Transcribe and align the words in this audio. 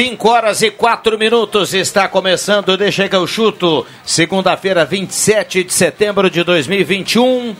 Cinco 0.00 0.28
horas 0.28 0.62
e 0.62 0.70
quatro 0.70 1.18
minutos 1.18 1.74
está 1.74 2.06
começando, 2.06 2.76
deixa 2.76 3.08
que 3.08 3.16
eu 3.16 3.26
chuto. 3.26 3.84
Segunda-feira, 4.04 4.84
27 4.84 5.64
de 5.64 5.72
setembro 5.74 6.30
de 6.30 6.44
2021. 6.44 7.56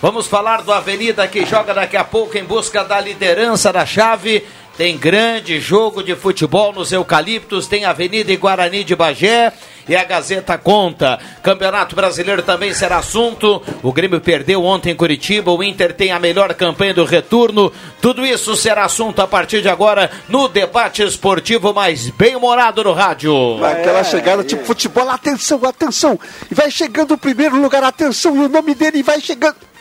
Vamos 0.00 0.26
falar 0.26 0.62
do 0.62 0.72
Avenida 0.72 1.28
que 1.28 1.44
joga 1.44 1.74
daqui 1.74 1.98
a 1.98 2.02
pouco 2.02 2.38
em 2.38 2.44
busca 2.44 2.82
da 2.82 2.98
liderança 2.98 3.70
da 3.70 3.84
chave. 3.84 4.42
Tem 4.76 4.96
grande 4.96 5.60
jogo 5.60 6.02
de 6.02 6.16
futebol 6.16 6.72
nos 6.72 6.92
Eucaliptos, 6.92 7.66
tem 7.66 7.84
Avenida 7.84 8.32
e 8.32 8.36
Guarani 8.36 8.82
de 8.82 8.96
Bagé 8.96 9.52
e 9.86 9.94
a 9.94 10.02
Gazeta 10.02 10.56
conta. 10.56 11.18
Campeonato 11.42 11.94
Brasileiro 11.94 12.42
também 12.42 12.72
será 12.72 12.96
assunto. 12.96 13.62
O 13.82 13.92
Grêmio 13.92 14.20
perdeu 14.20 14.64
ontem 14.64 14.90
em 14.90 14.96
Curitiba, 14.96 15.52
o 15.52 15.62
Inter 15.62 15.92
tem 15.92 16.10
a 16.10 16.18
melhor 16.18 16.54
campanha 16.54 16.94
do 16.94 17.04
retorno. 17.04 17.70
Tudo 18.00 18.24
isso 18.24 18.56
será 18.56 18.84
assunto 18.84 19.20
a 19.20 19.26
partir 19.26 19.60
de 19.60 19.68
agora 19.68 20.10
no 20.28 20.48
debate 20.48 21.02
esportivo 21.02 21.74
mais 21.74 22.08
bem-humorado 22.08 22.82
no 22.82 22.92
rádio. 22.92 23.62
Aquela 23.64 24.02
chegada 24.02 24.42
tipo 24.42 24.64
futebol, 24.64 25.08
atenção, 25.10 25.60
atenção. 25.66 26.18
E 26.50 26.54
vai 26.54 26.70
chegando 26.70 27.12
o 27.12 27.18
primeiro 27.18 27.60
lugar, 27.60 27.84
atenção, 27.84 28.34
e 28.36 28.40
o 28.40 28.48
nome 28.48 28.74
dele 28.74 29.02
vai 29.02 29.20
chegando. 29.20 29.71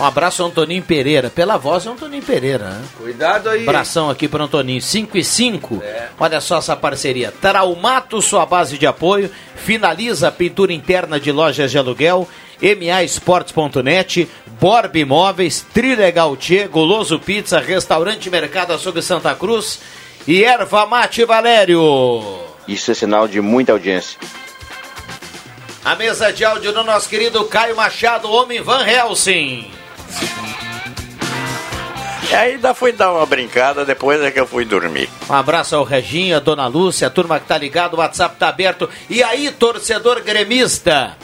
Um 0.00 0.04
abraço 0.04 0.42
ao 0.42 0.48
Antoninho 0.48 0.82
Pereira. 0.82 1.28
Pela 1.28 1.58
voz 1.58 1.84
é 1.84 1.90
Antoninho 1.90 2.22
Pereira, 2.22 2.70
né? 2.70 2.82
Cuidado 2.96 3.50
aí. 3.50 3.64
Abração 3.64 4.08
aqui 4.08 4.26
para 4.26 4.44
Antoninho. 4.44 4.80
5 4.80 5.18
e 5.18 5.22
5. 5.22 5.82
Olha 6.18 6.40
só 6.40 6.56
essa 6.56 6.74
parceria. 6.74 7.30
Traumato, 7.30 8.22
sua 8.22 8.46
base 8.46 8.78
de 8.78 8.86
apoio. 8.86 9.30
Finaliza 9.56 10.28
a 10.28 10.32
pintura 10.32 10.72
interna 10.72 11.20
de 11.20 11.30
lojas 11.30 11.70
de 11.70 11.76
aluguel. 11.76 12.26
MAEsportes.net, 12.62 14.26
Borb 14.58 14.96
Imóveis, 14.96 15.66
Trilegal 15.74 16.34
Tchê, 16.34 16.66
Goloso 16.66 17.18
Pizza, 17.18 17.60
Restaurante 17.60 18.30
Mercado 18.30 18.72
Açougue 18.72 19.02
Santa 19.02 19.34
Cruz 19.34 19.80
e 20.26 20.42
Erva 20.42 20.86
Mate 20.86 21.26
Valério. 21.26 22.22
Isso 22.66 22.90
é 22.90 22.94
sinal 22.94 23.28
de 23.28 23.42
muita 23.42 23.72
audiência. 23.72 24.18
A 25.84 25.94
mesa 25.94 26.32
de 26.32 26.42
áudio 26.42 26.72
do 26.72 26.84
nosso 26.84 27.08
querido 27.08 27.44
Caio 27.44 27.76
Machado, 27.76 28.30
homem 28.30 28.62
Van 28.62 28.86
Helsing. 28.86 29.79
E 32.30 32.34
ainda 32.34 32.72
fui 32.72 32.92
dar 32.92 33.12
uma 33.12 33.26
brincada, 33.26 33.84
depois 33.84 34.20
é 34.22 34.30
que 34.30 34.38
eu 34.38 34.46
fui 34.46 34.64
dormir. 34.64 35.10
Um 35.28 35.34
abraço 35.34 35.74
ao 35.74 35.82
Reginha, 35.82 36.36
a 36.36 36.40
Dona 36.40 36.68
Lúcia, 36.68 37.08
a 37.08 37.10
turma 37.10 37.40
que 37.40 37.46
tá 37.48 37.58
ligado, 37.58 37.94
o 37.94 37.96
WhatsApp 37.98 38.36
tá 38.38 38.48
aberto. 38.48 38.88
E 39.08 39.20
aí, 39.20 39.50
torcedor 39.50 40.22
gremista? 40.22 41.16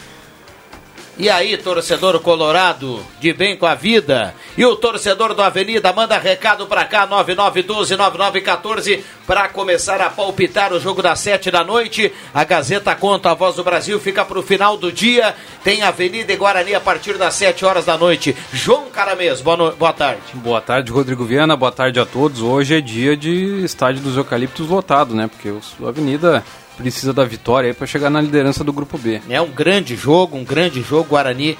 E 1.18 1.30
aí, 1.30 1.56
torcedor 1.56 2.20
colorado, 2.20 3.02
de 3.18 3.32
bem 3.32 3.56
com 3.56 3.64
a 3.64 3.74
vida? 3.74 4.34
E 4.54 4.62
o 4.66 4.76
torcedor 4.76 5.32
do 5.32 5.42
Avenida, 5.42 5.90
manda 5.90 6.18
recado 6.18 6.66
pra 6.66 6.84
cá, 6.84 7.08
9912-9914, 7.08 9.00
pra 9.26 9.48
começar 9.48 9.98
a 10.02 10.10
palpitar 10.10 10.74
o 10.74 10.80
jogo 10.80 11.00
das 11.00 11.18
sete 11.18 11.50
da 11.50 11.64
noite. 11.64 12.12
A 12.34 12.44
Gazeta 12.44 12.94
conta, 12.94 13.30
a 13.30 13.34
voz 13.34 13.56
do 13.56 13.64
Brasil 13.64 13.98
fica 13.98 14.26
pro 14.26 14.42
final 14.42 14.76
do 14.76 14.92
dia. 14.92 15.34
Tem 15.64 15.82
Avenida 15.82 16.34
e 16.34 16.36
Guarani 16.36 16.74
a 16.74 16.80
partir 16.80 17.16
das 17.16 17.32
sete 17.32 17.64
horas 17.64 17.86
da 17.86 17.96
noite. 17.96 18.36
João 18.52 18.90
Caramês, 18.90 19.40
boa, 19.40 19.56
no... 19.56 19.72
boa 19.72 19.94
tarde. 19.94 20.20
Boa 20.34 20.60
tarde, 20.60 20.92
Rodrigo 20.92 21.24
Viana, 21.24 21.56
boa 21.56 21.72
tarde 21.72 21.98
a 21.98 22.04
todos. 22.04 22.42
Hoje 22.42 22.76
é 22.76 22.80
dia 22.82 23.16
de 23.16 23.64
estádio 23.64 24.02
dos 24.02 24.18
Eucaliptos 24.18 24.68
lotado, 24.68 25.14
né? 25.14 25.28
Porque 25.28 25.48
o 25.48 25.88
Avenida 25.88 26.44
precisa 26.76 27.12
da 27.12 27.24
vitória 27.24 27.74
para 27.74 27.86
chegar 27.86 28.10
na 28.10 28.20
liderança 28.20 28.62
do 28.62 28.72
grupo 28.72 28.98
B. 28.98 29.20
É 29.28 29.40
um 29.40 29.50
grande 29.50 29.96
jogo, 29.96 30.36
um 30.36 30.44
grande 30.44 30.82
jogo. 30.82 31.10
Guarani, 31.10 31.58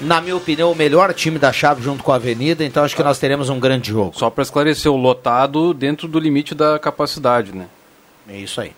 na 0.00 0.20
minha 0.20 0.36
opinião, 0.36 0.70
o 0.70 0.74
melhor 0.74 1.12
time 1.14 1.38
da 1.38 1.52
chave 1.52 1.82
junto 1.82 2.02
com 2.02 2.12
a 2.12 2.16
Avenida, 2.16 2.64
então 2.64 2.84
acho 2.84 2.96
que 2.96 3.02
nós 3.02 3.18
teremos 3.18 3.48
um 3.48 3.58
grande 3.58 3.90
jogo. 3.90 4.12
Só 4.16 4.30
para 4.30 4.42
esclarecer, 4.42 4.90
o 4.90 4.96
lotado 4.96 5.72
dentro 5.72 6.06
do 6.08 6.18
limite 6.18 6.54
da 6.54 6.78
capacidade, 6.78 7.52
né? 7.54 7.66
É 8.28 8.36
isso 8.36 8.60
aí. 8.60 8.72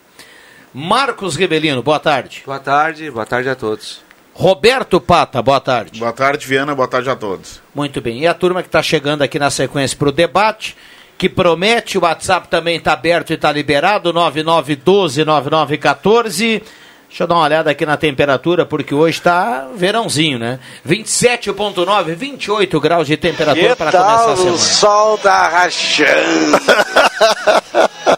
Marcos 0.73 1.37
Rebelino, 1.37 1.83
boa 1.83 2.01
tarde. 2.01 2.43
Boa 2.45 2.59
tarde, 2.59 3.11
boa 3.11 3.27
tarde 3.27 3.49
a 3.49 3.55
todos. 3.55 4.03
Roberto 4.33 5.01
Pata, 5.01 5.41
boa 5.41 5.61
tarde. 5.61 6.01
Boa 6.01 6.13
tarde, 6.13 6.45
Viana, 6.47 6.75
boa 6.75 6.89
tarde 6.89 7.09
a 7.09 7.15
todos. 7.15 7.63
Muito 7.73 8.01
bem. 8.01 8.23
E 8.23 8.27
a 8.27 8.35
turma 8.35 8.63
que 8.63 8.69
está 8.69 8.83
chegando 8.83 9.23
aqui 9.23 9.39
na 9.39 9.49
sequência 9.49 9.97
para 9.97 10.09
o 10.09 10.13
debate, 10.13 10.77
que 11.17 11.29
promete, 11.29 11.97
o 11.99 12.03
WhatsApp 12.03 12.49
também 12.49 12.77
está 12.77 12.93
aberto 12.93 13.31
e 13.31 13.35
está 13.35 13.51
liberado, 13.53 14.13
9912-9914. 14.13 16.63
Deixa 17.09 17.23
eu 17.23 17.27
dar 17.29 17.37
uma 17.37 17.45
olhada 17.45 17.71
aqui 17.71 17.87
na 17.87 17.97
temperatura, 17.97 18.67
porque 18.67 18.93
hoje 18.95 19.19
está 19.19 19.69
verãozinho, 19.75 20.39
né? 20.39 20.59
27,9, 20.87 22.15
28 22.15 22.81
graus 22.81 23.07
de 23.07 23.17
temperatura 23.17 23.77
para 23.77 23.93
começar 23.93 24.33
a 24.33 24.37
semana. 24.37 24.57
o 24.57 24.59
sol 24.59 25.17
tá 25.19 25.49
rachando? 25.49 26.59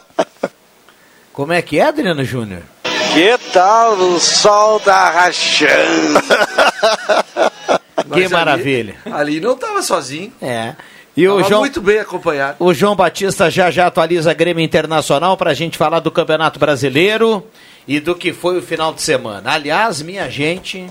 Como 1.31 1.53
é 1.53 1.61
que 1.61 1.79
é, 1.79 1.83
Adriano 1.83 2.23
Júnior? 2.23 2.63
que 3.13 3.37
tal 3.51 3.93
o 3.93 4.19
sol 4.19 4.79
tá 4.79 5.09
rachando? 5.09 6.21
Que 8.13 8.21
Mas 8.21 8.31
maravilha. 8.31 8.95
Ali, 9.05 9.15
ali 9.15 9.39
não 9.39 9.53
estava 9.53 9.81
sozinho. 9.81 10.31
É. 10.41 10.75
E 11.17 11.27
o 11.27 11.41
João, 11.41 11.61
muito 11.61 11.81
bem 11.81 11.97
acompanhado. 11.97 12.57
o 12.59 12.71
João 12.75 12.95
Batista 12.95 13.49
já 13.49 13.71
já 13.71 13.87
atualiza 13.87 14.29
a 14.29 14.33
Grêmio 14.35 14.63
Internacional 14.63 15.35
para 15.35 15.49
a 15.49 15.53
gente 15.55 15.75
falar 15.75 15.99
do 15.99 16.11
Campeonato 16.11 16.59
Brasileiro 16.59 17.43
e 17.87 17.99
do 17.99 18.13
que 18.13 18.31
foi 18.31 18.59
o 18.59 18.61
final 18.61 18.93
de 18.93 19.01
semana. 19.01 19.51
Aliás, 19.51 19.99
minha 19.99 20.29
gente, 20.29 20.87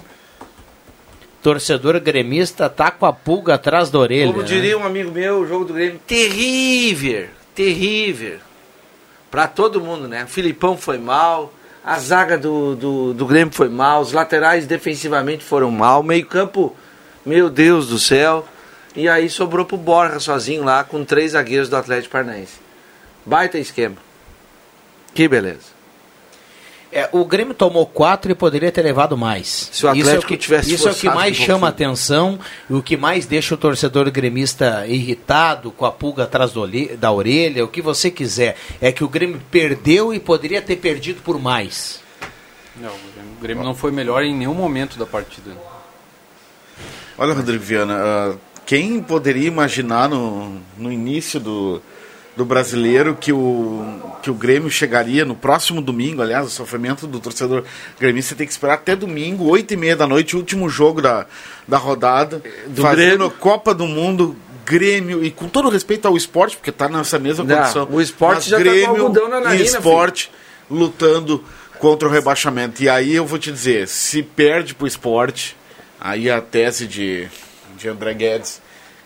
torcedor 1.41 2.01
gremista 2.01 2.69
tá 2.69 2.91
com 2.91 3.07
a 3.07 3.13
pulga 3.13 3.55
atrás 3.55 3.89
da 3.89 4.01
orelha. 4.01 4.27
Como 4.33 4.41
né? 4.41 4.49
diria 4.49 4.77
um 4.77 4.85
amigo 4.85 5.13
meu, 5.13 5.43
o 5.43 5.47
jogo 5.47 5.65
do 5.65 5.75
Grêmio, 5.75 6.01
terrível, 6.05 7.29
terrível. 7.55 8.39
Pra 9.31 9.47
todo 9.47 9.81
mundo, 9.81 10.09
né? 10.09 10.25
O 10.25 10.27
Filipão 10.27 10.77
foi 10.77 10.99
mal, 10.99 11.55
a 11.85 12.01
zaga 12.01 12.37
do, 12.37 12.75
do, 12.75 13.15
do 13.15 13.27
Grêmio 13.27 13.55
foi 13.55 13.69
mal, 13.69 14.01
os 14.01 14.13
laterais 14.13 14.67
defensivamente 14.67 15.45
foram 15.45 15.71
mal, 15.71 16.03
meio 16.03 16.27
campo, 16.27 16.75
meu 17.25 17.49
Deus 17.49 17.87
do 17.87 17.99
céu. 18.01 18.45
E 18.97 19.09
aí 19.09 19.29
sobrou 19.29 19.65
pro 19.67 19.77
Borja 19.77 20.19
sozinho 20.19 20.65
lá, 20.65 20.83
com 20.83 21.05
três 21.05 21.33
zagueiros 21.33 21.69
do 21.69 21.77
Atlético 21.77 22.13
Paranaense. 22.13 22.55
Baita 23.25 23.59
esquema. 23.59 23.97
Que 25.15 25.29
beleza. 25.29 25.77
É, 26.91 27.09
o 27.13 27.25
Grêmio 27.27 27.53
tomou 27.53 27.85
quatro 27.85 28.31
e 28.31 28.35
poderia 28.35 28.73
ter 28.73 28.81
levado 28.81 29.17
mais. 29.19 29.69
Se 29.71 29.71
o 29.71 29.75
isso 29.75 29.87
é 29.87 29.89
o 29.89 29.91
Atlético 30.09 30.29
que, 30.29 30.37
tivesse 30.39 30.73
isso 30.73 30.89
é 30.89 30.93
o 30.93 30.95
que 30.95 31.11
mais 31.11 31.39
um 31.39 31.43
chama 31.43 31.69
atenção 31.69 32.39
e 32.71 32.73
o 32.75 32.83
que 32.83 32.97
mais 32.97 33.27
deixa 33.27 33.55
o 33.55 33.59
torcedor 33.59 34.11
gremista 34.11 34.87
irritado, 34.87 35.71
com 35.73 35.85
a 35.85 35.93
pulga 35.93 36.23
atrás 36.23 36.53
da 36.99 37.13
orelha, 37.13 37.65
o 37.65 37.69
que 37.69 37.83
você 37.83 38.11
quiser. 38.11 38.57
É 38.81 38.91
que 38.93 39.05
o 39.05 39.09
Grêmio 39.09 39.43
perdeu 39.51 40.15
e 40.15 40.21
poderia 40.21 40.63
ter 40.63 40.77
perdido 40.77 41.21
por 41.23 41.39
mais. 41.39 42.01
Não, 42.77 42.89
o 42.91 42.99
Grêmio- 43.15 43.33
o 43.37 43.43
Grêmio 43.43 43.65
não 43.65 43.75
foi 43.75 43.91
melhor 43.91 44.23
em 44.23 44.35
nenhum 44.35 44.55
momento 44.55 44.99
da 44.99 45.05
partida. 45.05 45.51
Olha, 47.19 47.35
Rodrigo 47.35 47.63
Viana, 47.65 47.95
ah, 47.99 48.35
quem 48.67 49.01
poderia 49.01 49.47
imaginar 49.47 50.09
no, 50.09 50.61
no 50.77 50.93
início 50.93 51.39
do, 51.39 51.81
do 52.37 52.45
brasileiro 52.45 53.15
que 53.15 53.33
o, 53.33 54.03
que 54.21 54.31
o 54.31 54.35
Grêmio 54.35 54.69
chegaria 54.69 55.25
no 55.25 55.37
próximo 55.37 55.81
domingo, 55.81 56.21
aliás, 56.21 56.47
o 56.47 56.51
sofrimento 56.51 57.07
do 57.07 57.21
torcedor 57.21 57.63
gremista 57.99 58.35
tem 58.35 58.45
que 58.47 58.53
esperar 58.53 58.75
até 58.75 58.97
domingo, 58.97 59.45
oito 59.45 59.73
e 59.73 59.77
meia 59.77 59.97
da 59.97 60.07
noite, 60.07 60.37
último 60.37 60.69
jogo 60.69 61.01
da, 61.01 61.27
da 61.67 61.79
rodada, 61.79 62.43
Do 62.67 62.83
fazendo 62.83 63.19
Grêmio. 63.19 63.31
Copa 63.31 63.73
do 63.73 63.87
Mundo, 63.87 64.37
Grêmio, 64.67 65.25
e 65.25 65.31
com 65.31 65.49
todo 65.49 65.69
respeito 65.69 66.09
ao 66.09 66.17
esporte, 66.17 66.57
porque 66.57 66.71
está 66.71 66.89
nessa 66.89 67.21
mesma 67.21 67.45
Não, 67.45 67.57
condição. 67.57 67.89
o 67.89 68.01
esporte 68.01 68.51
já 68.51 68.59
tá 68.59 68.65
com 68.65 68.71
Grêmio 68.71 68.89
algodão 68.89 69.29
na 69.29 69.41
narina, 69.41 69.63
e 69.63 69.65
esporte 69.65 70.31
lutando 70.69 71.45
contra 71.79 72.09
o 72.09 72.11
rebaixamento. 72.11 72.83
E 72.83 72.89
aí 72.89 73.15
eu 73.15 73.25
vou 73.25 73.39
te 73.39 73.53
dizer, 73.53 73.87
se 73.87 74.25
perde 74.25 74.75
pro 74.75 74.89
esporte, 74.89 75.57
aí 76.01 76.29
a 76.29 76.41
tese 76.41 76.87
de, 76.87 77.29
de 77.77 77.89
André 77.89 78.15
Guedes 78.15 78.61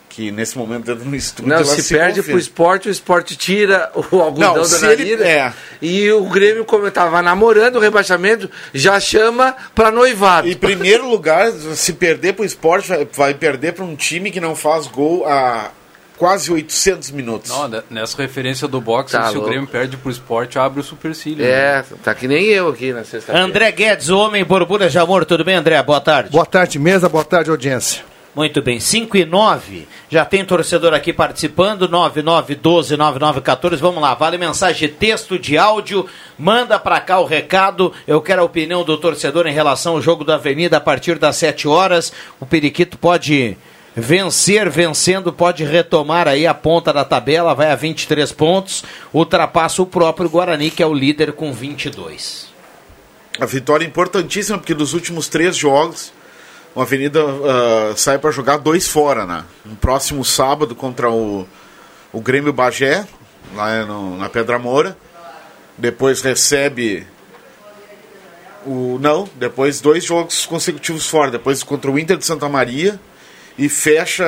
que 0.09 0.33
nesse 0.33 0.59
momento 0.59 0.91
entra 0.91 1.05
no 1.05 1.15
estúdio. 1.15 1.49
Não, 1.51 1.59
ela 1.59 1.65
se, 1.65 1.95
perde 1.95 2.17
confirma. 2.19 2.31
pro 2.31 2.39
esporte, 2.41 2.89
o 2.89 2.91
esporte 2.91 3.37
tira 3.37 3.93
o 3.95 4.21
algodão 4.21 4.55
Não, 4.57 4.63
da 4.63 4.65
se 4.65 4.85
ele- 4.85 5.17
narina. 5.17 5.25
é. 5.25 5.53
E 5.81 6.11
o 6.11 6.25
Grêmio, 6.25 6.65
como 6.65 6.85
eu 6.85 6.91
tava 6.91 7.23
namorando 7.23 7.77
o 7.77 7.79
rebaixamento, 7.79 8.51
já 8.75 8.99
chama 8.99 9.55
pra 9.73 9.93
noivado. 9.93 10.49
Em 10.49 10.57
primeiro 10.57 11.09
lugar, 11.09 11.53
se 11.53 11.93
perder 11.93 12.33
pro 12.33 12.45
esporte, 12.45 12.89
vai, 12.89 13.07
vai 13.13 13.35
perder 13.35 13.73
para 13.75 13.85
um 13.85 13.95
time 13.95 14.33
que 14.33 14.41
não 14.41 14.57
faz 14.57 14.89
gol 14.89 15.25
há 15.29 15.71
quase 16.19 16.51
800 16.53 17.13
minutos. 17.13 17.49
Não, 17.49 17.69
ne- 17.69 17.83
nessa 17.89 18.21
referência 18.21 18.67
do 18.67 18.81
boxe, 18.81 19.13
Tá 19.13 19.29
se 19.29 19.35
louco. 19.35 19.47
o 19.47 19.49
Grêmio 19.49 19.69
perde 19.69 19.97
pro 19.97 20.11
esporte, 20.11 20.59
abre 20.59 20.81
o 20.81 20.83
supercílio. 20.83 21.45
né? 21.47 21.51
É, 21.53 21.85
tá 22.03 22.13
que 22.17 22.27
nem 22.27 22.47
eu 22.47 22.69
aqui 22.69 22.93
na 22.93 23.05
sexta-feira. 23.05 23.41
André 23.47 23.71
Guedes, 23.71 24.09
o 24.09 24.19
homem 24.19 24.45
borbulha 24.45 24.91
de 24.91 24.99
amor. 24.99 25.25
Tudo 25.25 25.45
bem, 25.45 25.55
André? 25.55 25.81
Boa 25.85 26.01
tarde. 26.01 26.31
Boa 26.31 26.45
tarde, 26.45 26.81
mesa. 26.81 27.09
Boa 27.09 27.25
tarde, 27.25 27.49
audiência. 27.49 28.10
Muito 28.35 28.63
bem, 28.63 28.79
5 28.79 29.17
e 29.17 29.25
9. 29.25 29.89
Já 30.09 30.25
tem 30.25 30.45
torcedor 30.45 30.95
aqui 30.95 31.13
participando, 31.13 31.89
9912-9914. 31.89 33.77
Vamos 33.77 34.01
lá, 34.01 34.15
vale 34.15 34.39
mensagem 34.39 34.89
de 34.89 34.95
texto, 34.95 35.37
de 35.37 35.59
áudio. 35.59 36.07
Manda 36.39 36.79
pra 36.79 37.01
cá 37.01 37.19
o 37.19 37.25
recado. 37.25 37.93
Eu 38.07 38.21
quero 38.21 38.43
a 38.43 38.45
opinião 38.45 38.85
do 38.85 38.97
torcedor 38.97 39.49
em 39.49 39.53
relação 39.53 39.95
ao 39.95 40.03
jogo 40.03 40.23
da 40.23 40.37
Avenida 40.37 40.77
a 40.77 40.81
partir 40.81 41.19
das 41.19 41.37
7 41.37 41.67
horas. 41.67 42.13
O 42.39 42.47
Periquito 42.47 42.97
pode 42.97 43.57
vencer, 43.97 44.71
vencendo, 44.71 45.33
pode 45.33 45.65
retomar 45.65 46.29
aí 46.29 46.47
a 46.47 46.55
ponta 46.55 46.93
da 46.93 47.05
tabela, 47.05 47.53
vai 47.53 47.73
a 47.73 47.75
23 47.75 48.31
pontos. 48.31 48.85
Ultrapassa 49.13 49.83
o 49.83 49.87
próprio 49.87 50.31
Guarani, 50.31 50.71
que 50.71 50.85
é 50.85 50.87
o 50.87 50.95
líder 50.95 51.33
com 51.33 51.53
22. 51.53 52.49
A 53.41 53.47
vitória 53.47 53.85
é 53.85 53.89
importantíssima, 53.89 54.59
porque 54.59 54.75
dos 54.75 54.95
últimos 54.95 55.29
três 55.29 55.57
jogos, 55.57 56.13
o 56.75 56.81
Avenida 56.81 57.21
ah, 57.23 57.93
sai 57.97 58.19
para 58.19 58.31
jogar 58.31 58.59
dois 58.59 58.87
fora, 58.89 59.27
né? 59.27 59.45
No 59.65 59.77
próximo 59.77 60.25
sábado 60.25 60.75
contra 60.75 61.11
o, 61.11 61.47
o 62.13 62.21
Grêmio 62.21 62.53
Bagé, 62.53 63.05
lá 63.55 63.85
no- 63.85 64.17
na 64.17 64.29
Pedra 64.29 64.59
Moura. 64.59 64.97
Depois 65.79 66.21
recebe 66.23 67.07
o. 68.67 68.99
Não, 69.01 69.29
depois 69.37 69.81
dois 69.81 70.05
jogos 70.05 70.47
consecutivos 70.47 71.07
fora. 71.07 71.31
Depois 71.31 71.63
contra 71.63 71.91
o 71.91 71.99
Inter 71.99 72.17
de 72.17 72.25
Santa 72.25 72.49
Maria 72.49 73.01
e 73.59 73.69
fecha 73.69 74.25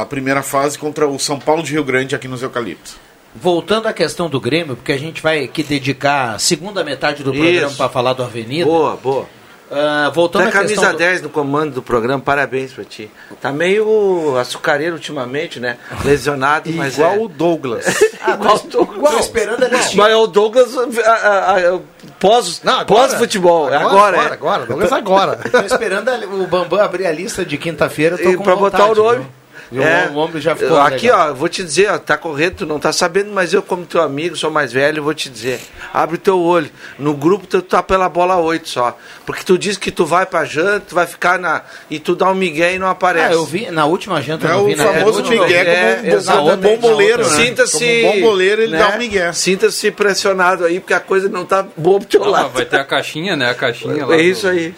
a 0.00 0.06
primeira 0.06 0.42
fase 0.42 0.78
contra 0.78 1.06
o 1.08 1.18
São 1.18 1.38
Paulo 1.38 1.62
de 1.62 1.72
Rio 1.72 1.84
Grande 1.84 2.14
aqui 2.14 2.28
nos 2.28 2.42
Eucaliptos. 2.42 2.96
Voltando 3.34 3.86
à 3.86 3.92
questão 3.92 4.30
do 4.30 4.40
Grêmio, 4.40 4.76
porque 4.76 4.92
a 4.92 4.98
gente 4.98 5.20
vai 5.20 5.44
aqui 5.44 5.62
dedicar 5.62 6.34
a 6.34 6.38
segunda 6.38 6.82
metade 6.82 7.22
do 7.22 7.32
programa 7.32 7.70
para 7.76 7.88
falar 7.90 8.12
do 8.14 8.22
Avenida. 8.22 8.64
Boa, 8.64 8.96
boa. 8.96 9.26
Ah, 9.70 10.10
voltando 10.14 10.44
Tá 10.44 10.48
à 10.48 10.52
camisa 10.52 10.92
do- 10.92 10.96
10 10.98 11.22
no 11.22 11.28
comando 11.28 11.74
do 11.74 11.82
programa, 11.82 12.22
parabéns 12.22 12.72
pra 12.72 12.84
ti. 12.84 13.10
Tá 13.40 13.50
meio 13.50 14.36
açucareiro 14.38 14.94
ultimamente, 14.94 15.58
né? 15.58 15.76
Lesionado, 16.04 16.70
mas 16.72 16.94
Igual 16.96 17.14
é. 17.14 17.18
o 17.18 17.26
Douglas. 17.28 17.84
igual 18.28 18.56
o 18.56 18.68
Douglas. 18.68 19.12
Tô 19.12 19.18
esperando 19.18 19.64
a. 19.64 19.68
Mas 19.68 19.96
é 20.12 20.16
o 20.16 20.26
Douglas 20.28 20.76
a- 20.76 21.10
a- 21.10 21.58
a- 21.74 21.80
pós, 22.20 22.60
Não, 22.62 22.74
agora. 22.80 22.84
pós 23.08 23.14
futebol. 23.14 23.66
Agora, 23.66 23.86
agora, 23.86 24.16
é. 24.18 24.32
agora. 24.32 24.66
Douglas 24.66 24.92
agora. 24.92 25.36
Tô 25.50 25.58
esperando 25.60 26.08
a- 26.10 26.16
o 26.18 26.46
Bambam 26.46 26.80
abrir 26.80 27.06
a 27.06 27.12
lista 27.12 27.44
de 27.44 27.58
quinta-feira. 27.58 28.16
Tô 28.16 28.34
com 28.34 28.44
pra 28.44 28.54
botar 28.54 28.84
o 28.84 28.94
vontade, 28.94 29.00
nome. 29.00 29.16
viu? 29.18 29.26
E 29.72 29.78
o- 29.78 29.82
o 30.12 30.14
homem 30.16 30.40
já 30.40 30.54
ficou 30.54 30.78
Aqui, 30.78 31.06
legal. 31.06 31.30
ó, 31.30 31.34
vou 31.34 31.48
te 31.48 31.64
dizer, 31.64 31.90
ó, 31.90 31.98
tá 31.98 32.16
correto, 32.16 32.58
tu 32.58 32.66
não 32.66 32.78
tá 32.78 32.92
sabendo, 32.92 33.30
mas 33.32 33.52
eu, 33.52 33.62
como 33.62 33.84
teu 33.84 34.00
amigo, 34.00 34.36
sou 34.36 34.50
mais 34.50 34.72
velho, 34.72 35.02
vou 35.02 35.12
te 35.14 35.28
dizer. 35.28 35.60
Abre 35.92 36.18
teu 36.18 36.38
olho. 36.40 36.70
No 36.98 37.14
grupo 37.14 37.46
tu 37.46 37.60
tá 37.60 37.82
pela 37.82 38.08
bola 38.08 38.36
8 38.38 38.68
só. 38.68 38.96
Porque 39.24 39.42
tu 39.42 39.58
diz 39.58 39.76
que 39.76 39.90
tu 39.90 40.06
vai 40.06 40.24
pra 40.24 40.44
janta, 40.44 40.84
tu 40.88 40.94
vai 40.94 41.06
ficar 41.06 41.38
na. 41.38 41.62
E 41.90 41.98
tu 41.98 42.14
dá 42.14 42.30
um 42.30 42.34
migué 42.34 42.74
e 42.74 42.78
não 42.78 42.88
aparece. 42.88 43.26
Ah, 43.26 43.32
eu 43.32 43.44
vi 43.44 43.70
na 43.70 43.86
última 43.86 44.22
janta. 44.22 44.46
É 44.46 44.52
eu 44.52 44.58
o 44.60 44.66
vi 44.66 44.76
na 44.76 44.84
famoso 44.84 45.18
última- 45.20 45.44
Miguel 45.46 45.60
é, 45.60 45.64
como, 45.64 45.86
um- 45.86 45.96
como 45.96 46.12
um 46.12 46.16
exatamente. 46.16 46.60
bom 46.62 46.76
boleiro, 46.76 47.22
né? 47.30 47.36
Sinta-se. 47.44 47.78
Como 48.02 48.08
um 48.08 48.14
bom 48.14 48.20
boleiro, 48.28 48.62
ele 48.62 48.72
né? 48.72 48.78
dá 48.78 48.94
um 48.94 48.98
migué. 48.98 49.32
Sinta-se 49.32 49.90
pressionado 49.90 50.64
aí, 50.64 50.78
porque 50.78 50.94
a 50.94 51.00
coisa 51.00 51.28
não 51.28 51.44
tá 51.44 51.66
boa 51.76 51.98
pro 51.98 52.08
teu 52.08 52.20
Não, 52.20 52.30
lado. 52.30 52.50
vai 52.50 52.64
ter 52.64 52.78
a 52.78 52.84
caixinha, 52.84 53.34
né? 53.36 53.50
A 53.50 53.54
caixinha 53.54 54.06
lá. 54.06 54.14
É 54.14 54.18
do- 54.18 54.22
isso 54.22 54.46
aí. 54.46 54.74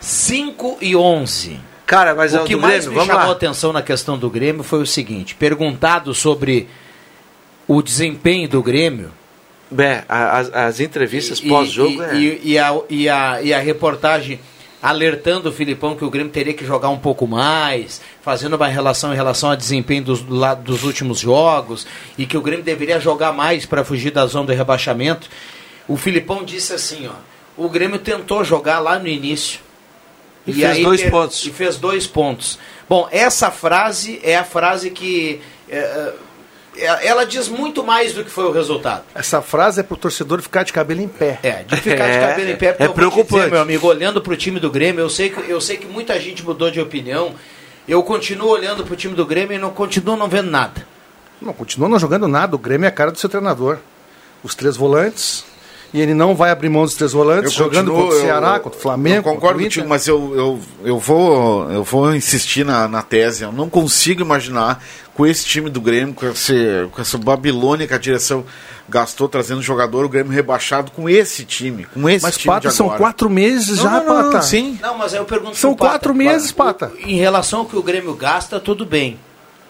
5 0.00 0.78
e 0.80 0.96
11. 0.96 1.60
Cara, 1.90 2.14
mas 2.14 2.32
é 2.34 2.40
o 2.40 2.44
que 2.44 2.54
do 2.54 2.60
mais 2.60 2.84
Grêmio, 2.84 3.00
me 3.00 3.06
chamou 3.06 3.22
a 3.22 3.26
lá. 3.26 3.32
atenção 3.32 3.72
na 3.72 3.82
questão 3.82 4.16
do 4.16 4.30
Grêmio 4.30 4.62
foi 4.62 4.80
o 4.80 4.86
seguinte: 4.86 5.34
perguntado 5.34 6.14
sobre 6.14 6.68
o 7.66 7.82
desempenho 7.82 8.48
do 8.48 8.62
Grêmio, 8.62 9.10
Bé, 9.68 10.04
a- 10.08 10.38
as, 10.38 10.54
as 10.54 10.80
entrevistas 10.80 11.40
pós-jogo 11.40 12.00
e, 12.00 12.06
é. 12.06 12.14
e, 12.16 12.40
e 12.52 12.58
a, 12.58 12.80
e, 12.88 13.08
a, 13.08 13.42
e 13.42 13.52
a 13.52 13.58
reportagem 13.58 14.38
alertando 14.80 15.48
o 15.48 15.52
Filipão 15.52 15.96
que 15.96 16.04
o 16.04 16.10
Grêmio 16.10 16.30
teria 16.32 16.54
que 16.54 16.64
jogar 16.64 16.90
um 16.90 16.98
pouco 16.98 17.26
mais, 17.26 18.00
fazendo 18.22 18.54
uma 18.54 18.68
relação 18.68 19.12
em 19.12 19.16
relação 19.16 19.50
ao 19.50 19.56
desempenho 19.56 20.04
dos, 20.04 20.22
dos 20.22 20.84
últimos 20.84 21.18
jogos, 21.18 21.88
e 22.16 22.24
que 22.24 22.36
o 22.38 22.40
Grêmio 22.40 22.64
deveria 22.64 23.00
jogar 23.00 23.32
mais 23.32 23.66
para 23.66 23.84
fugir 23.84 24.12
da 24.12 24.24
zona 24.26 24.46
do 24.46 24.52
rebaixamento. 24.52 25.28
O 25.88 25.96
Filipão 25.96 26.44
disse 26.44 26.72
assim, 26.72 27.08
ó, 27.08 27.12
o 27.62 27.68
Grêmio 27.68 27.98
tentou 27.98 28.42
jogar 28.44 28.78
lá 28.78 28.96
no 28.98 29.08
início. 29.08 29.60
E 30.50 30.60
fez 30.60 30.82
dois 30.82 31.02
pontos. 31.02 31.46
E 31.46 31.50
fez 31.50 31.76
dois 31.76 32.06
pontos. 32.06 32.58
Bom, 32.88 33.08
essa 33.10 33.50
frase 33.50 34.20
é 34.22 34.36
a 34.36 34.44
frase 34.44 34.90
que. 34.90 35.40
é, 35.68 36.12
é, 36.76 37.06
ela 37.06 37.24
diz 37.26 37.48
muito 37.48 37.84
mais 37.84 38.14
do 38.14 38.24
que 38.24 38.30
foi 38.30 38.44
o 38.44 38.52
resultado. 38.52 39.04
Essa 39.14 39.42
frase 39.42 39.80
é 39.80 39.82
pro 39.82 39.96
torcedor 39.96 40.40
ficar 40.40 40.62
de 40.62 40.72
cabelo 40.72 41.00
em 41.02 41.08
pé. 41.08 41.38
É, 41.42 41.62
de 41.64 41.76
ficar 41.76 42.06
de 42.06 42.12
É, 42.16 42.28
cabelo 42.28 42.50
em 42.50 42.56
pé, 42.56 42.72
porque 42.72 42.82
é 42.84 42.88
preocupante. 42.88 43.34
dizer, 43.34 43.50
meu 43.50 43.60
amigo, 43.60 43.86
olhando 43.86 44.20
pro 44.22 44.36
time 44.36 44.58
do 44.60 44.70
Grêmio, 44.70 45.00
eu 45.00 45.10
sei 45.10 45.30
que, 45.30 45.50
eu 45.50 45.60
sei 45.60 45.76
que 45.76 45.86
muita 45.86 46.18
gente 46.18 46.44
mudou 46.44 46.70
de 46.70 46.80
opinião. 46.80 47.34
Eu 47.88 48.02
continuo 48.02 48.48
olhando 48.48 48.84
pro 48.84 48.94
time 48.96 49.14
do 49.14 49.26
Grêmio 49.26 49.56
e 49.56 49.58
não 49.58 49.70
continuo 49.70 50.16
não 50.16 50.28
vendo 50.28 50.50
nada. 50.50 50.86
Não, 51.42 51.52
continua 51.52 51.88
não 51.88 51.98
jogando 51.98 52.28
nada. 52.28 52.54
O 52.54 52.58
Grêmio 52.58 52.84
é 52.84 52.88
a 52.88 52.92
cara 52.92 53.10
do 53.10 53.18
seu 53.18 53.28
treinador. 53.28 53.78
Os 54.42 54.54
três 54.54 54.76
volantes. 54.76 55.44
E 55.92 56.00
ele 56.00 56.14
não 56.14 56.36
vai 56.36 56.50
abrir 56.52 56.68
mão 56.68 56.84
dos 56.84 56.94
três 56.94 57.12
volantes, 57.12 57.52
jogando 57.52 57.86
continuo- 57.90 58.02
contra 58.04 58.16
o 58.18 58.20
Ceará, 58.20 58.54
eu- 58.56 58.60
contra 58.60 58.78
o 58.78 58.82
Flamengo. 58.82 59.16
Eu 59.28 59.34
concordo 59.34 59.60
contigo, 59.60 59.88
mas 59.88 60.06
eu, 60.06 60.34
eu, 60.36 60.60
eu, 60.84 60.98
vou, 60.98 61.68
eu 61.70 61.82
vou 61.82 62.14
insistir 62.14 62.64
na, 62.64 62.86
na 62.86 63.02
tese. 63.02 63.42
Eu 63.42 63.50
não 63.50 63.68
consigo 63.68 64.20
imaginar 64.22 64.80
com 65.14 65.26
esse 65.26 65.44
time 65.44 65.68
do 65.68 65.80
Grêmio, 65.80 66.14
com, 66.14 66.26
esse, 66.28 66.54
com 66.92 67.00
essa 67.02 67.18
Babilônia 67.18 67.88
que 67.88 67.94
a 67.94 67.98
direção 67.98 68.44
gastou 68.88 69.28
trazendo 69.28 69.60
jogador, 69.62 70.04
o 70.04 70.08
Grêmio 70.08 70.32
rebaixado 70.32 70.92
com 70.92 71.08
esse 71.08 71.44
time. 71.44 71.84
Com 71.86 72.08
esse 72.08 72.24
Mas, 72.24 72.36
time 72.38 72.54
Pata, 72.54 72.68
de 72.68 72.74
são 72.74 72.86
agora. 72.86 72.98
quatro 73.00 73.28
meses 73.28 73.78
Não, 73.78 73.82
já, 73.84 73.90
não, 73.90 74.06
não, 74.06 74.30
Pata. 74.30 74.42
Sim. 74.42 74.78
Não, 74.80 74.96
mas 74.96 75.12
aí 75.12 75.18
eu 75.18 75.24
pergunto 75.24 75.56
São 75.56 75.74
pro 75.74 75.86
Pata, 75.86 75.90
quatro 75.98 76.14
meses, 76.14 76.50
o- 76.50 76.54
Pata. 76.54 76.92
Em 77.04 77.16
relação 77.16 77.60
ao 77.60 77.66
que 77.66 77.76
o 77.76 77.82
Grêmio 77.82 78.14
gasta, 78.14 78.60
tudo 78.60 78.86
bem. 78.86 79.18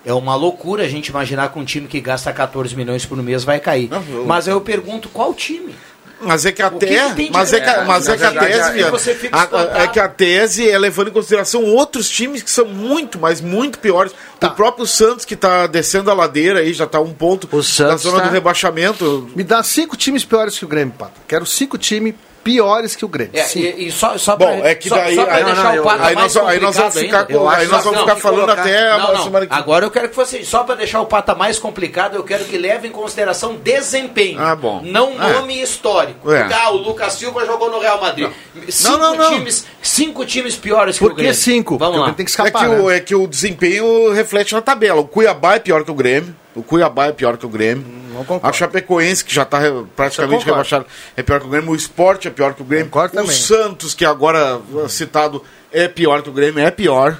É 0.04 0.12
uma 0.14 0.34
loucura 0.34 0.84
a 0.84 0.88
gente 0.88 1.08
imaginar 1.08 1.50
que 1.50 1.58
um 1.58 1.64
time 1.64 1.86
que 1.86 2.00
gasta 2.00 2.30
14 2.32 2.74
milhões 2.76 3.04
por 3.06 3.16
mês 3.22 3.42
vai 3.44 3.58
cair. 3.58 3.88
Não, 3.90 4.02
eu- 4.10 4.24
Mas 4.26 4.46
aí 4.48 4.54
eu 4.54 4.60
pergunto 4.60 5.08
qual 5.10 5.32
time? 5.34 5.74
Mas 6.20 6.44
é 6.44 6.52
que 6.52 6.62
tem 6.78 7.14
de- 7.14 7.30
mas 7.32 7.52
é 7.52 7.60
que, 7.60 7.68
É, 7.68 7.84
mas 7.84 8.08
é 8.08 8.16
que 8.16 8.22
a 8.24 8.32
já- 8.32 8.34
já- 8.34 8.40
tese, 8.72 9.28
a- 9.32 9.48
a- 9.78 9.82
é 9.84 9.88
que 9.88 9.98
a 9.98 10.08
tese 10.08 10.68
é 10.68 10.78
levando 10.78 11.08
em 11.08 11.12
consideração 11.12 11.64
outros 11.64 12.08
times 12.10 12.42
que 12.42 12.50
são 12.50 12.66
muito, 12.66 13.18
mas 13.18 13.40
muito 13.40 13.78
piores. 13.78 14.12
Tá. 14.38 14.48
O 14.48 14.50
próprio 14.54 14.86
Santos, 14.86 15.24
que 15.24 15.34
está 15.34 15.66
descendo 15.66 16.10
a 16.10 16.14
ladeira 16.14 16.60
aí, 16.60 16.72
já 16.72 16.84
está 16.84 17.00
um 17.00 17.12
ponto 17.12 17.48
O 17.50 17.56
na 17.56 17.62
Santos 17.62 18.02
zona 18.02 18.20
tá- 18.20 18.26
do 18.28 18.32
rebaixamento. 18.32 19.30
Me 19.34 19.42
dá 19.44 19.62
cinco 19.62 19.96
times 19.96 20.24
piores 20.24 20.58
que 20.58 20.64
o 20.64 20.68
Grêmio, 20.68 20.94
Pata. 20.96 21.12
Quero 21.26 21.46
cinco 21.46 21.76
times 21.78 22.14
piores 22.42 22.96
que 22.96 23.04
o 23.04 23.08
Grêmio. 23.08 23.32
É, 23.34 23.46
e, 23.58 23.86
e 23.88 23.92
só, 23.92 24.16
só 24.18 24.36
Bom, 24.36 24.58
pra, 24.58 24.68
é 24.70 24.74
que 24.74 24.88
só, 24.88 24.96
daí- 24.96 25.14
só 25.14 25.24
pra 25.24 25.34
aí- 25.36 25.44
deixar 25.44 25.62
não, 25.64 25.74
não, 25.74 25.80
o 25.80 25.84
Pata 25.84 26.04
aí 26.06 26.14
mais 26.14 26.34
nós- 26.34 26.46
aí 26.48 26.60
nós 26.60 26.76
vamos 26.76 26.94
ficar 26.94 27.24
com- 27.26 27.48
aí 27.48 27.66
nós 27.66 27.78
que 27.78 27.84
vamos 27.84 27.92
não, 27.92 28.00
ficar 28.00 28.14
que 28.16 28.20
falando 28.22 28.40
colocar- 28.40 28.60
até 28.62 28.88
a 28.90 28.98
Não, 28.98 29.14
não. 29.14 29.22
semana 29.24 29.46
que 29.46 29.54
Agora 29.54 29.84
eu 29.86 29.90
quero 29.90 30.08
que 30.08 30.16
você, 30.16 30.42
só 30.44 30.64
para 30.64 30.74
deixar 30.76 31.00
o 31.00 31.06
pata 31.06 31.34
mais 31.34 31.58
complicado, 31.58 32.14
eu 32.16 32.24
quero 32.24 32.44
que 32.44 32.56
leve 32.56 32.88
em 32.88 32.90
consideração 32.90 33.56
desempenho. 33.56 34.40
Ah, 34.40 34.56
bom. 34.56 34.80
Não 34.82 35.12
É. 35.22 35.32
nome 35.34 35.60
histórico. 35.60 36.32
É. 36.32 36.48
Ah, 36.52 36.70
o 36.70 36.76
Lucas 36.78 37.12
Silva 37.14 37.44
jogou 37.44 37.70
no 37.70 37.78
Real 37.78 38.00
Madrid. 38.00 38.30
Cinco, 38.68 38.90
Não, 38.90 38.98
não, 38.98 39.16
não. 39.16 39.30
Times, 39.34 39.66
cinco 39.82 40.24
times 40.24 40.56
piores 40.56 40.96
que 40.96 41.04
Por 41.04 41.12
o 41.12 41.14
que 41.14 41.22
Grêmio. 41.22 41.36
cinco? 41.36 41.76
Vamos 41.78 41.96
Porque 41.96 42.10
lá. 42.10 42.14
Tem 42.16 42.24
que 42.24 42.30
É 42.30 42.32
escapar, 42.32 42.68
que, 42.68 42.74
né? 42.74 42.80
o, 42.80 42.90
é 42.90 43.00
que 43.00 43.14
o 43.14 43.26
desempenho 43.26 44.12
reflete 44.12 44.52
na 44.54 44.60
tabela. 44.62 45.00
O 45.00 45.06
Cuiabá 45.06 45.56
é 45.56 45.58
pior 45.58 45.84
que 45.84 45.90
o 45.90 45.94
Grêmio. 45.94 46.34
O 46.54 46.62
Cuiabá 46.62 47.06
é 47.06 47.12
pior 47.12 47.36
que 47.36 47.46
o 47.46 47.48
Grêmio. 47.48 47.84
Não 48.12 48.24
concordo. 48.24 48.46
A 48.48 48.52
Chapecoense, 48.52 49.24
que 49.24 49.32
já 49.32 49.42
está 49.42 49.60
praticamente 49.94 50.44
rebaixada, 50.44 50.84
é 51.16 51.22
pior 51.22 51.38
que 51.40 51.46
o 51.46 51.50
Grêmio. 51.50 51.70
O 51.70 51.76
Sport 51.76 52.26
é 52.26 52.30
pior 52.30 52.54
que 52.54 52.62
o 52.62 52.64
Grêmio. 52.64 52.86
Concordo 52.86 53.14
o 53.16 53.20
também. 53.22 53.36
Santos, 53.36 53.94
que 53.94 54.04
agora 54.04 54.56
uh, 54.58 54.88
citado, 54.88 55.44
é 55.72 55.86
pior 55.86 56.22
que 56.22 56.28
o 56.28 56.32
Grêmio. 56.32 56.60
É 56.64 56.70
pior. 56.70 57.16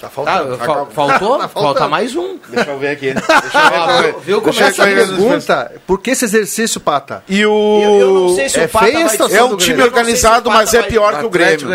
Tá 0.00 0.06
Ah, 0.06 0.10
faltando. 0.10 0.56
fal- 0.56 0.88
faltou? 0.94 1.38
Tá 1.38 1.46
faltando. 1.46 1.48
Falta 1.74 1.88
mais 1.88 2.16
um. 2.16 2.38
Deixa 2.48 2.70
eu 2.70 2.78
ver 2.78 2.88
aqui. 2.88 3.12
Deixa 3.12 3.58
eu 3.98 4.02
ver. 4.02 4.14
Viu 4.24 4.40
como 4.40 4.58
Essa 4.58 4.82
pergunta, 4.84 5.72
por 5.86 6.00
que 6.00 6.12
esse 6.12 6.24
exercício, 6.24 6.80
Pata? 6.80 7.22
E 7.28 7.44
o... 7.44 7.80
Eu, 7.82 8.00
eu 8.00 8.14
não 8.14 8.34
sei 8.34 8.48
se 8.48 8.60
É 8.60 8.64
o 8.64 8.68
Pata 8.70 8.86
feia 8.86 9.06
vai 9.06 9.36
É 9.36 9.44
um 9.44 9.56
time 9.58 9.82
organizado, 9.82 10.48
se 10.50 10.56
mas 10.56 10.72
é 10.72 10.80
vai- 10.80 10.88
pior 10.88 11.18
que 11.18 11.26
o 11.26 11.28
Grêmio. 11.28 11.68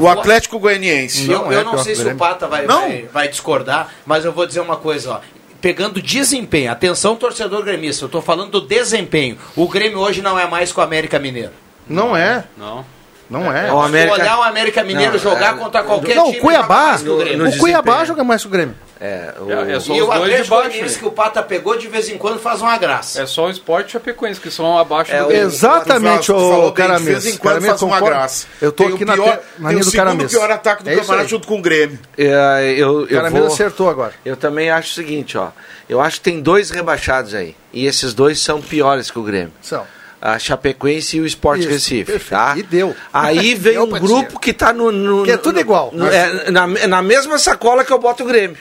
O. 0.00 0.08
Atlético 0.08 0.58
Goianiense. 0.58 1.30
Eu 1.30 1.40
Não 1.40 1.52
é 1.52 1.56
eu 1.56 1.64
não 1.64 1.76
sei 1.76 1.94
se 1.94 2.02
o. 2.02 2.16
Pata 2.16 2.46
vai, 2.48 2.66
vai, 2.66 3.08
vai 3.12 3.28
discordar, 3.28 3.92
mas 4.06 4.24
eu 4.24 4.32
vou 4.32 4.46
dizer 4.46 4.60
uma 4.60 4.76
coisa, 4.78 5.10
ó. 5.10 5.20
Pegando 5.66 6.00
desempenho, 6.00 6.70
atenção 6.70 7.16
torcedor 7.16 7.64
gremista, 7.64 8.04
eu 8.04 8.08
tô 8.08 8.22
falando 8.22 8.52
do 8.52 8.60
desempenho. 8.60 9.36
O 9.56 9.66
Grêmio 9.66 9.98
hoje 9.98 10.22
não 10.22 10.38
é 10.38 10.46
mais 10.46 10.70
com 10.70 10.80
o 10.80 10.84
América 10.84 11.18
Mineiro. 11.18 11.50
Não 11.88 12.16
é, 12.16 12.44
Não. 12.56 12.86
não 13.28 13.52
é. 13.52 13.72
O 13.72 13.80
Se 13.80 13.86
América- 13.88 14.12
olhar 14.14 14.38
o 14.38 14.42
América 14.44 14.84
Mineiro 14.84 15.14
Não, 15.14 15.18
jogar 15.18 15.56
é- 15.56 15.58
contra 15.58 15.82
qualquer 15.82 16.14
Não, 16.14 16.26
time, 16.26 16.38
o 16.38 16.40
Cuiabá, 16.40 16.66
joga 16.68 16.86
mais 16.86 17.02
que 17.02 17.08
o 17.08 17.16
Grêmio. 17.16 17.38
no 17.46 17.50
o 17.50 17.58
Cuiabá 17.58 18.04
joga 18.04 18.22
mais 18.22 18.42
que 18.42 18.46
o 18.46 18.50
Grêmio. 18.52 18.76
É, 18.98 19.34
o... 19.38 19.50
É, 19.52 19.72
é 19.74 19.80
só 19.80 19.94
E 19.94 20.00
os 20.00 20.08
o 20.08 20.10
dois 20.10 20.20
de 20.24 20.24
Atlético 20.24 20.36
baixo. 20.36 20.48
Goianiense 20.68 20.94
né? 20.94 21.00
que 21.00 21.06
o 21.06 21.10
Pata 21.12 21.42
pegou 21.42 21.76
de 21.76 21.86
vez 21.86 22.08
em 22.08 22.16
quando 22.16 22.38
faz 22.40 22.62
uma 22.62 22.78
graça. 22.78 23.20
É 23.22 23.26
só 23.26 23.46
o 23.46 23.50
Sport 23.50 23.84
e 23.84 23.88
o 23.88 23.90
Chapecoense, 23.92 24.40
que 24.40 24.50
são 24.50 24.78
abaixo 24.78 25.12
É, 25.12 25.20
do 25.22 25.28
o-. 25.28 25.32
Exatamente, 25.32 26.26
falou 26.28 26.68
ô 26.68 26.72
bem, 26.72 26.96
de 26.96 27.02
vez 27.04 27.26
em 27.26 27.36
quando 27.36 27.60
faz 27.62 27.82
uma 27.82 28.00
graça. 28.00 28.46
Eu 28.60 28.72
tô 28.72 28.84
Tem 28.84 28.94
aqui 28.94 29.04
o 29.04 29.06
na, 29.06 29.12
pior, 29.14 29.36
te- 29.36 29.42
na 29.58 29.68
linha 29.70 29.80
o 29.82 29.84
do 29.84 29.90
segundo 29.90 30.06
Caramês. 30.06 30.30
pior 30.32 30.50
ataque 30.50 30.82
do 30.82 30.90
É 30.90 30.96
campeonato 30.96 31.28
junto 31.28 31.46
com 31.46 31.58
o 31.58 31.62
Grêmio. 31.62 31.98
É, 32.16 32.74
eu, 32.76 32.90
O 32.90 33.00
eu 33.02 33.08
Caramês 33.08 33.44
vou... 33.44 33.52
acertou 33.52 33.90
agora. 33.90 34.12
Eu 34.24 34.36
também 34.36 34.70
acho 34.70 34.90
o 34.92 34.94
seguinte, 34.94 35.36
ó. 35.36 35.48
Eu 35.88 36.00
acho 36.00 36.16
que 36.16 36.22
tem 36.24 36.40
dois 36.40 36.70
rebaixados 36.70 37.34
aí. 37.34 37.54
E 37.72 37.86
esses 37.86 38.14
dois 38.14 38.40
são 38.40 38.60
piores 38.62 39.10
que 39.10 39.18
o 39.18 39.22
Grêmio. 39.22 39.52
São. 39.60 39.86
A 40.22 40.38
Chapecoense 40.38 41.18
e 41.18 41.20
o 41.20 41.26
Sport 41.26 41.60
Isso, 41.60 41.68
Recife, 41.68 42.04
perfeito. 42.12 42.30
tá? 42.30 42.54
E 42.56 42.62
deu. 42.62 42.96
Aí 43.12 43.54
vem 43.54 43.74
Deu 43.74 43.84
um 43.84 43.90
grupo 43.90 44.24
dizer. 44.24 44.38
que 44.40 44.52
tá 44.54 44.72
no... 44.72 44.90
no- 44.90 45.22
Que 45.24 45.32
é 45.32 45.36
tudo 45.36 45.60
igual. 45.60 45.90
no- 45.92 46.08
é, 46.10 46.50
na, 46.50 46.66
na 46.66 47.02
mesma 47.02 47.38
sacola 47.38 47.84
que 47.84 47.92
eu 47.92 47.98
boto 47.98 48.24
o 48.24 48.26
Grêmio. 48.26 48.56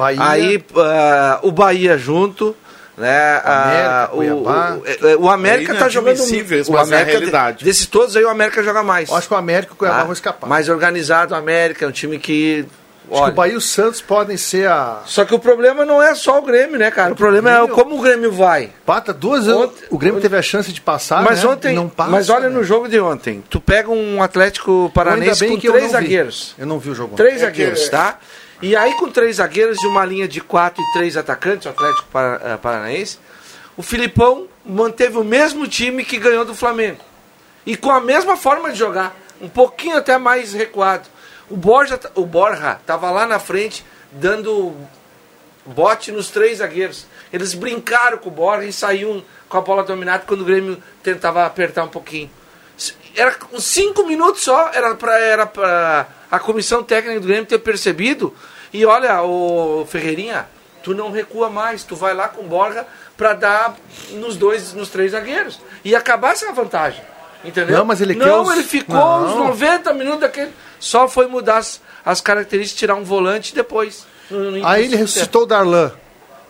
Bahia, 0.00 0.22
Aí 0.22 0.64
ah, 0.76 1.38
o 1.42 1.52
Bahia 1.52 1.96
junto, 1.98 2.56
né? 2.96 3.40
ah, 3.44 4.08
América, 4.12 4.34
Cuiabá. 4.42 4.76
o, 4.76 5.22
o, 5.22 5.22
o 5.26 5.30
América 5.30 5.72
É 5.72 5.76
tá 5.76 5.88
jogando 5.88 6.18
o 6.20 6.72
mas 6.72 6.90
é 6.92 6.94
América 6.94 7.10
realidade. 7.18 7.64
Desses 7.64 7.86
todos 7.86 8.16
aí 8.16 8.24
o 8.24 8.28
América 8.28 8.62
joga 8.62 8.82
mais. 8.82 9.08
eu 9.08 9.16
acho 9.16 9.28
que 9.28 9.34
o 9.34 9.36
América 9.36 9.72
e 9.72 9.74
o 9.74 9.76
Cuiabá 9.76 9.98
tá? 9.98 10.04
vão 10.04 10.12
escapar. 10.12 10.46
Mais 10.48 10.68
organizado 10.68 11.34
o 11.34 11.36
América, 11.36 11.84
é 11.84 11.88
um 11.88 11.92
time 11.92 12.18
que 12.18 12.66
acho 13.02 13.18
que 13.18 13.22
olha, 13.24 13.32
o 13.32 13.34
Bahia 13.34 13.54
e 13.54 13.56
o 13.56 13.60
Santos 13.60 14.00
podem 14.00 14.36
ser 14.36 14.68
a. 14.68 15.00
Só 15.04 15.24
que 15.24 15.34
o 15.34 15.38
problema 15.38 15.84
não 15.84 16.00
é 16.02 16.14
só 16.14 16.38
o 16.38 16.42
Grêmio, 16.42 16.78
né, 16.78 16.90
cara? 16.92 17.12
O 17.12 17.16
problema 17.16 17.50
é 17.50 17.54
Grêmio- 17.56 17.74
como 17.74 17.98
o 17.98 18.00
Grêmio 18.00 18.30
vai. 18.30 18.70
Pata 18.86 19.12
duas 19.12 19.46
vezes. 19.46 19.60
Ontem- 19.60 19.84
O 19.90 19.98
Grêmio 19.98 20.20
teve 20.20 20.36
a 20.36 20.42
chance 20.42 20.72
de 20.72 20.80
passar. 20.80 21.22
mas 21.22 21.42
né? 21.42 21.50
ontem, 21.50 21.74
não 21.74 21.88
passa, 21.88 22.10
mas 22.10 22.28
olha 22.30 22.48
né? 22.48 22.54
no 22.54 22.62
jogo 22.62 22.88
de 22.88 23.00
ontem, 23.00 23.42
tu 23.50 23.60
pega 23.60 23.90
um 23.90 24.22
Atlético 24.22 24.90
Paranense 24.94 25.48
com 25.48 25.58
que 25.58 25.68
três 25.68 25.86
vi. 25.86 25.90
zagueiros. 25.90 26.54
Eu 26.58 26.66
não 26.66 26.78
vi 26.78 26.90
o 26.90 26.94
jogo. 26.94 27.16
Três 27.16 27.36
É 27.36 27.46
zagueiros, 27.46 27.84
que- 27.84 27.90
tá? 27.90 28.18
E 28.62 28.76
aí, 28.76 28.94
com 28.94 29.10
três 29.10 29.36
zagueiros 29.36 29.78
de 29.78 29.86
uma 29.86 30.04
linha 30.04 30.28
de 30.28 30.40
quatro 30.40 30.82
e 30.82 30.92
três 30.92 31.16
atacantes, 31.16 31.64
o 31.64 31.70
Atlético 31.70 32.06
eh, 32.14 32.58
Paranaense, 32.58 33.18
o 33.74 33.82
Filipão 33.82 34.46
manteve 34.64 35.16
o 35.16 35.24
mesmo 35.24 35.66
time 35.66 36.04
que 36.04 36.18
ganhou 36.18 36.44
do 36.44 36.54
Flamengo. 36.54 37.00
E 37.64 37.74
com 37.74 37.90
a 37.90 38.00
mesma 38.00 38.36
forma 38.36 38.70
de 38.70 38.78
jogar, 38.78 39.16
um 39.40 39.48
pouquinho 39.48 39.96
até 39.96 40.18
mais 40.18 40.52
recuado. 40.52 41.08
O 41.48 41.56
Borja, 41.56 41.98
o 42.14 42.26
Borja 42.26 42.78
tava 42.84 43.10
lá 43.10 43.26
na 43.26 43.38
frente, 43.38 43.84
dando 44.12 44.76
bote 45.64 46.12
nos 46.12 46.28
três 46.28 46.58
zagueiros. 46.58 47.06
Eles 47.32 47.54
brincaram 47.54 48.18
com 48.18 48.28
o 48.28 48.32
Borja 48.32 48.66
e 48.66 48.72
saíam 48.72 49.24
com 49.48 49.56
a 49.56 49.60
bola 49.62 49.82
dominada 49.82 50.24
quando 50.26 50.42
o 50.42 50.44
Grêmio 50.44 50.82
tentava 51.02 51.46
apertar 51.46 51.84
um 51.84 51.88
pouquinho. 51.88 52.30
Era 53.16 53.36
cinco 53.58 54.06
minutos 54.06 54.42
só, 54.42 54.70
era 54.72 54.94
para 54.94 55.18
era 55.18 55.46
pra 55.46 56.06
a 56.30 56.38
comissão 56.38 56.82
técnica 56.82 57.20
do 57.20 57.26
Grêmio 57.26 57.46
ter 57.46 57.58
percebido. 57.58 58.32
E 58.72 58.86
olha, 58.86 59.22
o 59.22 59.84
Ferreirinha, 59.88 60.46
tu 60.82 60.94
não 60.94 61.10
recua 61.10 61.50
mais, 61.50 61.82
tu 61.82 61.96
vai 61.96 62.14
lá 62.14 62.28
com 62.28 62.44
Borja 62.44 62.86
para 63.16 63.32
dar 63.34 63.76
nos 64.12 64.36
dois, 64.36 64.72
nos 64.72 64.88
três 64.88 65.10
zagueiros. 65.12 65.60
E 65.84 65.94
acabar 65.94 66.32
essa 66.32 66.52
vantagem. 66.52 67.02
Entendeu? 67.44 67.78
Não, 67.78 67.84
mas 67.84 68.00
ele 68.00 68.14
Não, 68.14 68.42
os- 68.42 68.52
ele 68.52 68.62
ficou 68.62 68.94
Não. 68.94 69.24
uns 69.24 69.34
90 69.36 69.92
minutos 69.94 70.20
daquele. 70.20 70.52
Só 70.78 71.08
foi 71.08 71.26
mudar 71.26 71.56
as, 71.58 71.80
as 72.04 72.20
características, 72.20 72.78
tirar 72.78 72.94
um 72.94 73.04
volante 73.04 73.54
depois. 73.54 74.06
no- 74.30 74.50
no 74.52 74.66
Aí 74.66 74.84
ele 74.84 74.96
ressuscitou 74.96 75.42
o 75.42 75.46
Darlan. 75.46 75.90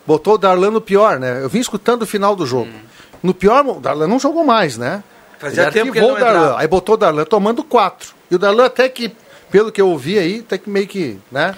Botou 0.05 0.35
o 0.35 0.37
Darlan 0.37 0.69
no 0.71 0.81
pior, 0.81 1.17
né? 1.19 1.41
Eu 1.43 1.49
vim 1.49 1.59
escutando 1.59 2.03
o 2.03 2.05
final 2.05 2.35
do 2.35 2.45
jogo. 2.45 2.69
No 3.23 3.33
pior, 3.33 3.65
o 3.65 3.79
Darlan 3.79 4.07
não 4.07 4.19
jogou 4.19 4.43
mais, 4.43 4.77
né? 4.77 5.03
Fazia 5.41 5.63
Ele 5.63 5.71
tempo 5.71 5.91
que 5.91 5.97
ele 5.97 6.07
não 6.07 6.13
o 6.15 6.19
Darlan. 6.19 6.39
entrava. 6.39 6.59
Aí 6.61 6.67
botou 6.67 6.95
o 6.95 6.97
Darlan 6.97 7.25
tomando 7.25 7.63
quatro. 7.63 8.13
E 8.29 8.35
o 8.35 8.39
Darlan 8.39 8.65
até 8.65 8.87
que, 8.87 9.11
pelo 9.49 9.71
que 9.71 9.81
eu 9.81 9.89
ouvi 9.89 10.17
aí, 10.19 10.39
até 10.45 10.57
que 10.57 10.69
meio 10.69 10.87
que, 10.87 11.19
né? 11.31 11.55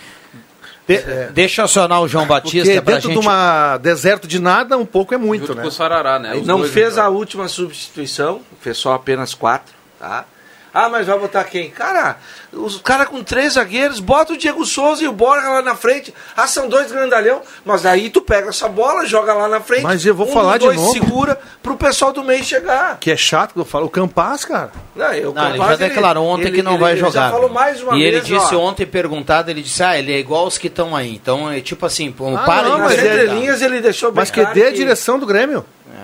De- 0.87 1.01
Deixa 1.33 1.61
eu 1.61 1.65
acionar 1.65 2.01
o 2.01 2.07
João 2.07 2.25
Porque 2.27 2.57
Batista 2.59 2.81
pra 2.81 2.93
dentro 2.95 3.09
gente. 3.09 3.19
de 3.21 3.25
uma 3.25 3.77
deserto 3.77 4.27
de 4.27 4.39
nada, 4.39 4.77
um 4.77 4.85
pouco 4.85 5.13
é 5.13 5.17
muito, 5.17 5.41
Junto 5.47 5.55
né? 5.55 5.61
com 5.61 5.67
o 5.67 5.71
Sarará, 5.71 6.19
né? 6.19 6.35
Os 6.35 6.45
Não 6.47 6.59
dois 6.59 6.71
fez 6.71 6.97
a 6.97 7.07
última 7.09 7.47
substituição, 7.47 8.41
fez 8.61 8.77
só 8.77 8.93
apenas 8.93 9.33
quatro, 9.33 9.73
tá? 9.99 10.25
Ah, 10.73 10.89
mas 10.89 11.05
vai 11.05 11.19
botar 11.19 11.43
quem? 11.43 11.69
Cara, 11.69 12.17
os 12.51 12.77
cara 12.81 13.05
com 13.05 13.23
três 13.23 13.53
zagueiros, 13.53 13.99
bota 13.99 14.33
o 14.33 14.37
Diego 14.37 14.65
Souza 14.65 15.03
e 15.03 15.07
o 15.07 15.11
Borja 15.13 15.47
lá 15.49 15.61
na 15.61 15.75
frente. 15.75 16.11
Ah, 16.35 16.47
são 16.47 16.67
dois 16.67 16.91
grandalhão, 16.91 17.41
mas 17.63 17.85
aí 17.85 18.09
tu 18.09 18.21
pega 18.21 18.49
essa 18.49 18.67
bola, 18.67 19.05
joga 19.05 19.33
lá 19.33 19.47
na 19.47 19.59
frente. 19.61 19.83
Mas 19.83 20.03
eu 20.05 20.15
vou 20.15 20.27
um 20.27 20.31
falar 20.31 20.57
dos 20.57 20.69
de 20.71 20.75
dois 20.75 20.77
novo. 20.77 20.93
segura 20.93 21.39
pro 21.61 21.77
pessoal 21.77 22.11
do 22.11 22.23
meio 22.23 22.43
chegar. 22.43 22.97
Que 22.99 23.11
é 23.11 23.17
chato 23.17 23.53
que 23.53 23.59
eu 23.59 23.65
falo. 23.65 23.85
O 23.85 23.89
Campaz, 23.89 24.45
cara. 24.45 24.71
Não, 24.95 25.13
eu, 25.13 25.31
Não, 25.33 25.43
ele 25.49 25.57
Campaz, 25.59 25.79
já 25.79 25.87
declarou 25.87 26.25
ontem 26.25 26.47
ele- 26.47 26.57
que 26.57 26.63
não 26.63 26.71
ele- 26.73 26.81
vai 26.81 26.91
ele 26.93 26.99
jogar. 27.01 27.25
Já 27.27 27.31
falou 27.31 27.49
mais 27.49 27.81
uma 27.83 27.95
e 27.95 27.99
vez, 27.99 28.07
ele 28.15 28.21
disse 28.21 28.55
ó, 28.55 28.59
ontem, 28.59 28.85
perguntado, 28.87 29.51
ele 29.51 29.61
disse, 29.61 29.83
ah, 29.83 29.97
ele 29.97 30.11
é 30.11 30.17
igual 30.17 30.47
os 30.47 30.57
que 30.57 30.67
estão 30.67 30.95
aí. 30.95 31.13
Então, 31.13 31.51
é 31.51 31.61
tipo 31.61 31.85
assim, 31.85 32.11
pô, 32.11 32.35
Ah, 32.35 32.39
para 32.39 32.63
não, 32.69 32.75
de 32.77 32.81
mas 32.81 32.93
entrelinhas 32.97 33.61
ele 33.61 33.79
deixou 33.79 34.11
bem 34.11 34.21
Mas 34.21 34.31
que 34.31 34.43
dê 34.47 34.65
a 34.67 34.71
direção 34.71 35.19
do 35.19 35.25
Grêmio. 35.27 35.63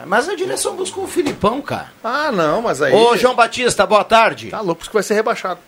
Mas 0.09 0.27
a 0.27 0.35
direção 0.35 0.75
buscou 0.75 1.03
o 1.03 1.07
Filipão, 1.07 1.61
cara. 1.61 1.93
Ah, 2.03 2.31
não, 2.31 2.63
mas 2.63 2.81
aí. 2.81 2.95
Ô, 2.95 3.15
João 3.15 3.35
Batista, 3.35 3.85
boa 3.85 4.03
tarde. 4.03 4.49
Tá 4.49 4.59
louco, 4.59 4.81
porque 4.81 4.93
vai 4.93 5.03
ser 5.03 5.13
rebaixado. 5.13 5.59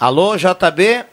Alô, 0.00 0.38
JB? 0.38 1.04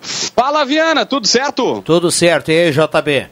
Fala, 0.00 0.64
Viana, 0.64 1.04
tudo 1.04 1.26
certo? 1.26 1.82
Tudo 1.82 2.10
certo, 2.10 2.50
e 2.50 2.58
aí, 2.58 2.72
JB? 2.72 3.28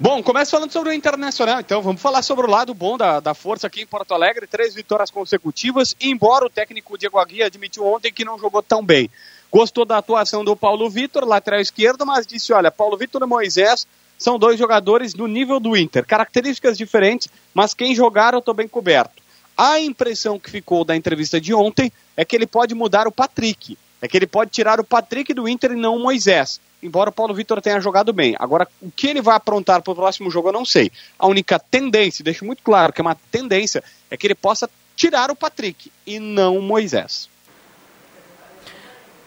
Bom, 0.00 0.22
começa 0.22 0.52
falando 0.52 0.72
sobre 0.72 0.88
o 0.88 0.94
Internacional, 0.94 1.60
então 1.60 1.82
vamos 1.82 2.00
falar 2.00 2.22
sobre 2.22 2.46
o 2.46 2.50
lado 2.50 2.72
bom 2.72 2.96
da, 2.96 3.20
da 3.20 3.34
força 3.34 3.66
aqui 3.66 3.82
em 3.82 3.86
Porto 3.86 4.14
Alegre, 4.14 4.46
três 4.46 4.74
vitórias 4.74 5.10
consecutivas, 5.10 5.94
embora 6.00 6.46
o 6.46 6.50
técnico 6.50 6.96
Diego 6.96 7.18
Aguirre 7.18 7.42
admitiu 7.42 7.84
ontem 7.84 8.10
que 8.10 8.24
não 8.24 8.38
jogou 8.38 8.62
tão 8.62 8.82
bem. 8.82 9.10
Gostou 9.52 9.84
da 9.84 9.98
atuação 9.98 10.42
do 10.42 10.56
Paulo 10.56 10.88
Vitor, 10.88 11.26
lateral 11.26 11.60
esquerdo, 11.60 12.06
mas 12.06 12.26
disse, 12.26 12.54
olha, 12.54 12.70
Paulo 12.70 12.96
Vitor 12.96 13.20
e 13.22 13.26
Moisés 13.26 13.86
são 14.18 14.38
dois 14.38 14.58
jogadores 14.58 15.14
no 15.14 15.26
nível 15.26 15.60
do 15.60 15.76
Inter, 15.76 16.06
características 16.06 16.78
diferentes, 16.78 17.28
mas 17.52 17.74
quem 17.74 17.94
jogar 17.94 18.32
eu 18.32 18.38
estou 18.38 18.54
bem 18.54 18.66
coberto. 18.66 19.22
A 19.54 19.78
impressão 19.78 20.38
que 20.38 20.50
ficou 20.50 20.84
da 20.86 20.96
entrevista 20.96 21.38
de 21.38 21.52
ontem 21.52 21.92
é 22.16 22.24
que 22.24 22.34
ele 22.34 22.46
pode 22.46 22.74
mudar 22.74 23.06
o 23.06 23.12
Patrick, 23.12 23.76
é 24.00 24.08
que 24.08 24.16
ele 24.16 24.26
pode 24.26 24.50
tirar 24.50 24.80
o 24.80 24.84
Patrick 24.84 25.34
do 25.34 25.46
Inter 25.46 25.72
e 25.72 25.76
não 25.76 25.96
o 25.96 26.02
Moisés, 26.02 26.58
embora 26.82 27.10
o 27.10 27.12
Paulo 27.12 27.34
Vitor 27.34 27.60
tenha 27.60 27.78
jogado 27.78 28.10
bem. 28.10 28.34
Agora, 28.38 28.66
o 28.80 28.90
que 28.90 29.06
ele 29.06 29.20
vai 29.20 29.36
aprontar 29.36 29.82
para 29.82 29.92
o 29.92 29.96
próximo 29.96 30.30
jogo 30.30 30.48
eu 30.48 30.52
não 30.52 30.64
sei. 30.64 30.90
A 31.18 31.26
única 31.26 31.58
tendência, 31.58 32.24
deixo 32.24 32.46
muito 32.46 32.62
claro 32.62 32.90
que 32.90 33.02
é 33.02 33.04
uma 33.04 33.18
tendência, 33.30 33.84
é 34.10 34.16
que 34.16 34.26
ele 34.26 34.34
possa 34.34 34.70
tirar 34.96 35.30
o 35.30 35.36
Patrick 35.36 35.92
e 36.06 36.18
não 36.18 36.56
o 36.56 36.62
Moisés. 36.62 37.28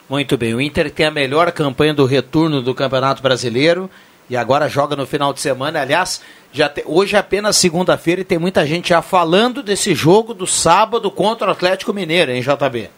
Muito 0.07 0.38
bem, 0.38 0.53
o 0.53 0.62
Inter 0.62 0.91
tem 0.91 1.05
a 1.07 1.12
melhor 1.12 1.51
campanha 1.51 1.93
do 1.93 2.05
retorno 2.05 2.62
do 2.62 2.75
Campeonato 2.75 3.21
Brasileiro 3.24 3.89
e 4.29 4.38
agora 4.38 4.69
joga 4.69 4.95
no 4.95 5.07
final 5.07 5.33
de 5.33 5.41
semana. 5.41 5.81
Aliás, 5.81 6.21
já 6.53 6.69
te- 6.69 6.83
hoje 6.85 7.15
é 7.15 7.19
apenas 7.19 7.57
segunda-feira 7.57 8.21
e 8.21 8.25
tem 8.25 8.38
muita 8.38 8.65
gente 8.67 8.89
já 8.89 9.01
falando 9.01 9.63
desse 9.63 9.95
jogo 9.95 10.33
do 10.33 10.45
sábado 10.45 11.09
contra 11.09 11.47
o 11.47 11.51
Atlético 11.51 11.91
Mineiro, 11.93 12.31
hein, 12.31 12.41
JB? 12.41 12.89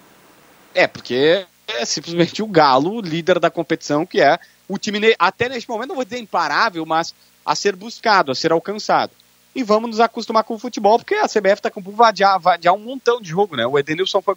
É, 0.75 0.85
porque 0.85 1.45
é 1.67 1.85
simplesmente 1.85 2.43
o 2.43 2.47
Galo, 2.47 2.99
líder 3.01 3.39
da 3.39 3.49
competição, 3.49 4.05
que 4.05 4.21
é 4.21 4.37
o 4.67 4.77
time, 4.77 5.15
até 5.17 5.47
neste 5.47 5.69
momento, 5.69 5.89
não 5.89 5.95
vou 5.95 6.03
dizer 6.03 6.19
imparável, 6.19 6.85
mas 6.85 7.15
a 7.45 7.55
ser 7.55 7.73
buscado, 7.75 8.31
a 8.33 8.35
ser 8.35 8.51
alcançado. 8.51 9.11
E 9.55 9.63
vamos 9.63 9.89
nos 9.89 9.99
acostumar 10.01 10.43
com 10.43 10.55
o 10.55 10.59
futebol, 10.59 10.99
porque 10.99 11.15
a 11.15 11.27
CBF 11.27 11.53
está 11.53 11.71
com 11.71 11.81
vai 11.81 12.09
adiar, 12.09 12.37
vai 12.37 12.55
adiar 12.55 12.73
um 12.75 12.79
montão 12.79 13.21
de 13.21 13.29
jogo, 13.29 13.55
né? 13.55 13.65
O 13.65 13.79
Edenilson 13.79 14.21
foi 14.21 14.35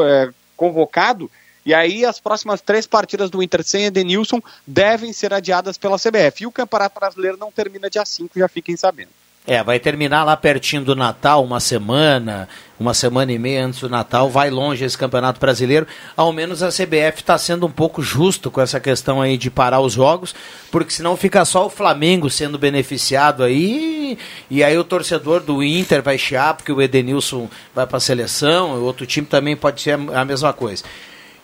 é, 0.00 0.30
convocado, 0.56 1.30
e 1.64 1.74
aí 1.74 2.04
as 2.04 2.18
próximas 2.18 2.60
três 2.60 2.86
partidas 2.86 3.30
do 3.30 3.42
Inter 3.42 3.62
sem 3.62 3.86
Edenilson 3.86 4.40
devem 4.66 5.12
ser 5.12 5.32
adiadas 5.32 5.76
pela 5.76 5.98
CBF. 5.98 6.42
E 6.42 6.46
o 6.46 6.52
Campeonato 6.52 6.98
Brasileiro 6.98 7.36
não 7.36 7.52
termina 7.52 7.90
dia 7.90 8.04
5, 8.04 8.38
já 8.38 8.48
fiquem 8.48 8.76
sabendo. 8.76 9.10
É, 9.46 9.64
vai 9.64 9.80
terminar 9.80 10.22
lá 10.22 10.36
pertinho 10.36 10.84
do 10.84 10.94
Natal, 10.94 11.42
uma 11.42 11.60
semana, 11.60 12.46
uma 12.78 12.92
semana 12.92 13.32
e 13.32 13.38
meia 13.38 13.64
antes 13.64 13.80
do 13.80 13.88
Natal, 13.88 14.28
vai 14.28 14.50
longe 14.50 14.84
esse 14.84 14.96
Campeonato 14.96 15.40
Brasileiro. 15.40 15.86
Ao 16.14 16.30
menos 16.30 16.62
a 16.62 16.68
CBF 16.68 17.20
está 17.20 17.38
sendo 17.38 17.66
um 17.66 17.70
pouco 17.70 18.02
justo 18.02 18.50
com 18.50 18.60
essa 18.60 18.78
questão 18.78 19.20
aí 19.20 19.38
de 19.38 19.50
parar 19.50 19.80
os 19.80 19.94
jogos, 19.94 20.34
porque 20.70 20.92
senão 20.92 21.16
fica 21.16 21.42
só 21.46 21.66
o 21.66 21.70
Flamengo 21.70 22.28
sendo 22.28 22.58
beneficiado 22.58 23.42
aí, 23.42 24.18
e 24.50 24.62
aí 24.62 24.76
o 24.76 24.84
torcedor 24.84 25.40
do 25.40 25.62
Inter 25.62 26.02
vai 26.02 26.18
chiar 26.18 26.54
porque 26.54 26.70
o 26.70 26.80
Edenilson 26.80 27.48
vai 27.74 27.86
para 27.86 27.96
a 27.96 28.00
seleção, 28.00 28.78
outro 28.82 29.06
time 29.06 29.26
também 29.26 29.56
pode 29.56 29.80
ser 29.80 29.98
a 30.14 30.24
mesma 30.24 30.52
coisa. 30.52 30.84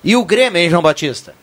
E 0.06 0.14
o 0.14 0.24
Grêmio, 0.24 0.62
hein, 0.62 0.70
João 0.70 0.82
Batista? 0.82 1.34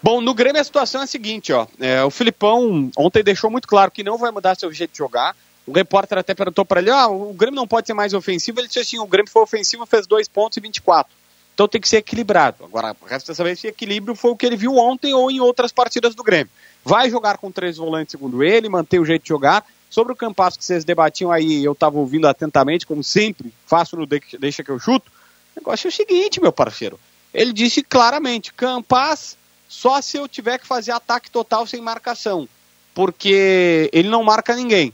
Bom, 0.00 0.20
no 0.20 0.32
Grêmio 0.32 0.60
a 0.60 0.64
situação 0.64 1.00
é 1.00 1.04
a 1.04 1.06
seguinte, 1.08 1.52
ó. 1.52 1.66
É, 1.80 2.04
o 2.04 2.10
Filipão 2.10 2.92
ontem 2.96 3.24
deixou 3.24 3.50
muito 3.50 3.66
claro 3.66 3.90
que 3.90 4.04
não 4.04 4.16
vai 4.16 4.30
mudar 4.30 4.54
seu 4.54 4.72
jeito 4.72 4.92
de 4.92 4.98
jogar. 4.98 5.34
O 5.66 5.72
repórter 5.72 6.18
até 6.18 6.32
perguntou 6.32 6.64
para 6.64 6.80
ele, 6.80 6.90
ah, 6.90 7.08
o 7.08 7.32
Grêmio 7.32 7.56
não 7.56 7.66
pode 7.66 7.88
ser 7.88 7.92
mais 7.92 8.14
ofensivo. 8.14 8.60
Ele 8.60 8.68
disse 8.68 8.78
assim, 8.78 9.00
o 9.00 9.06
Grêmio 9.08 9.32
foi 9.32 9.42
ofensivo, 9.42 9.84
fez 9.84 10.06
dois 10.06 10.28
pontos 10.28 10.58
e 10.58 10.60
24. 10.60 11.12
Então 11.52 11.66
tem 11.66 11.80
que 11.80 11.88
ser 11.88 11.96
equilibrado. 11.96 12.64
Agora, 12.64 12.94
resta 13.04 13.34
saber 13.34 13.56
se 13.56 13.66
equilíbrio 13.66 14.14
foi 14.14 14.30
o 14.30 14.36
que 14.36 14.46
ele 14.46 14.56
viu 14.56 14.76
ontem 14.76 15.12
ou 15.12 15.28
em 15.28 15.40
outras 15.40 15.72
partidas 15.72 16.14
do 16.14 16.22
Grêmio. 16.22 16.52
Vai 16.84 17.10
jogar 17.10 17.36
com 17.36 17.50
três 17.50 17.78
volantes, 17.78 18.12
segundo 18.12 18.44
ele, 18.44 18.68
manter 18.68 19.00
o 19.00 19.04
jeito 19.04 19.24
de 19.24 19.28
jogar. 19.28 19.66
Sobre 19.90 20.12
o 20.12 20.16
Campasso 20.16 20.56
que 20.56 20.64
vocês 20.64 20.84
debatiam 20.84 21.32
aí, 21.32 21.64
eu 21.64 21.72
estava 21.72 21.98
ouvindo 21.98 22.28
atentamente, 22.28 22.86
como 22.86 23.02
sempre, 23.02 23.52
faço 23.66 23.96
no 23.96 24.06
Deixa 24.06 24.62
que 24.62 24.70
eu 24.70 24.78
chuto. 24.78 25.10
O 25.54 25.60
negócio 25.60 25.86
é 25.86 25.90
o 25.90 25.92
seguinte, 25.92 26.40
meu 26.40 26.52
parceiro. 26.52 26.98
Ele 27.32 27.52
disse 27.52 27.82
claramente: 27.82 28.52
Campas, 28.52 29.36
só 29.68 30.00
se 30.00 30.16
eu 30.16 30.28
tiver 30.28 30.58
que 30.58 30.66
fazer 30.66 30.92
ataque 30.92 31.30
total 31.30 31.66
sem 31.66 31.80
marcação. 31.80 32.48
Porque 32.94 33.88
ele 33.92 34.08
não 34.08 34.22
marca 34.22 34.54
ninguém. 34.54 34.92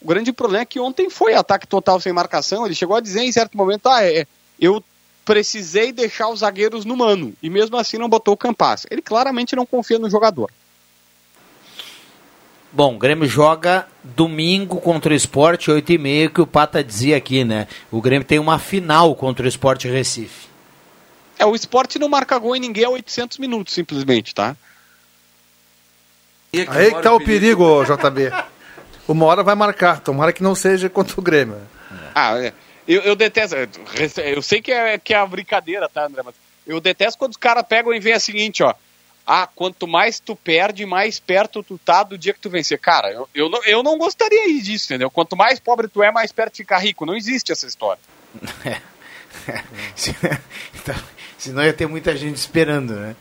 O 0.00 0.06
grande 0.06 0.32
problema 0.32 0.62
é 0.62 0.66
que 0.66 0.80
ontem 0.80 1.10
foi 1.10 1.34
ataque 1.34 1.66
total 1.66 2.00
sem 2.00 2.12
marcação. 2.12 2.64
Ele 2.64 2.74
chegou 2.74 2.96
a 2.96 3.00
dizer 3.00 3.22
em 3.22 3.32
certo 3.32 3.56
momento: 3.56 3.86
ah, 3.88 4.04
é, 4.04 4.26
eu 4.58 4.82
precisei 5.24 5.92
deixar 5.92 6.28
os 6.28 6.40
zagueiros 6.40 6.84
no 6.84 6.96
mano. 6.96 7.34
E 7.42 7.48
mesmo 7.48 7.76
assim 7.76 7.98
não 7.98 8.08
botou 8.08 8.34
o 8.34 8.36
Campas. 8.36 8.86
Ele 8.90 9.02
claramente 9.02 9.56
não 9.56 9.66
confia 9.66 9.98
no 9.98 10.10
jogador. 10.10 10.50
Bom, 12.74 12.96
o 12.96 12.98
Grêmio 12.98 13.28
joga 13.28 13.86
domingo 14.02 14.80
contra 14.80 15.12
o 15.12 15.16
Esporte, 15.16 15.70
8 15.70 15.92
e 15.92 15.98
meia, 15.98 16.28
que 16.28 16.40
o 16.40 16.46
Pata 16.46 16.82
dizia 16.82 17.16
aqui, 17.16 17.44
né? 17.44 17.68
O 17.88 18.02
Grêmio 18.02 18.26
tem 18.26 18.40
uma 18.40 18.58
final 18.58 19.14
contra 19.14 19.46
o 19.46 19.48
Esporte 19.48 19.86
Recife. 19.86 20.48
É, 21.38 21.46
o 21.46 21.54
esporte 21.54 22.00
não 22.00 22.08
marca 22.08 22.36
gol 22.36 22.56
em 22.56 22.60
ninguém 22.60 22.84
a 22.84 22.90
800 22.90 23.38
minutos, 23.38 23.72
simplesmente, 23.72 24.34
tá? 24.34 24.56
Aí 26.52 26.94
que 26.94 27.00
tá 27.00 27.14
o 27.14 27.20
perigo, 27.20 27.84
JB. 27.84 28.32
Uma 29.06 29.26
hora 29.26 29.44
vai 29.44 29.54
marcar, 29.54 30.00
tomara 30.00 30.32
que 30.32 30.42
não 30.42 30.56
seja 30.56 30.90
contra 30.90 31.18
o 31.20 31.22
Grêmio. 31.22 31.60
Ah, 32.12 32.36
é. 32.38 32.52
eu, 32.88 33.02
eu 33.02 33.14
detesto. 33.14 33.54
Eu 34.24 34.42
sei 34.42 34.60
que 34.60 34.72
é, 34.72 34.98
que 34.98 35.14
é 35.14 35.18
a 35.18 35.26
brincadeira, 35.26 35.88
tá, 35.88 36.06
André? 36.06 36.22
Mas 36.24 36.34
eu 36.66 36.80
detesto 36.80 37.18
quando 37.18 37.32
os 37.32 37.36
caras 37.36 37.64
pegam 37.68 37.94
e 37.94 38.00
vêm 38.00 38.14
a 38.14 38.20
seguinte, 38.20 38.64
ó. 38.64 38.74
Ah, 39.26 39.46
quanto 39.46 39.86
mais 39.86 40.20
tu 40.20 40.36
perde, 40.36 40.84
mais 40.84 41.18
perto 41.18 41.62
tu 41.62 41.78
tá 41.78 42.02
do 42.02 42.18
dia 42.18 42.34
que 42.34 42.40
tu 42.40 42.50
vencer. 42.50 42.78
Cara, 42.78 43.10
eu, 43.10 43.28
eu, 43.34 43.48
não, 43.48 43.64
eu 43.64 43.82
não 43.82 43.96
gostaria 43.96 44.46
disso, 44.62 44.86
entendeu? 44.86 45.10
Quanto 45.10 45.36
mais 45.36 45.58
pobre 45.58 45.88
tu 45.88 46.02
é, 46.02 46.10
mais 46.10 46.30
perto 46.30 46.56
fica 46.56 46.78
rico. 46.78 47.06
Não 47.06 47.16
existe 47.16 47.50
essa 47.50 47.66
história. 47.66 48.02
então, 50.74 50.94
senão 51.38 51.64
ia 51.64 51.72
ter 51.72 51.86
muita 51.86 52.16
gente 52.16 52.36
esperando, 52.36 52.94
né? 52.94 53.16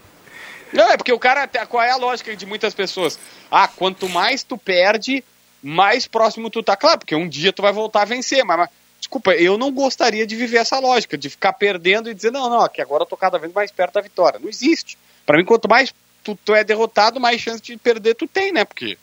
Não, 0.72 0.92
é 0.92 0.98
porque 0.98 1.14
o 1.14 1.20
cara. 1.20 1.48
Qual 1.68 1.84
é 1.84 1.92
a 1.92 1.98
lógica 1.98 2.36
de 2.36 2.46
muitas 2.46 2.74
pessoas? 2.74 3.20
Ah, 3.52 3.68
quanto 3.68 4.10
mais 4.10 4.44
tu 4.44 4.58
perde, 4.58 5.24
mais 5.62 6.08
próximo 6.08 6.50
tu 6.50 6.64
tá. 6.64 6.76
Claro, 6.76 7.00
porque 7.00 7.16
um 7.16 7.28
dia 7.28 7.54
tu 7.54 7.62
vai 7.62 7.72
voltar 7.72 8.02
a 8.02 8.06
vencer, 8.06 8.44
mas, 8.44 8.58
mas 8.58 8.70
desculpa, 9.00 9.34
eu 9.34 9.58
não 9.58 9.72
gostaria 9.72 10.26
de 10.26 10.36
viver 10.36 10.58
essa 10.58 10.80
lógica, 10.80 11.18
de 11.18 11.30
ficar 11.30 11.54
perdendo 11.54 12.10
e 12.10 12.14
dizer, 12.14 12.32
não, 12.32 12.50
não, 12.50 12.62
aqui 12.62 12.82
agora 12.82 13.04
eu 13.04 13.08
tô 13.08 13.18
cada 13.18 13.38
vez 13.38 13.54
mais 13.54 13.72
perto 13.72 13.96
da 13.96 14.02
vitória. 14.02 14.40
Não 14.40 14.50
existe. 14.50 14.98
Para 15.26 15.38
mim, 15.38 15.46
quanto 15.46 15.70
mais 15.70 15.94
tu, 16.24 16.38
tu, 16.44 16.54
é 16.54 16.64
derrotado, 16.64 17.20
mais 17.20 17.42
chance 17.42 17.62
de 17.62 17.78
perder 17.78 18.16
tu 18.16 18.28
tem, 18.28 18.52
né? 18.52 18.66
Porque. 18.66 18.98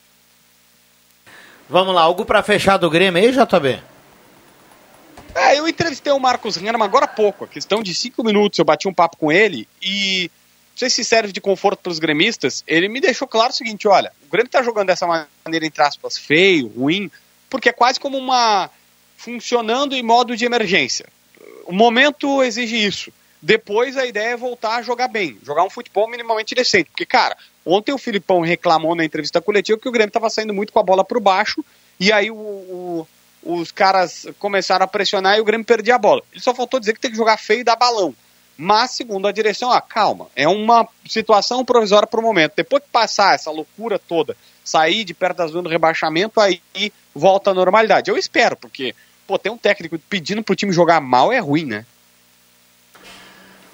Vamos 1.68 1.94
lá, 1.94 2.02
algo 2.02 2.24
para 2.24 2.42
fechar 2.42 2.76
do 2.76 2.90
Grêmio 2.90 3.22
aí, 3.22 3.30
JB? 3.30 3.80
É, 5.34 5.58
eu 5.58 5.68
entrevistei 5.68 6.12
o 6.12 6.18
Marcos 6.18 6.56
Rennerman 6.56 6.84
agora 6.84 7.04
há 7.04 7.08
pouco, 7.08 7.44
a 7.44 7.48
questão 7.48 7.82
de 7.82 7.94
cinco 7.94 8.24
minutos, 8.24 8.58
eu 8.58 8.64
bati 8.64 8.88
um 8.88 8.94
papo 8.94 9.16
com 9.16 9.30
ele 9.30 9.68
e 9.80 10.28
não 10.72 10.78
sei 10.78 10.90
se 10.90 11.04
serve 11.04 11.32
de 11.32 11.40
conforto 11.40 11.80
para 11.80 11.92
os 11.92 12.00
gremistas, 12.00 12.64
ele 12.66 12.88
me 12.88 13.00
deixou 13.00 13.28
claro 13.28 13.52
o 13.52 13.54
seguinte, 13.54 13.86
olha, 13.86 14.10
o 14.26 14.30
Grêmio 14.30 14.48
está 14.48 14.62
jogando 14.62 14.88
dessa 14.88 15.06
maneira, 15.06 15.64
entre 15.64 15.82
aspas, 15.82 16.18
feio, 16.18 16.66
ruim, 16.68 17.08
porque 17.48 17.68
é 17.68 17.72
quase 17.72 18.00
como 18.00 18.18
uma 18.18 18.68
funcionando 19.16 19.94
em 19.94 20.02
modo 20.02 20.36
de 20.36 20.44
emergência. 20.44 21.06
O 21.66 21.72
momento 21.72 22.42
exige 22.42 22.82
isso. 22.82 23.12
Depois 23.42 23.96
a 23.96 24.06
ideia 24.06 24.30
é 24.30 24.36
voltar 24.36 24.76
a 24.76 24.82
jogar 24.82 25.08
bem, 25.08 25.38
jogar 25.42 25.64
um 25.64 25.70
futebol 25.70 26.08
minimamente 26.08 26.54
decente. 26.54 26.90
Porque, 26.90 27.06
cara, 27.06 27.36
ontem 27.64 27.92
o 27.92 27.98
Filipão 27.98 28.40
reclamou 28.40 28.94
na 28.94 29.04
entrevista 29.04 29.40
coletiva 29.40 29.78
que 29.78 29.88
o 29.88 29.92
Grêmio 29.92 30.08
estava 30.08 30.28
saindo 30.28 30.52
muito 30.52 30.72
com 30.72 30.78
a 30.78 30.82
bola 30.82 31.04
para 31.04 31.16
o 31.16 31.20
baixo, 31.20 31.64
e 31.98 32.12
aí 32.12 32.30
o, 32.30 32.34
o, 32.34 33.08
os 33.42 33.72
caras 33.72 34.26
começaram 34.38 34.84
a 34.84 34.88
pressionar 34.88 35.38
e 35.38 35.40
o 35.40 35.44
Grêmio 35.44 35.64
perdia 35.64 35.94
a 35.94 35.98
bola. 35.98 36.22
Ele 36.32 36.42
só 36.42 36.54
faltou 36.54 36.78
dizer 36.78 36.92
que 36.92 37.00
tem 37.00 37.10
que 37.10 37.16
jogar 37.16 37.38
feio 37.38 37.60
e 37.60 37.64
dar 37.64 37.76
balão. 37.76 38.14
Mas, 38.56 38.90
segundo 38.90 39.26
a 39.26 39.32
direção, 39.32 39.72
ah, 39.72 39.80
calma, 39.80 40.26
é 40.36 40.46
uma 40.46 40.86
situação 41.08 41.64
provisória 41.64 42.06
para 42.06 42.20
o 42.20 42.22
momento. 42.22 42.52
Depois 42.56 42.82
que 42.82 42.90
passar 42.90 43.34
essa 43.34 43.50
loucura 43.50 43.98
toda, 43.98 44.36
sair 44.62 45.02
de 45.02 45.14
perto 45.14 45.38
da 45.38 45.46
zona 45.46 45.62
do 45.62 45.68
rebaixamento, 45.70 46.38
aí 46.38 46.60
volta 47.14 47.52
à 47.52 47.54
normalidade. 47.54 48.10
Eu 48.10 48.18
espero, 48.18 48.56
porque, 48.56 48.94
pô, 49.26 49.38
ter 49.38 49.48
um 49.48 49.56
técnico 49.56 49.98
pedindo 50.10 50.42
pro 50.42 50.54
time 50.54 50.72
jogar 50.72 51.00
mal 51.00 51.32
é 51.32 51.38
ruim, 51.38 51.64
né? 51.64 51.86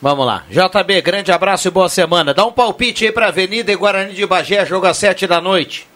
Vamos 0.00 0.26
lá. 0.26 0.44
JB, 0.50 1.00
grande 1.00 1.32
abraço 1.32 1.68
e 1.68 1.70
boa 1.70 1.88
semana. 1.88 2.35
Dá 2.35 2.44
um 2.44 2.52
palpite 2.52 3.06
aí 3.06 3.12
pra 3.12 3.28
Avenida 3.28 3.72
e 3.72 3.76
Guarani 3.76 4.12
de 4.12 4.26
Bagé, 4.26 4.64
jogo 4.66 4.87
às 4.87 4.98
7 4.98 5.26
da 5.26 5.40
noite. 5.40 5.88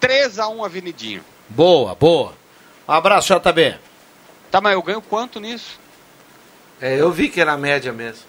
3x1 0.00 0.64
Avenidinho. 0.64 1.22
Boa, 1.48 1.94
boa. 1.94 2.32
Um 2.88 2.92
abraço, 2.92 3.32
JB. 3.32 3.76
Tá, 4.50 4.60
mas 4.60 4.72
eu 4.72 4.82
ganho 4.82 5.00
quanto 5.00 5.38
nisso? 5.38 5.78
É, 6.80 7.00
eu 7.00 7.12
vi 7.12 7.28
que 7.28 7.40
era 7.40 7.52
a 7.52 7.56
média 7.56 7.92
mesmo. 7.92 8.24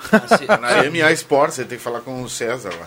Na 0.48 0.84
MA 0.90 1.12
Sports, 1.12 1.56
você 1.56 1.64
tem 1.64 1.76
que 1.76 1.84
falar 1.84 2.00
com 2.00 2.22
o 2.22 2.28
César 2.28 2.70
lá. 2.70 2.86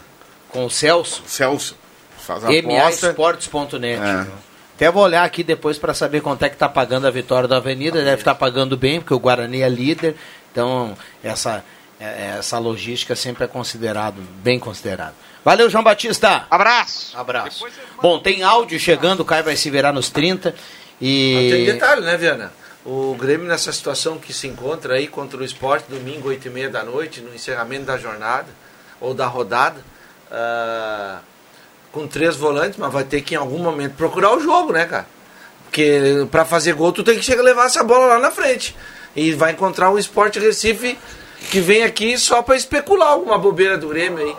Com 0.49 0.65
o 0.65 0.69
Celso? 0.69 1.21
Celso. 1.27 1.77
Faz 2.17 2.43
a. 2.43 2.47
MAsports.net. 2.49 4.01
É. 4.01 4.27
Até 4.75 4.89
vou 4.89 5.03
olhar 5.03 5.23
aqui 5.23 5.43
depois 5.43 5.77
para 5.77 5.93
saber 5.93 6.21
quanto 6.21 6.43
é 6.43 6.49
que 6.49 6.57
tá 6.57 6.67
pagando 6.67 7.05
a 7.05 7.11
vitória 7.11 7.47
da 7.47 7.57
Avenida. 7.57 8.03
Deve 8.03 8.21
estar 8.21 8.33
tá 8.33 8.39
pagando 8.39 8.75
bem, 8.75 8.99
porque 8.99 9.13
o 9.13 9.19
Guarani 9.19 9.61
é 9.61 9.69
líder. 9.69 10.15
Então, 10.53 10.95
essa, 11.23 11.65
é, 11.99 12.35
essa 12.37 12.59
logística 12.59 13.15
sempre 13.15 13.43
é 13.43 13.47
considerado, 13.47 14.21
bem 14.43 14.59
considerado. 14.59 15.15
Valeu, 15.43 15.67
João 15.67 15.83
Batista. 15.83 16.45
Abraço. 16.49 17.17
Abraço. 17.17 17.65
Bom, 18.01 18.19
tem 18.19 18.43
áudio 18.43 18.79
chegando, 18.79 19.21
o 19.21 19.25
Caio 19.25 19.43
vai 19.43 19.55
se 19.55 19.69
virar 19.71 19.91
nos 19.91 20.09
30. 20.09 20.53
E... 21.01 21.49
Tem 21.51 21.65
detalhe, 21.65 22.01
né, 22.01 22.15
Viana? 22.15 22.53
O 22.85 23.15
Grêmio 23.19 23.47
nessa 23.47 23.71
situação 23.73 24.19
que 24.19 24.31
se 24.31 24.47
encontra 24.47 24.93
aí 24.95 25.07
contra 25.07 25.39
o 25.39 25.43
esporte, 25.43 25.89
domingo, 25.89 26.29
8 26.29 26.47
e 26.47 26.51
meia 26.51 26.69
da 26.69 26.83
noite, 26.83 27.19
no 27.19 27.33
encerramento 27.33 27.85
da 27.85 27.97
jornada, 27.97 28.47
ou 29.01 29.13
da 29.13 29.25
rodada, 29.25 29.81
uh, 30.31 31.19
com 31.91 32.07
três 32.07 32.35
volantes, 32.35 32.77
mas 32.77 32.91
vai 32.91 33.03
ter 33.03 33.21
que 33.21 33.33
em 33.33 33.37
algum 33.37 33.59
momento 33.59 33.95
procurar 33.95 34.35
o 34.35 34.39
jogo, 34.39 34.71
né, 34.71 34.85
cara? 34.85 35.07
Porque 35.65 36.27
para 36.29 36.45
fazer 36.45 36.73
gol 36.73 36.91
tu 36.91 37.03
tem 37.03 37.17
que 37.17 37.23
chegar 37.23 37.41
a 37.41 37.45
levar 37.45 37.65
essa 37.65 37.83
bola 37.83 38.05
lá 38.05 38.19
na 38.19 38.31
frente. 38.31 38.75
E 39.15 39.31
vai 39.33 39.51
encontrar 39.51 39.91
o 39.91 39.99
Esporte 39.99 40.39
Recife 40.39 40.97
que 41.49 41.59
vem 41.59 41.83
aqui 41.83 42.17
só 42.17 42.41
para 42.41 42.55
especular 42.55 43.09
alguma 43.09 43.37
bobeira 43.37 43.77
do 43.77 43.87
Grêmio 43.87 44.19
aí. 44.25 44.35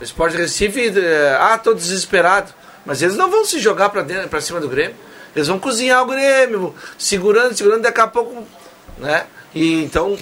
O 0.00 0.04
Esporte 0.04 0.36
Recife, 0.36 0.92
eh, 0.98 1.38
ah, 1.40 1.56
tô 1.58 1.74
desesperado. 1.74 2.52
Mas 2.84 3.02
eles 3.02 3.16
não 3.16 3.30
vão 3.30 3.44
se 3.44 3.58
jogar 3.58 3.88
para 3.88 4.02
dentro, 4.02 4.28
para 4.28 4.40
cima 4.40 4.60
do 4.60 4.68
Grêmio. 4.68 4.96
Eles 5.34 5.48
vão 5.48 5.58
cozinhar 5.58 6.02
o 6.02 6.06
Grêmio, 6.06 6.74
segurando, 6.98 7.56
segurando, 7.56 7.82
daqui 7.82 8.00
a 8.00 8.06
pouco, 8.06 8.44
né? 8.98 9.24
E 9.54 9.82
então, 9.82 10.16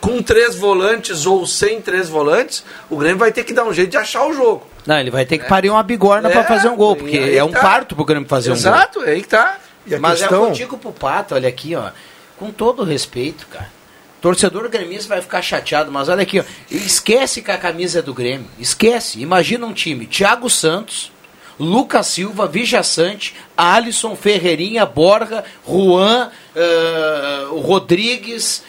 com 0.00 0.22
três 0.22 0.54
volantes 0.54 1.24
ou 1.24 1.46
sem 1.46 1.80
três 1.80 2.08
volantes, 2.08 2.64
o 2.88 2.96
Grêmio 2.96 3.18
vai 3.18 3.32
ter 3.32 3.44
que 3.44 3.52
dar 3.52 3.64
um 3.64 3.72
jeito 3.72 3.90
de 3.90 3.96
achar 3.96 4.26
o 4.26 4.32
jogo. 4.32 4.66
Não, 4.86 4.98
ele 4.98 5.10
vai 5.10 5.24
ter 5.24 5.38
que 5.38 5.44
é. 5.44 5.48
parir 5.48 5.70
uma 5.70 5.82
bigorna 5.82 6.28
é, 6.28 6.32
para 6.32 6.44
fazer 6.44 6.68
um 6.68 6.76
gol, 6.76 6.96
porque 6.96 7.16
é 7.16 7.44
um 7.44 7.50
tá. 7.50 7.60
parto 7.60 7.94
pro 7.94 8.04
Grêmio 8.04 8.28
fazer 8.28 8.50
Exato, 8.52 8.70
um 8.70 8.72
gol. 8.72 8.80
Exato, 8.82 9.04
é 9.04 9.12
aí 9.12 9.22
que 9.22 9.28
tá. 9.28 9.58
Mas 9.98 10.20
questão... 10.20 10.46
é 10.46 10.48
eu 10.48 10.52
digo 10.52 10.78
pro 10.78 10.92
Pato, 10.92 11.34
olha 11.34 11.48
aqui, 11.48 11.74
ó, 11.74 11.90
com 12.40 12.50
todo 12.50 12.82
respeito, 12.82 13.46
cara. 13.48 13.70
Torcedor 14.18 14.68
gremista 14.70 15.08
vai 15.08 15.20
ficar 15.20 15.42
chateado, 15.42 15.92
mas 15.92 16.08
olha 16.08 16.22
aqui, 16.22 16.40
ó, 16.40 16.44
esquece 16.70 17.42
que 17.42 17.50
a 17.50 17.58
camisa 17.58 17.98
é 17.98 18.02
do 18.02 18.14
Grêmio. 18.14 18.46
Esquece. 18.58 19.20
Imagina 19.20 19.66
um 19.66 19.72
time, 19.74 20.06
Thiago 20.06 20.48
Santos, 20.48 21.12
Lucas 21.58 22.06
Silva, 22.06 22.46
Vijaçante, 22.46 23.34
Alisson, 23.56 24.16
Ferreirinha, 24.16 24.86
Borja, 24.86 25.44
Juan, 25.66 26.30
uh, 26.56 27.60
Rodrigues, 27.60 28.62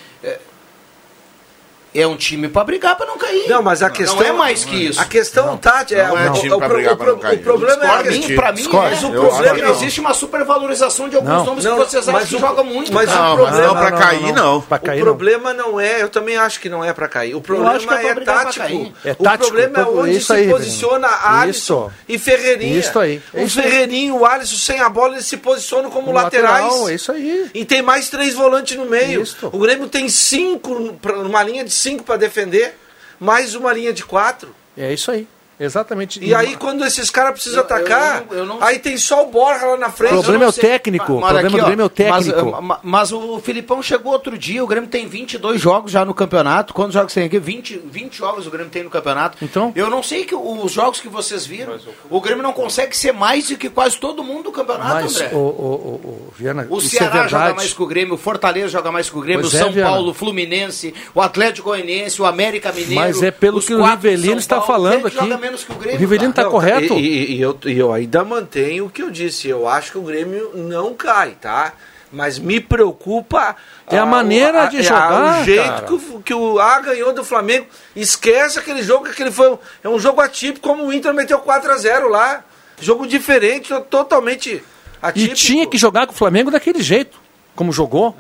é 1.94 2.08
um 2.08 2.16
time 2.16 2.48
para 2.48 2.64
brigar 2.64 2.96
para 2.96 3.06
não 3.06 3.18
cair. 3.18 3.50
Não, 3.50 3.62
mas 3.62 3.84
a 3.84 3.90
questão 3.90 4.18
não 4.18 4.26
é 4.26 4.32
mais 4.32 4.64
que 4.64 4.76
isso. 4.88 5.00
A 5.00 5.06
questão 5.06 5.48
não, 5.48 5.58
Tati 5.58 5.94
é, 5.94 6.08
não 6.08 6.18
é 6.18 6.30
time 6.32 6.58
para 6.58 6.70
brigar 6.70 6.96
para 6.96 7.12
não 7.12 7.20
cair. 7.20 7.40
O 7.40 7.44
problema 7.44 7.86
é 7.86 8.12
mim, 8.12 8.36
para 8.36 8.52
mim, 8.52 8.68
mas 8.72 9.04
o 9.04 9.12
problema 9.12 9.58
é 9.58 9.62
que 9.62 9.72
existe 9.72 10.00
uma 10.00 10.14
supervalorização 10.14 11.10
de 11.10 11.16
alguns 11.16 11.46
nomes 11.46 11.66
que 11.66 11.72
vocês 11.72 12.08
acham 12.08 12.28
que 12.28 12.40
jogam 12.40 12.64
muito. 12.64 12.94
Mas 12.94 13.10
o 13.10 13.36
problema 13.36 13.68
não 13.68 13.74
para 13.74 13.92
cair 13.92 14.34
não. 14.34 14.58
O 14.58 15.00
problema 15.02 15.54
não 15.54 15.80
é, 15.80 16.02
eu 16.02 16.10
também 16.10 16.38
acho 16.38 16.60
que 16.60 16.70
não 16.70 16.84
é 16.84 16.94
para 16.94 17.08
cair. 17.08 17.36
O 17.36 17.42
problema 17.42 18.02
é 18.02 18.16
tático. 18.16 18.94
O 19.20 19.38
problema 19.38 19.80
é 19.80 19.84
onde 19.84 20.22
se 20.22 20.48
posiciona 20.48 21.08
Alisson 21.24 21.92
e 22.08 22.18
Ferreirinha. 22.18 22.80
Isso 22.80 22.98
aí. 22.98 23.22
O 23.34 23.48
Ferreirinho, 23.50 24.18
o 24.18 24.26
Alisson 24.26 24.56
sem 24.56 24.80
a 24.80 24.90
bola, 24.90 25.14
eles 25.14 25.26
se 25.26 25.38
posicionam 25.38 25.90
como 25.90 26.12
laterais. 26.12 26.90
É 26.90 26.94
isso 26.94 27.12
aí. 27.12 27.50
E 27.54 27.66
tem 27.66 27.82
mais 27.82 28.10
três 28.10 28.34
volantes 28.34 28.78
no 28.78 28.86
meio. 28.86 29.24
O 29.44 29.60
Grêmio 29.60 29.88
tem 29.88 30.08
cinco 30.08 30.96
numa 31.22 31.44
linha 31.44 31.64
de 31.64 31.81
cinco 31.82 32.04
para 32.04 32.18
defender, 32.18 32.76
mais 33.20 33.56
uma 33.56 33.74
linha 33.74 33.92
de 33.92 34.06
quatro. 34.06 34.56
É 34.78 34.94
isso 34.94 35.12
aí. 35.12 35.28
Exatamente. 35.64 36.20
E 36.24 36.34
aí, 36.34 36.56
quando 36.56 36.84
esses 36.84 37.10
caras 37.10 37.34
precisam 37.34 37.62
atacar, 37.62 38.24
aí 38.62 38.80
tem 38.80 38.98
só 38.98 39.24
o 39.24 39.32
Borja 39.32 39.66
lá 39.68 39.78
na 39.78 39.90
frente. 39.92 40.14
O 40.16 40.22
problema 40.24 40.36
Eu 40.36 40.40
não 40.40 40.46
é 40.48 40.50
o 40.50 40.54
técnico, 40.54 41.14
o 41.14 41.22
Mas 41.22 41.30
problema 41.32 41.48
aqui, 41.50 41.58
do 41.58 41.62
ó, 41.62 41.66
Grêmio 41.68 41.84
é 41.84 41.86
o 41.86 41.90
técnico. 41.90 42.52
Mas, 42.52 42.64
ma- 42.64 42.80
mas 42.82 43.12
o 43.12 43.40
Filipão 43.40 43.82
chegou 43.84 44.12
outro 44.12 44.38
dia, 44.38 44.64
o 44.64 44.68
Grêmio 44.68 44.90
tem 44.90 45.08
22 45.08 45.62
jogos 45.62 45.92
já 45.92 46.04
no 46.04 46.14
campeonato. 46.14 46.74
Quantos 46.74 46.94
jogos 46.96 47.14
tem 47.14 47.26
aqui? 47.26 47.38
20, 47.40 47.82
20 47.86 48.18
jogos 48.18 48.48
o 48.48 48.50
Grêmio 48.52 48.72
tem 48.72 48.84
no 48.84 48.90
campeonato. 48.90 49.38
Então? 49.42 49.72
Eu 49.76 49.90
não 49.90 50.02
sei 50.02 50.26
que 50.26 50.34
os 50.36 50.72
jogos 50.72 51.00
que 51.00 51.08
vocês 51.08 51.46
viram, 51.46 51.78
o 52.10 52.20
Grêmio 52.20 52.42
não 52.44 52.54
consegue 52.54 52.98
ser 52.98 53.12
mais 53.14 53.48
do 53.48 53.58
que 53.58 53.70
quase 53.70 53.98
todo 53.98 54.24
mundo 54.24 54.46
do 54.46 54.52
campeonato, 54.52 55.04
Mas, 55.04 55.16
André. 55.16 55.30
o, 55.34 55.38
o, 55.38 55.40
o, 55.40 56.28
o 56.30 56.34
Viana, 56.38 56.66
O 56.70 56.80
isso 56.80 56.90
Ceará 56.90 57.26
é 57.26 57.28
joga 57.28 57.54
mais 57.54 57.74
que 57.74 57.82
o 57.84 57.86
Grêmio, 57.86 58.16
o 58.16 58.18
Fortaleza 58.18 58.70
joga 58.70 58.92
mais 58.92 59.10
que 59.10 59.18
o 59.18 59.22
Grêmio, 59.22 59.42
Pois 59.42 59.54
o 59.54 59.58
é, 59.58 59.60
São 59.60 59.72
Viana. 59.72 59.90
Paulo, 59.92 60.10
o 60.12 60.14
Fluminense, 60.14 60.94
o 61.14 61.22
Atlético 61.22 61.70
Goianiense, 61.70 62.22
o 62.22 62.26
América 62.26 62.72
Mineiro. 62.72 62.96
Mas 62.96 63.22
é 63.22 63.30
pelo 63.32 63.62
que 63.62 63.74
o 63.74 63.84
Rivelino 63.84 64.40
está 64.40 64.62
falando 64.62 65.08
aqui. 65.08 65.18
Menos 65.52 65.64
que 65.64 65.72
o 65.72 65.76
Grêmio. 65.76 65.98
O 65.98 66.00
Rivelino 66.00 66.34
cara? 66.34 66.46
tá 66.48 66.52
correto. 66.52 66.94
E, 66.96 67.08
e- 67.08 67.36
e 67.36 67.42
eu, 67.42 67.58
e 67.66 67.78
eu 67.78 67.94
ainda 67.94 68.24
mantenho 68.24 68.86
o 68.86 68.90
que 68.90 69.02
eu 69.04 69.10
disse. 69.12 69.48
Eu 69.48 69.68
acho 69.68 69.92
que 69.92 69.98
o 69.98 70.02
Grêmio 70.02 70.52
não 70.56 70.94
cai, 70.94 71.32
tá? 71.40 71.74
Mas 72.12 72.38
me 72.40 72.60
preocupa. 72.60 73.56
É 73.90 73.98
a 73.98 74.04
ah, 74.04 74.06
maneira 74.06 74.66
o- 74.66 74.70
de 74.70 74.78
é 74.80 74.84
jogar, 74.84 75.42
O 75.42 75.44
jeito 75.46 75.64
cara. 75.64 75.86
que 75.86 75.94
o, 75.94 76.22
que 76.22 76.34
o 76.34 76.60
A 76.60 76.80
ganhou 76.82 77.14
do 77.14 77.24
Flamengo. 77.24 77.68
Esquece 77.96 78.60
aquele 78.60 78.82
jogo, 78.84 79.06
que 79.06 79.12
aquele 79.12 79.32
foi. 79.32 79.52
um- 79.52 79.58
É 79.84 79.88
um 79.90 80.00
jogo 80.00 80.20
atípico, 80.22 80.68
como 80.68 80.86
o 80.86 80.94
Inter 80.94 81.14
meteu 81.14 81.40
4x0 81.40 82.08
lá. 82.10 82.44
Jogo 82.82 83.06
diferente, 83.08 83.70
to- 83.70 83.82
totalmente 83.82 84.50
E 84.56 84.64
atípico. 85.02 85.36
tinha 85.36 85.68
que 85.68 85.78
jogar 85.78 86.06
com 86.08 86.14
o 86.14 86.16
Flamengo 86.16 86.50
daquele 86.52 86.82
jeito, 86.82 87.18
como 87.56 87.72
jogou. 87.72 88.18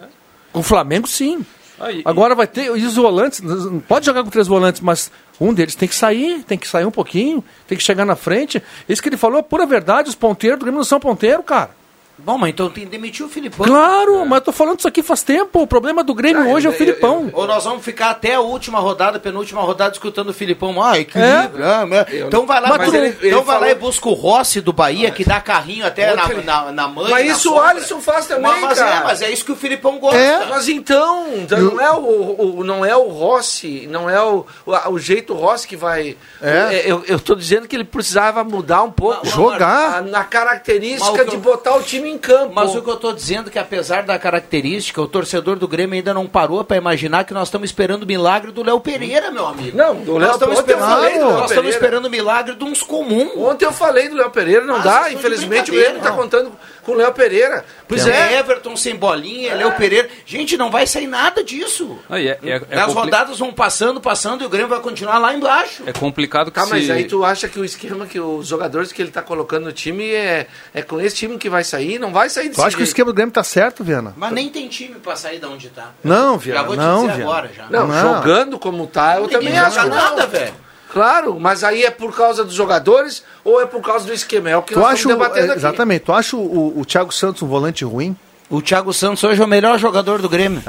Com 0.53 0.59
o 0.59 0.63
Flamengo, 0.63 1.07
sim. 1.07 1.45
Aí, 1.81 2.01
Agora 2.05 2.35
vai 2.35 2.47
ter 2.47 2.69
os 2.69 2.95
volantes, 2.95 3.41
pode 3.87 4.05
jogar 4.05 4.23
com 4.23 4.29
três 4.29 4.47
volantes, 4.47 4.81
mas 4.81 5.11
um 5.39 5.51
deles 5.53 5.73
tem 5.73 5.89
que 5.89 5.95
sair, 5.95 6.43
tem 6.43 6.57
que 6.57 6.67
sair 6.67 6.85
um 6.85 6.91
pouquinho, 6.91 7.43
tem 7.67 7.77
que 7.77 7.83
chegar 7.83 8.05
na 8.05 8.15
frente. 8.15 8.61
Isso 8.87 9.01
que 9.01 9.09
ele 9.09 9.17
falou 9.17 9.39
é 9.39 9.41
pura 9.41 9.65
verdade, 9.65 10.09
os 10.09 10.15
ponteiros 10.15 10.59
do 10.59 10.63
Grêmio 10.63 10.77
não 10.77 10.85
são 10.85 10.99
ponteiro, 10.99 11.41
cara. 11.41 11.80
Bom, 12.17 12.37
mas 12.37 12.51
então 12.51 12.69
tem 12.69 12.83
que 12.83 12.89
demitir 12.91 13.25
o 13.25 13.29
Filipão. 13.29 13.65
Claro, 13.65 14.23
mas 14.27 14.37
eu 14.39 14.41
tô 14.45 14.51
falando 14.51 14.77
isso 14.77 14.87
aqui 14.87 15.01
faz 15.01 15.23
tempo. 15.23 15.59
O 15.61 15.65
problema 15.65 16.03
do 16.03 16.13
Grêmio 16.13 16.49
hoje 16.51 16.67
é 16.67 16.69
o 16.69 16.73
Filipão. 16.73 17.31
Ou 17.33 17.47
nós 17.47 17.63
vamos 17.63 17.83
ficar 17.83 18.11
até 18.11 18.35
a 18.35 18.41
última 18.41 18.79
rodada, 18.79 19.19
penúltima 19.19 19.59
rodada, 19.61 19.93
escutando 19.93 20.29
o 20.29 20.33
Filipão. 20.33 20.83
Ah, 20.83 20.99
equilíbrio. 20.99 21.65
ah, 21.65 21.83
mas- 21.87 22.05
Então 22.13 22.45
vai 22.45 22.61
lá, 22.61 22.69
Mas 22.69 22.77
mas 22.77 22.93
ele- 22.93 23.07
ele, 23.07 23.17
ele 23.21 23.27
então 23.29 23.43
vai 23.43 23.55
lá 23.55 23.61
falou- 23.61 23.75
e 23.75 23.79
busca 23.79 24.07
o 24.09 24.13
Rossi 24.13 24.61
do 24.61 24.71
Bahia, 24.71 25.09
que 25.09 25.25
dá 25.25 25.41
carrinho 25.41 25.83
até 25.85 26.13
na, 26.15 26.27
na, 26.27 26.71
na 26.71 26.87
mãe. 26.87 27.09
Mas 27.09 27.25
na 27.27 27.33
isso 27.33 27.49
o 27.49 27.53
sombra. 27.55 27.69
Alisson 27.71 27.99
faz 28.01 28.27
também, 28.27 28.51
mas, 28.51 28.61
mas 28.61 28.79
cara. 28.79 28.95
É, 28.99 29.03
mas 29.03 29.21
é 29.23 29.31
isso 29.31 29.43
que 29.43 29.51
o 29.51 29.55
Filipão 29.55 29.97
gosta. 29.97 30.19
É, 30.19 30.45
mas 30.45 30.69
então, 30.69 31.27
então 31.37 31.59
não, 31.59 31.81
é 31.81 31.91
o, 31.91 32.57
o- 32.59 32.63
não 32.63 32.85
é 32.85 32.95
o 32.95 33.07
Rossi, 33.07 33.87
não 33.89 34.07
é 34.07 34.21
o, 34.21 34.45
o, 34.65 34.89
o 34.91 34.99
jeito 34.99 35.33
Rossi 35.33 35.67
que 35.67 35.75
vai. 35.75 36.15
É. 36.39 36.83
Eu, 36.85 37.03
eu 37.07 37.19
tô 37.19 37.33
dizendo 37.33 37.67
que 37.67 37.75
ele 37.75 37.83
precisava 37.83 38.43
mudar 38.43 38.83
um 38.83 38.91
pouco. 38.91 39.25
Jogar. 39.27 39.95
a- 39.97 40.01
na 40.01 40.23
característica 40.23 41.23
o 41.23 41.25
de 41.25 41.35
eu- 41.35 41.39
botar 41.41 41.75
o 41.75 41.81
time 41.81 42.00
em 42.07 42.17
campo. 42.17 42.53
Mas 42.53 42.75
o 42.75 42.81
que 42.81 42.89
eu 42.89 42.97
tô 42.97 43.11
dizendo 43.13 43.49
é 43.49 43.51
que 43.51 43.59
apesar 43.59 44.03
da 44.03 44.17
característica, 44.17 45.01
o 45.01 45.07
torcedor 45.07 45.57
do 45.57 45.67
Grêmio 45.67 45.95
ainda 45.95 46.13
não 46.13 46.27
parou 46.27 46.63
para 46.63 46.77
imaginar 46.77 47.23
que 47.25 47.33
nós 47.33 47.47
estamos 47.47 47.69
esperando 47.69 48.03
o 48.03 48.07
milagre 48.07 48.51
do 48.51 48.63
Léo 48.63 48.79
Pereira, 48.79 49.31
meu 49.31 49.45
amigo. 49.47 49.75
Não, 49.77 49.95
do 49.95 50.17
Léo 50.17 50.27
nós 50.27 50.35
estamos 50.35 50.59
esperando, 50.59 50.85
nós 50.85 51.51
estamos 51.51 51.75
o 52.07 52.09
milagre 52.09 52.55
de 52.55 52.63
uns 52.63 52.81
comuns. 52.83 53.31
Ontem 53.35 53.65
eu 53.65 53.71
falei 53.73 54.09
do 54.09 54.15
Léo 54.15 54.29
Pereira, 54.29 54.65
não 54.65 54.75
Ah, 54.75 54.79
dá. 54.79 55.11
Infelizmente 55.11 55.71
o 55.71 55.73
Grêmio 55.73 55.99
tá 56.01 56.09
não. 56.09 56.17
contando 56.17 56.51
com 56.83 56.93
o 56.93 56.95
Léo 56.95 57.11
Pereira. 57.13 57.63
Pois 57.87 58.03
Tem 58.03 58.13
é. 58.13 58.39
Everton 58.39 58.75
sem 58.75 58.95
bolinha, 58.95 59.55
Léo 59.55 59.73
Pereira. 59.73 60.09
Gente, 60.25 60.57
não 60.57 60.71
vai 60.71 60.87
sair 60.87 61.07
nada 61.07 61.43
disso. 61.43 61.97
aí 62.09 62.27
é, 62.27 62.39
é, 62.43 62.61
é 62.69 62.79
As 62.79 62.85
compli- 62.87 63.01
rodadas 63.01 63.39
vão 63.39 63.51
passando, 63.53 63.99
passando 63.99 64.43
e 64.43 64.45
o 64.45 64.49
Grêmio 64.49 64.69
vai 64.69 64.79
continuar 64.79 65.17
lá 65.17 65.33
embaixo. 65.33 65.83
é 65.85 65.93
complicado 65.93 66.51
que 66.51 66.59
mas 66.59 66.85
se... 66.85 66.91
aí 66.91 67.03
tu 67.05 67.23
acha 67.25 67.47
que 67.47 67.59
o 67.59 67.65
esquema 67.65 68.05
que 68.05 68.19
os 68.19 68.47
jogadores 68.47 68.91
que 68.91 69.01
ele 69.01 69.11
tá 69.11 69.21
colocando 69.21 69.65
no 69.65 69.71
time 69.73 70.09
é, 70.11 70.47
é 70.73 70.81
com 70.81 70.99
esse 71.01 71.15
time 71.15 71.37
que 71.37 71.49
vai 71.49 71.63
sair? 71.63 71.90
Não 71.99 72.11
vai 72.11 72.29
sair 72.29 72.49
desse 72.49 72.55
Tu 72.55 72.61
acha 72.61 72.69
que 72.69 72.75
o 72.75 72.79
jeito. 72.79 72.87
esquema 72.89 73.11
do 73.11 73.13
Grêmio 73.15 73.33
tá 73.33 73.43
certo, 73.43 73.83
Viana? 73.83 74.13
Mas 74.17 74.31
nem 74.31 74.49
tem 74.49 74.67
time 74.67 74.95
pra 74.95 75.15
sair 75.15 75.39
de 75.39 75.45
onde 75.45 75.69
tá. 75.69 75.91
Não, 76.03 76.33
Já 76.33 76.37
Viana, 76.39 76.63
vou 76.63 76.75
te 76.75 76.79
não, 76.79 77.01
dizer 77.01 77.13
Viana. 77.17 77.23
agora 77.31 77.51
já. 77.55 77.65
Não, 77.69 77.87
Não. 77.87 78.15
jogando 78.15 78.59
como 78.59 78.87
tá, 78.87 79.17
eu 79.17 79.27
também 79.27 79.57
acho 79.57 79.79
que 79.79 79.87
não. 79.87 79.95
nada, 79.95 80.27
velho. 80.27 80.53
Claro, 80.91 81.39
mas 81.39 81.63
aí 81.63 81.83
é 81.85 81.89
por 81.91 82.13
causa 82.13 82.43
dos 82.43 82.53
jogadores 82.53 83.23
ou 83.45 83.61
é 83.61 83.65
por 83.65 83.81
causa 83.81 84.05
do 84.05 84.13
esquema? 84.13 84.49
É 84.49 84.57
o 84.57 84.61
que 84.61 84.73
Tu 84.73 84.79
nós 84.79 84.89
acha, 84.89 84.95
estamos 85.03 85.17
debatendo 85.19 85.51
aqui. 85.51 85.59
exatamente, 85.59 86.01
tu 86.01 86.11
acha 86.11 86.35
o, 86.35 86.41
o, 86.41 86.79
o 86.81 86.85
Thiago 86.85 87.13
Santos 87.13 87.41
um 87.41 87.47
volante 87.47 87.85
ruim? 87.85 88.15
O 88.49 88.61
Thiago 88.61 88.91
Santos 88.91 89.23
hoje 89.23 89.41
é 89.41 89.45
o 89.45 89.47
melhor 89.47 89.79
jogador 89.79 90.21
do 90.21 90.27
Grêmio. 90.27 90.61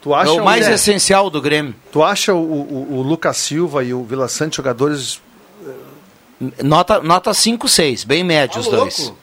Tu 0.00 0.14
É 0.14 0.16
acha 0.18 0.32
o 0.34 0.44
mais 0.44 0.68
é, 0.68 0.74
essencial 0.74 1.28
do 1.28 1.40
Grêmio. 1.42 1.74
Tu 1.90 2.00
acha 2.00 2.32
o, 2.32 2.38
o, 2.38 2.98
o 2.98 3.02
Lucas 3.02 3.38
Silva 3.38 3.82
e 3.82 3.92
o 3.92 4.04
Vila 4.04 4.28
Sante 4.28 4.56
jogadores. 4.58 5.20
Nota, 6.62 7.00
nota 7.00 7.32
5, 7.32 7.66
6, 7.66 8.04
bem 8.04 8.22
médio 8.22 8.54
Tá 8.54 8.60
os 8.60 8.66
louco? 8.66 9.16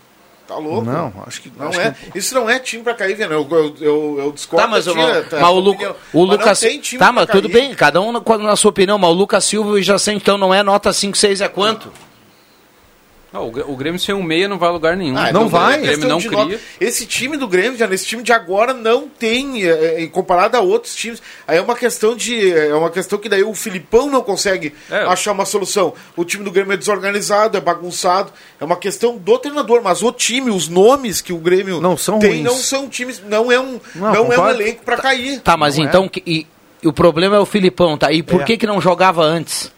Tá 0.48 0.56
louco? 0.58 0.82
Não, 0.84 1.14
acho 1.26 1.42
que. 1.42 1.52
Não 1.58 1.70
acho 1.70 1.80
é. 1.80 1.92
que- 2.12 2.18
Isso 2.20 2.36
não 2.36 2.50
é 2.50 2.60
time 2.60 2.84
pra 2.84 2.94
cair, 2.94 3.16
Viana. 3.16 3.34
Eu, 3.34 3.48
eu, 3.50 3.76
eu, 3.80 4.16
eu 4.20 4.32
discordo. 4.34 4.66
Tá, 4.66 4.70
mas, 4.70 4.86
da 4.86 4.92
o, 4.92 4.96
tia, 4.96 5.06
mas 5.08 5.30
tá, 5.30 5.50
o, 5.50 5.60
Lu- 5.60 5.72
o 5.72 6.26
Mas 6.26 6.38
Lucas. 6.38 6.62
Não 6.62 6.70
tem 6.70 6.80
time 6.80 7.00
Tá, 7.00 7.06
pra 7.06 7.14
mas 7.14 7.30
tudo 7.30 7.50
cair. 7.50 7.62
bem, 7.62 7.74
cada 7.74 8.02
um 8.02 8.12
na, 8.12 8.22
na 8.40 8.56
sua 8.56 8.70
opinião. 8.70 8.98
Mas 9.00 9.10
o 9.10 9.14
Lucas 9.14 9.46
Silva 9.46 9.80
e 9.80 9.84
Jacente, 9.84 10.18
então 10.22 10.38
não 10.38 10.54
é 10.54 10.62
nota 10.62 10.92
5, 10.92 11.18
6 11.18 11.40
é 11.42 11.48
quanto? 11.48 11.88
Não, 11.88 11.94
o 13.40 13.50
Grê- 13.52 13.64
o 13.68 13.76
Grêmio 13.76 14.00
sem 14.00 14.14
um 14.14 14.22
meia 14.22 14.48
não 14.48 14.58
vai 14.60 14.70
a 14.70 14.72
lugar 14.72 14.96
nenhum. 14.96 15.18
Ah, 15.18 15.24
Não 15.24 15.30
então 15.46 15.50
vai. 15.50 15.76
é 15.76 15.78
O 15.80 15.82
Grêmio 15.82 16.08
não 16.08 16.18
cria. 16.20 16.32
nota. 16.32 16.60
Esse 16.80 17.06
time 17.06 17.36
do 17.38 17.48
Grêmio, 17.48 17.78
já 17.78 17.88
nesse 17.88 18.06
time 18.06 18.22
de 18.22 18.32
agora, 18.32 18.74
não 18.74 19.08
tem, 19.08 19.64
é, 19.68 20.04
é, 20.04 20.08
comparado 20.08 20.56
a 20.56 20.60
outros 20.62 20.94
times. 20.94 21.22
Aí 21.48 21.58
é 21.58 21.62
uma 21.62 21.76
questão 21.76 22.16
de. 22.16 22.52
É 22.54 22.74
uma 22.76 22.90
questão 22.92 23.18
que 23.18 23.28
daí 23.28 23.44
o 23.44 23.54
Filipão 23.54 24.10
não 24.10 24.22
consegue 24.22 24.74
É. 24.90 24.98
achar 25.06 25.32
uma 25.32 25.46
solução. 25.46 25.94
O 26.16 26.24
time 26.24 26.44
do 26.44 26.52
Grêmio 26.52 26.74
é 26.74 26.78
desorganizado, 26.78 27.58
é 27.58 27.62
bagunçado. 27.62 28.32
É 28.60 28.64
uma 28.66 28.76
questão 28.78 29.18
do 29.18 29.38
treinador, 29.40 29.82
mas 29.84 30.04
o 30.04 30.12
time, 30.12 30.52
os 30.52 30.68
nomes 30.70 31.22
que 31.22 31.34
o 31.34 31.38
Grêmio 31.38 31.82
Não 31.82 31.98
são 31.98 32.20
tem, 32.20 32.30
ruins. 32.32 32.44
não 32.44 32.56
são 32.56 32.88
times. 32.88 33.22
Não 33.28 33.52
é 33.52 33.60
um, 33.60 33.80
Não, 33.96 34.14
não, 34.14 34.32
é 34.34 34.40
um 34.40 34.50
elenco 34.50 34.84
pra 34.84 34.98
cair. 34.98 35.40
Tá, 35.42 35.58
mas 35.58 35.78
Não 35.78 35.86
é. 35.86 35.88
então. 35.88 36.08
que- 36.08 36.22
e, 36.26 36.46
e 36.84 36.88
o 36.88 36.94
problema 36.94 37.36
é 37.36 37.40
o 37.40 37.46
Filipão, 37.46 37.98
tá? 37.98 38.12
E 38.12 38.22
por 38.22 38.42
É. 38.42 38.44
que, 38.44 38.58
que 38.58 38.68
não 38.68 38.80
jogava 38.80 39.24
antes? 39.24 39.72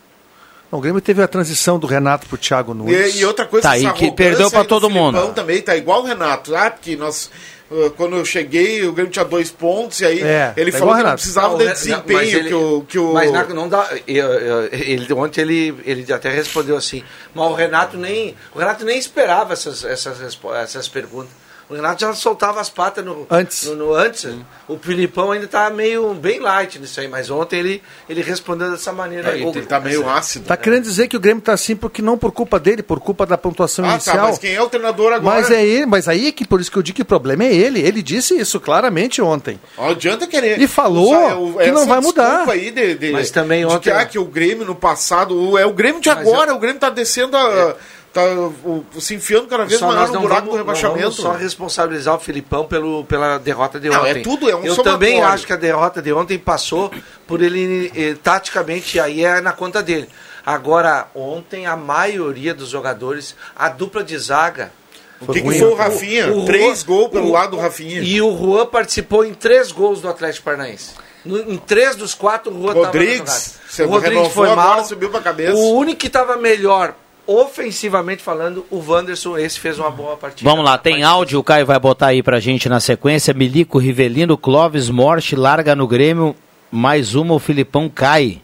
Não, 0.71 0.79
o 0.79 0.81
Grêmio 0.81 0.99
teve 1.01 1.21
a 1.21 1.27
transição 1.27 1.77
do 1.79 1.87
Renato 1.87 2.27
pro 2.27 2.37
Thiago 2.37 2.73
Nunes. 2.73 3.15
E, 3.15 3.19
e 3.19 3.25
outra 3.25 3.45
coisa, 3.45 3.69
Tá, 3.69 3.77
essa 3.77 3.89
e 3.89 3.93
que 3.93 4.11
perdeu 4.11 4.49
do 4.49 4.65
todo 4.65 4.89
mundo. 4.89 5.13
Filipão 5.15 5.33
também 5.33 5.61
tá 5.61 5.75
igual 5.75 6.01
o 6.01 6.05
Renato. 6.05 6.55
Ah, 6.55 6.69
porque 6.71 6.95
nós. 6.95 7.29
ah, 7.71 7.91
Quando 7.95 8.15
eu 8.15 8.25
cheguei, 8.25 8.83
o 8.85 8.91
Grêmio 8.91 9.11
tinha 9.11 9.23
dois 9.25 9.51
pontos, 9.51 10.01
e 10.01 10.05
aí 10.05 10.21
É, 10.21 10.53
ele 10.57 10.71
tá 10.71 10.79
falou 10.79 10.95
que 10.95 11.03
não 11.03 11.11
precisava 11.13 11.49
Não, 11.49 11.57
de 11.59 11.65
desempenho 11.73 12.19
mas 12.19 12.33
ele- 12.33 12.47
que 12.49 12.53
o. 12.55 12.81
Que 12.87 12.99
o... 12.99 13.13
Mas 13.13 13.31
não 13.53 13.69
dá. 13.69 13.87
eu- 14.07 14.25
eu- 14.33 14.69
ele, 14.73 15.13
ontem 15.13 15.41
ele, 15.41 15.75
ele 15.85 16.11
até 16.13 16.29
respondeu 16.29 16.75
assim. 16.75 17.03
Mas 17.33 17.49
o 17.49 17.53
Renato 17.53 17.95
nem. 17.97 18.35
O 18.53 18.59
Renato 18.59 18.83
nem 18.83 18.97
esperava 18.97 19.53
essas, 19.53 19.83
essas, 19.83 20.17
essas 20.61 20.87
perguntas. 20.87 21.44
O 21.67 21.73
Renato 21.73 22.01
já 22.01 22.13
soltava 22.13 22.61
as 22.61 22.69
patas 22.69 23.03
no, 23.03 23.25
Antes. 23.29 23.65
No, 23.65 23.75
no 23.75 23.93
antes. 23.93 24.27
O 24.67 24.77
Filipão 24.77 25.31
ainda 25.31 25.47
tá 25.47 25.67
meio 25.71 26.13
bem 26.13 26.39
light 26.39 26.77
nisso 26.77 26.99
aí, 26.99 27.07
mas 27.07 27.31
ontem 27.31 27.57
ele, 27.59 27.83
ele 28.07 28.21
respondeu 28.21 28.69
dessa 28.69 28.91
maneira 28.93 29.31
aí. 29.31 29.41
Ele 29.43 29.61
tá 29.63 29.79
meio 29.79 30.07
ácido. 30.07 30.45
Tá 30.45 30.55
querendo 30.55 30.83
dizer 30.83 31.07
que 31.07 31.17
o 31.17 31.19
Grêmio 31.19 31.41
tá 31.41 31.53
assim 31.53 31.75
porque 31.75 32.01
não 32.03 32.17
por 32.19 32.31
culpa 32.31 32.59
dele, 32.59 32.83
por 32.83 32.99
culpa 32.99 33.25
da 33.25 33.35
pontuação 33.35 33.83
Ah, 33.83 33.87
tá, 33.89 33.93
inicial. 33.95 34.27
mas 34.27 34.37
quem 34.37 34.53
é 34.53 34.61
o 34.61 34.69
treinador 34.69 35.11
agora? 35.13 35.41
Mas 35.41 35.49
é 35.49 35.65
ele, 35.65 35.87
mas 35.87 36.07
aí 36.07 36.27
é 36.27 36.31
que 36.31 36.45
por 36.45 36.61
isso 36.61 36.71
que 36.71 36.77
eu 36.77 36.83
digo 36.83 36.97
que 36.97 37.01
o 37.01 37.05
problema 37.05 37.43
é 37.43 37.53
ele. 37.55 37.79
Ele 37.81 38.03
disse 38.03 38.37
isso 38.39 38.59
claramente 38.59 39.19
ontem. 39.21 39.59
Não 39.75 39.89
adianta 39.89 40.27
querer. 40.27 40.59
E 40.61 40.67
falou 40.67 41.07
usar 41.15 41.35
o- 41.37 41.53
que 41.57 41.71
não 41.71 41.87
vai 41.87 41.99
mudar. 41.99 42.47
Aí 42.47 42.69
de, 42.69 42.93
de- 42.93 43.11
Mas 43.11 43.31
também 43.31 43.61
de 43.65 43.73
ontem- 43.73 43.81
Que, 43.81 43.89
ah, 43.91 44.05
que 44.05 44.19
o 44.19 44.25
Grêmio 44.25 44.65
no 44.65 44.75
passado. 44.75 45.57
É 45.57 45.65
o 45.65 45.73
Grêmio 45.73 45.99
de 45.99 46.09
Mas 46.09 46.19
agora. 46.19 46.51
eu- 46.51 46.55
O 46.57 46.59
Grêmio 46.59 46.79
tá 46.79 46.89
descendo 46.91 47.35
a. 47.35 47.75
Tá 48.15 48.23
o- 48.23 48.85
se 48.97 49.13
enfiando 49.15 49.45
cada 49.45 49.65
vez 49.65 49.77
Só 49.77 49.87
maior 49.87 49.99
nós 49.99 50.07
no 50.07 50.15
não 50.15 50.21
buraco 50.21 50.41
vamos, 50.45 50.53
do 50.53 50.57
não 50.59 50.65
vamos 50.65 50.79
rebaixamento. 50.81 51.21
só 51.21 51.33
responsabilizar 51.33 52.15
o 52.15 52.19
Filipão 52.19 52.65
pelo, 52.65 53.03
pela 53.03 53.37
derrota 53.37 53.77
de 53.77 53.89
Não, 53.89 53.99
ontem. 53.99 54.09
é 54.11 54.23
tudo, 54.23 54.49
é 54.49 54.55
um 54.55 54.63
Eu 54.63 54.73
somatório. 54.73 54.91
também 54.93 55.21
acho 55.21 55.45
que 55.45 55.51
a 55.51 55.57
derrota 55.57 56.01
de 56.01 56.13
ontem 56.13 56.37
passou 56.39 56.89
por 57.27 57.41
ele 57.41 57.91
eh, 57.93 58.15
taticamente, 58.23 59.01
aí 59.01 59.25
é 59.25 59.41
na 59.41 59.51
conta 59.51 59.83
dele. 59.83 60.07
Agora, 60.45 61.07
ontem 61.13 61.65
a 61.65 61.75
maioria 61.75 62.53
dos 62.53 62.69
jogadores, 62.69 63.35
a 63.53 63.67
dupla 63.67 64.01
de 64.01 64.17
zaga. 64.17 64.71
O 65.19 65.33
que, 65.33 65.41
que 65.41 65.59
foi 65.59 65.67
o 65.67 65.75
Rafinha? 65.75 66.31
o 66.31 66.45
Três 66.45 66.83
Juan- 66.83 66.85
gols 66.87 67.09
pelo 67.11 67.27
o- 67.27 67.31
lado 67.33 67.51
do 67.51 67.57
Rafinha. 67.57 67.99
E 68.01 68.21
o 68.21 68.37
Juan 68.37 68.65
participou 68.67 69.25
em 69.25 69.33
três 69.33 69.73
gols 69.73 69.99
do 69.99 70.07
Atlético 70.07 70.45
Paranaense. 70.45 70.91
No- 71.25 71.39
em 71.51 71.57
três 71.57 71.97
dos 71.97 72.13
quatro, 72.13 72.49
o 72.53 72.61
Juan 72.61 72.73
tava 72.73 72.85
Rodrigues, 72.85 73.59
você 73.67 73.83
O 73.83 73.89
Rodrigues 73.89 74.31
foi 74.31 74.49
agora, 74.51 74.69
mal. 74.75 74.85
subiu 74.85 75.09
pra 75.09 75.19
cabeça. 75.19 75.53
O 75.53 75.73
único 75.75 75.99
que 75.99 76.07
estava 76.07 76.37
melhor, 76.37 76.93
ofensivamente 77.27 78.21
falando, 78.21 78.65
o 78.69 78.79
Wanderson, 78.79 79.37
esse 79.37 79.59
fez 79.59 79.79
uma 79.79 79.89
boa 79.89 80.15
partida. 80.15 80.49
Vamos 80.49 80.65
lá, 80.65 80.77
tem 80.77 81.03
áudio, 81.03 81.39
o 81.39 81.43
Caio 81.43 81.65
vai 81.65 81.79
botar 81.79 82.07
aí 82.07 82.21
pra 82.21 82.39
gente 82.39 82.69
na 82.69 82.79
sequência. 82.79 83.33
Milico, 83.33 83.77
Rivelino, 83.77 84.37
Clóvis, 84.37 84.89
Morte, 84.89 85.35
larga 85.35 85.75
no 85.75 85.87
Grêmio. 85.87 86.35
Mais 86.71 87.15
uma, 87.15 87.33
o 87.33 87.39
Filipão 87.39 87.89
cai. 87.89 88.41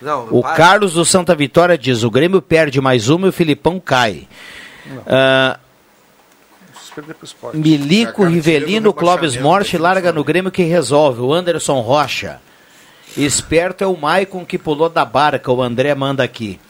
Não, 0.00 0.28
O 0.30 0.42
para. 0.42 0.54
Carlos 0.54 0.94
do 0.94 1.04
Santa 1.04 1.34
Vitória 1.34 1.78
diz: 1.78 2.02
o 2.02 2.10
Grêmio 2.10 2.42
perde 2.42 2.80
mais 2.80 3.08
uma 3.08 3.26
e 3.26 3.30
o 3.30 3.32
Filipão 3.32 3.80
cai. 3.80 4.28
Ah, 5.06 5.58
Milico, 7.52 8.24
Rivelino, 8.24 8.92
Clóvis 8.92 9.36
Morte, 9.36 9.76
larga 9.76 10.12
no 10.12 10.24
Grêmio 10.24 10.50
que 10.50 10.62
resolve. 10.62 11.20
O 11.20 11.32
Anderson 11.32 11.80
Rocha. 11.80 12.40
Esperto 13.16 13.82
é 13.82 13.86
o 13.86 13.96
Maicon 13.96 14.44
que 14.44 14.58
pulou 14.58 14.88
da 14.90 15.04
barca, 15.04 15.50
o 15.50 15.62
André 15.62 15.94
manda 15.94 16.22
aqui. 16.22 16.60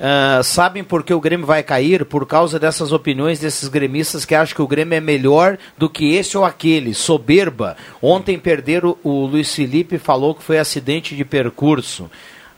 Ah, 0.00 0.40
sabem 0.44 0.84
por 0.84 1.02
que 1.02 1.12
o 1.12 1.20
Grêmio 1.20 1.46
vai 1.46 1.62
cair? 1.62 2.04
Por 2.04 2.24
causa 2.26 2.58
dessas 2.58 2.92
opiniões 2.92 3.40
desses 3.40 3.68
gremistas 3.68 4.24
que 4.24 4.34
acham 4.34 4.54
que 4.54 4.62
o 4.62 4.68
Grêmio 4.68 4.96
é 4.96 5.00
melhor 5.00 5.58
do 5.76 5.90
que 5.90 6.14
esse 6.14 6.36
ou 6.38 6.44
aquele. 6.44 6.94
Soberba. 6.94 7.76
Ontem 8.00 8.38
perderam, 8.38 8.96
o 9.02 9.26
Luiz 9.26 9.52
Felipe 9.54 9.98
falou 9.98 10.34
que 10.34 10.42
foi 10.42 10.58
acidente 10.58 11.16
de 11.16 11.24
percurso. 11.24 12.08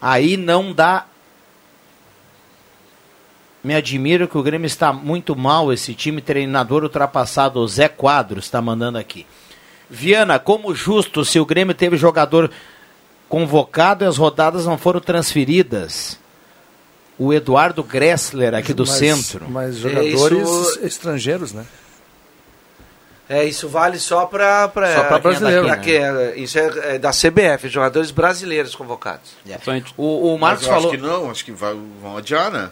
Aí 0.00 0.36
não 0.36 0.72
dá 0.72 1.06
me 3.62 3.74
admira 3.74 4.26
que 4.26 4.38
o 4.38 4.42
Grêmio 4.42 4.66
está 4.66 4.90
muito 4.90 5.36
mal, 5.36 5.70
esse 5.70 5.94
time 5.94 6.22
treinador 6.22 6.82
ultrapassado, 6.82 7.60
o 7.60 7.68
Zé 7.68 7.88
Quadros 7.88 8.46
está 8.46 8.62
mandando 8.62 8.96
aqui. 8.96 9.26
Viana, 9.88 10.38
como 10.38 10.74
justo 10.74 11.26
se 11.26 11.38
o 11.38 11.44
Grêmio 11.44 11.74
teve 11.74 11.96
jogador 11.96 12.50
convocado 13.28 14.02
e 14.02 14.06
as 14.06 14.16
rodadas 14.16 14.64
não 14.64 14.78
foram 14.78 15.00
transferidas? 15.00 16.19
O 17.22 17.34
Eduardo 17.34 17.82
Gressler, 17.84 18.54
aqui 18.54 18.72
do 18.72 18.86
Mas- 18.86 18.96
centro. 18.96 19.46
Mas 19.50 19.76
jogadores 19.76 20.48
Isso- 20.48 20.80
estrangeiros, 20.86 21.52
né? 21.52 21.66
É, 23.28 23.44
isso 23.44 23.68
vale 23.68 23.98
só 23.98 24.26
para 24.26 24.64
Só 24.64 25.04
pra 25.04 25.18
brasileiro, 25.20 25.66
né? 25.68 26.36
isso 26.36 26.58
é, 26.58 26.94
é 26.96 26.98
da 26.98 27.10
CBF, 27.12 27.68
jogadores 27.68 28.10
brasileiros 28.10 28.74
convocados. 28.74 29.32
O, 29.96 30.32
o 30.34 30.38
Mas 30.38 30.40
Marcos 30.40 30.66
eu 30.66 30.72
falou. 30.72 30.88
Acho 30.90 30.98
que 31.00 31.06
não, 31.06 31.30
acho 31.30 31.44
que 31.44 31.52
vai- 31.52 31.76
vão 32.02 32.16
adiar, 32.16 32.50
né? 32.50 32.70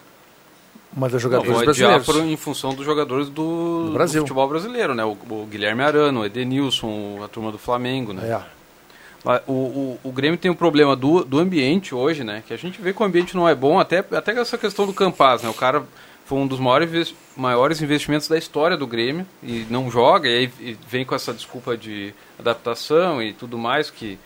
Mas 0.96 1.10
é 1.10 1.12
Não, 1.12 1.20
jogadores 1.20 1.50
adiar 1.52 1.64
brasileiros. 1.64 2.06
por- 2.06 2.16
em 2.24 2.36
função 2.36 2.74
dos 2.74 2.84
jogadores 2.84 3.28
do, 3.28 3.84
Do 3.86 3.92
Brasil. 3.92 4.22
do 4.22 4.26
futebol 4.26 4.48
brasileiro, 4.48 4.94
né? 4.94 5.04
O, 5.04 5.10
o 5.12 5.46
Guilherme 5.48 5.82
Arano, 5.84 6.20
o 6.20 6.24
Edenilson, 6.26 7.20
a 7.22 7.28
turma 7.28 7.52
do 7.52 7.58
Flamengo, 7.58 8.12
né? 8.12 8.28
É. 8.28 8.57
O, 9.46 9.52
o, 9.52 10.00
o 10.04 10.12
Grêmio 10.12 10.38
tem 10.38 10.50
um 10.50 10.54
problema 10.54 10.94
do, 10.94 11.24
do 11.24 11.38
ambiente 11.38 11.94
hoje, 11.94 12.22
né? 12.24 12.42
Que 12.46 12.54
a 12.54 12.56
gente 12.56 12.80
vê 12.80 12.92
que 12.92 13.02
o 13.02 13.04
ambiente 13.04 13.36
não 13.36 13.48
é 13.48 13.54
bom, 13.54 13.78
até, 13.78 13.98
até 14.12 14.32
essa 14.38 14.56
questão 14.56 14.86
do 14.86 14.92
Campaz, 14.92 15.42
né? 15.42 15.48
O 15.48 15.54
cara 15.54 15.82
foi 16.24 16.38
um 16.38 16.46
dos 16.46 16.60
maiores, 16.60 17.14
maiores 17.36 17.80
investimentos 17.82 18.28
da 18.28 18.36
história 18.38 18.76
do 18.76 18.86
Grêmio 18.86 19.26
e 19.42 19.66
não 19.70 19.90
joga, 19.90 20.28
e 20.28 20.36
aí 20.38 20.50
e 20.60 20.76
vem 20.88 21.04
com 21.04 21.14
essa 21.14 21.32
desculpa 21.32 21.76
de 21.76 22.14
adaptação 22.38 23.22
e 23.22 23.32
tudo 23.32 23.58
mais, 23.58 23.90
que 23.90 24.18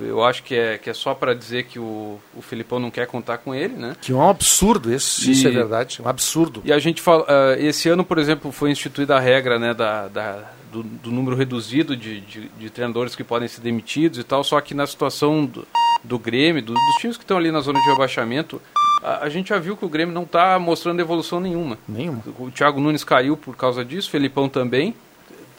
eu 0.00 0.24
acho 0.24 0.42
que 0.42 0.54
é, 0.54 0.78
que 0.78 0.88
é 0.88 0.94
só 0.94 1.14
para 1.14 1.34
dizer 1.34 1.64
que 1.64 1.78
o, 1.78 2.18
o 2.34 2.40
Filipão 2.40 2.78
não 2.80 2.90
quer 2.90 3.06
contar 3.06 3.36
com 3.38 3.54
ele, 3.54 3.74
né? 3.74 3.94
Que 4.00 4.12
é 4.12 4.14
um 4.14 4.28
absurdo 4.28 4.92
isso, 4.92 5.30
isso 5.30 5.46
é 5.46 5.50
E- 5.50 5.54
verdade. 5.54 6.00
Um 6.02 6.08
absurdo. 6.08 6.62
E 6.64 6.72
a 6.72 6.78
gente 6.78 7.02
fala, 7.02 7.24
ah, 7.28 7.54
esse 7.58 7.88
ano, 7.90 8.02
por 8.04 8.18
exemplo, 8.18 8.50
foi 8.50 8.70
instituída 8.70 9.14
a 9.16 9.20
regra 9.20 9.58
né, 9.58 9.74
da, 9.74 10.08
da- 10.08 10.50
do, 10.74 10.82
do 10.82 11.10
número 11.12 11.36
reduzido 11.36 11.96
de, 11.96 12.20
de, 12.20 12.48
de 12.48 12.70
treinadores 12.70 13.14
que 13.14 13.22
podem 13.22 13.46
ser 13.46 13.60
demitidos 13.60 14.18
e 14.18 14.24
tal, 14.24 14.42
só 14.42 14.60
que 14.60 14.74
na 14.74 14.86
situação 14.86 15.46
do, 15.46 15.66
do 16.02 16.18
Grêmio, 16.18 16.60
do- 16.62 16.74
dos 16.74 16.94
times 17.00 17.16
que 17.16 17.22
estão 17.22 17.36
ali 17.36 17.52
na 17.52 17.60
zona 17.60 17.80
de 17.80 17.88
rebaixamento, 17.88 18.60
a, 19.02 19.24
a 19.24 19.28
gente 19.28 19.50
já 19.50 19.58
viu 19.58 19.76
que 19.76 19.84
o 19.84 19.88
Grêmio 19.88 20.12
não 20.14 20.24
está 20.24 20.58
mostrando 20.58 20.98
evolução 21.00 21.38
nenhuma. 21.38 21.78
Nenhuma. 21.88 22.22
O 22.38 22.50
Thiago 22.50 22.80
Nunes 22.80 23.04
caiu 23.04 23.36
por 23.36 23.56
causa 23.56 23.84
disso, 23.84 24.08
o 24.08 24.10
Felipão 24.10 24.48
também, 24.48 24.94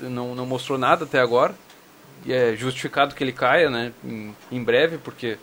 não, 0.01 0.35
não 0.35 0.45
mostrou 0.45 0.77
nada 0.77 1.05
até 1.05 1.19
agora. 1.19 1.55
E 2.25 2.33
é 2.33 2.55
justificado 2.55 3.13
que 3.15 3.23
ele 3.23 3.31
caia 3.31 3.69
né, 3.69 3.93
em, 4.03 4.35
em 4.51 4.63
breve, 4.63 4.97
porque 4.97 5.37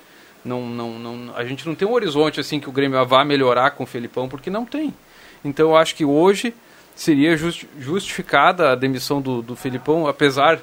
não, 0.45 0.67
não, 0.69 0.99
não, 0.99 1.37
a 1.37 1.45
gente 1.45 1.67
não 1.67 1.75
tem 1.75 1.87
um 1.87 1.93
horizonte 1.93 2.41
assim 2.41 2.59
que 2.61 2.69
o 2.69 2.73
Grêmio 2.73 3.03
vá 3.07 3.25
melhorar 3.25 3.71
com 3.71 3.85
o 3.85 3.87
Felipão, 3.87 4.29
porque 4.29 4.51
não 4.51 4.67
tem. 4.67 4.93
Então 5.45 5.71
eu 5.71 5.77
acho 5.77 5.95
que 5.95 6.05
hoje 6.05 6.53
seria 6.95 7.37
justi- 7.37 7.69
justificada 7.79 8.73
a 8.73 8.75
demissão 8.75 9.21
do, 9.21 9.43
do 9.43 9.57
Felipão, 9.57 10.07
apesar 10.07 10.61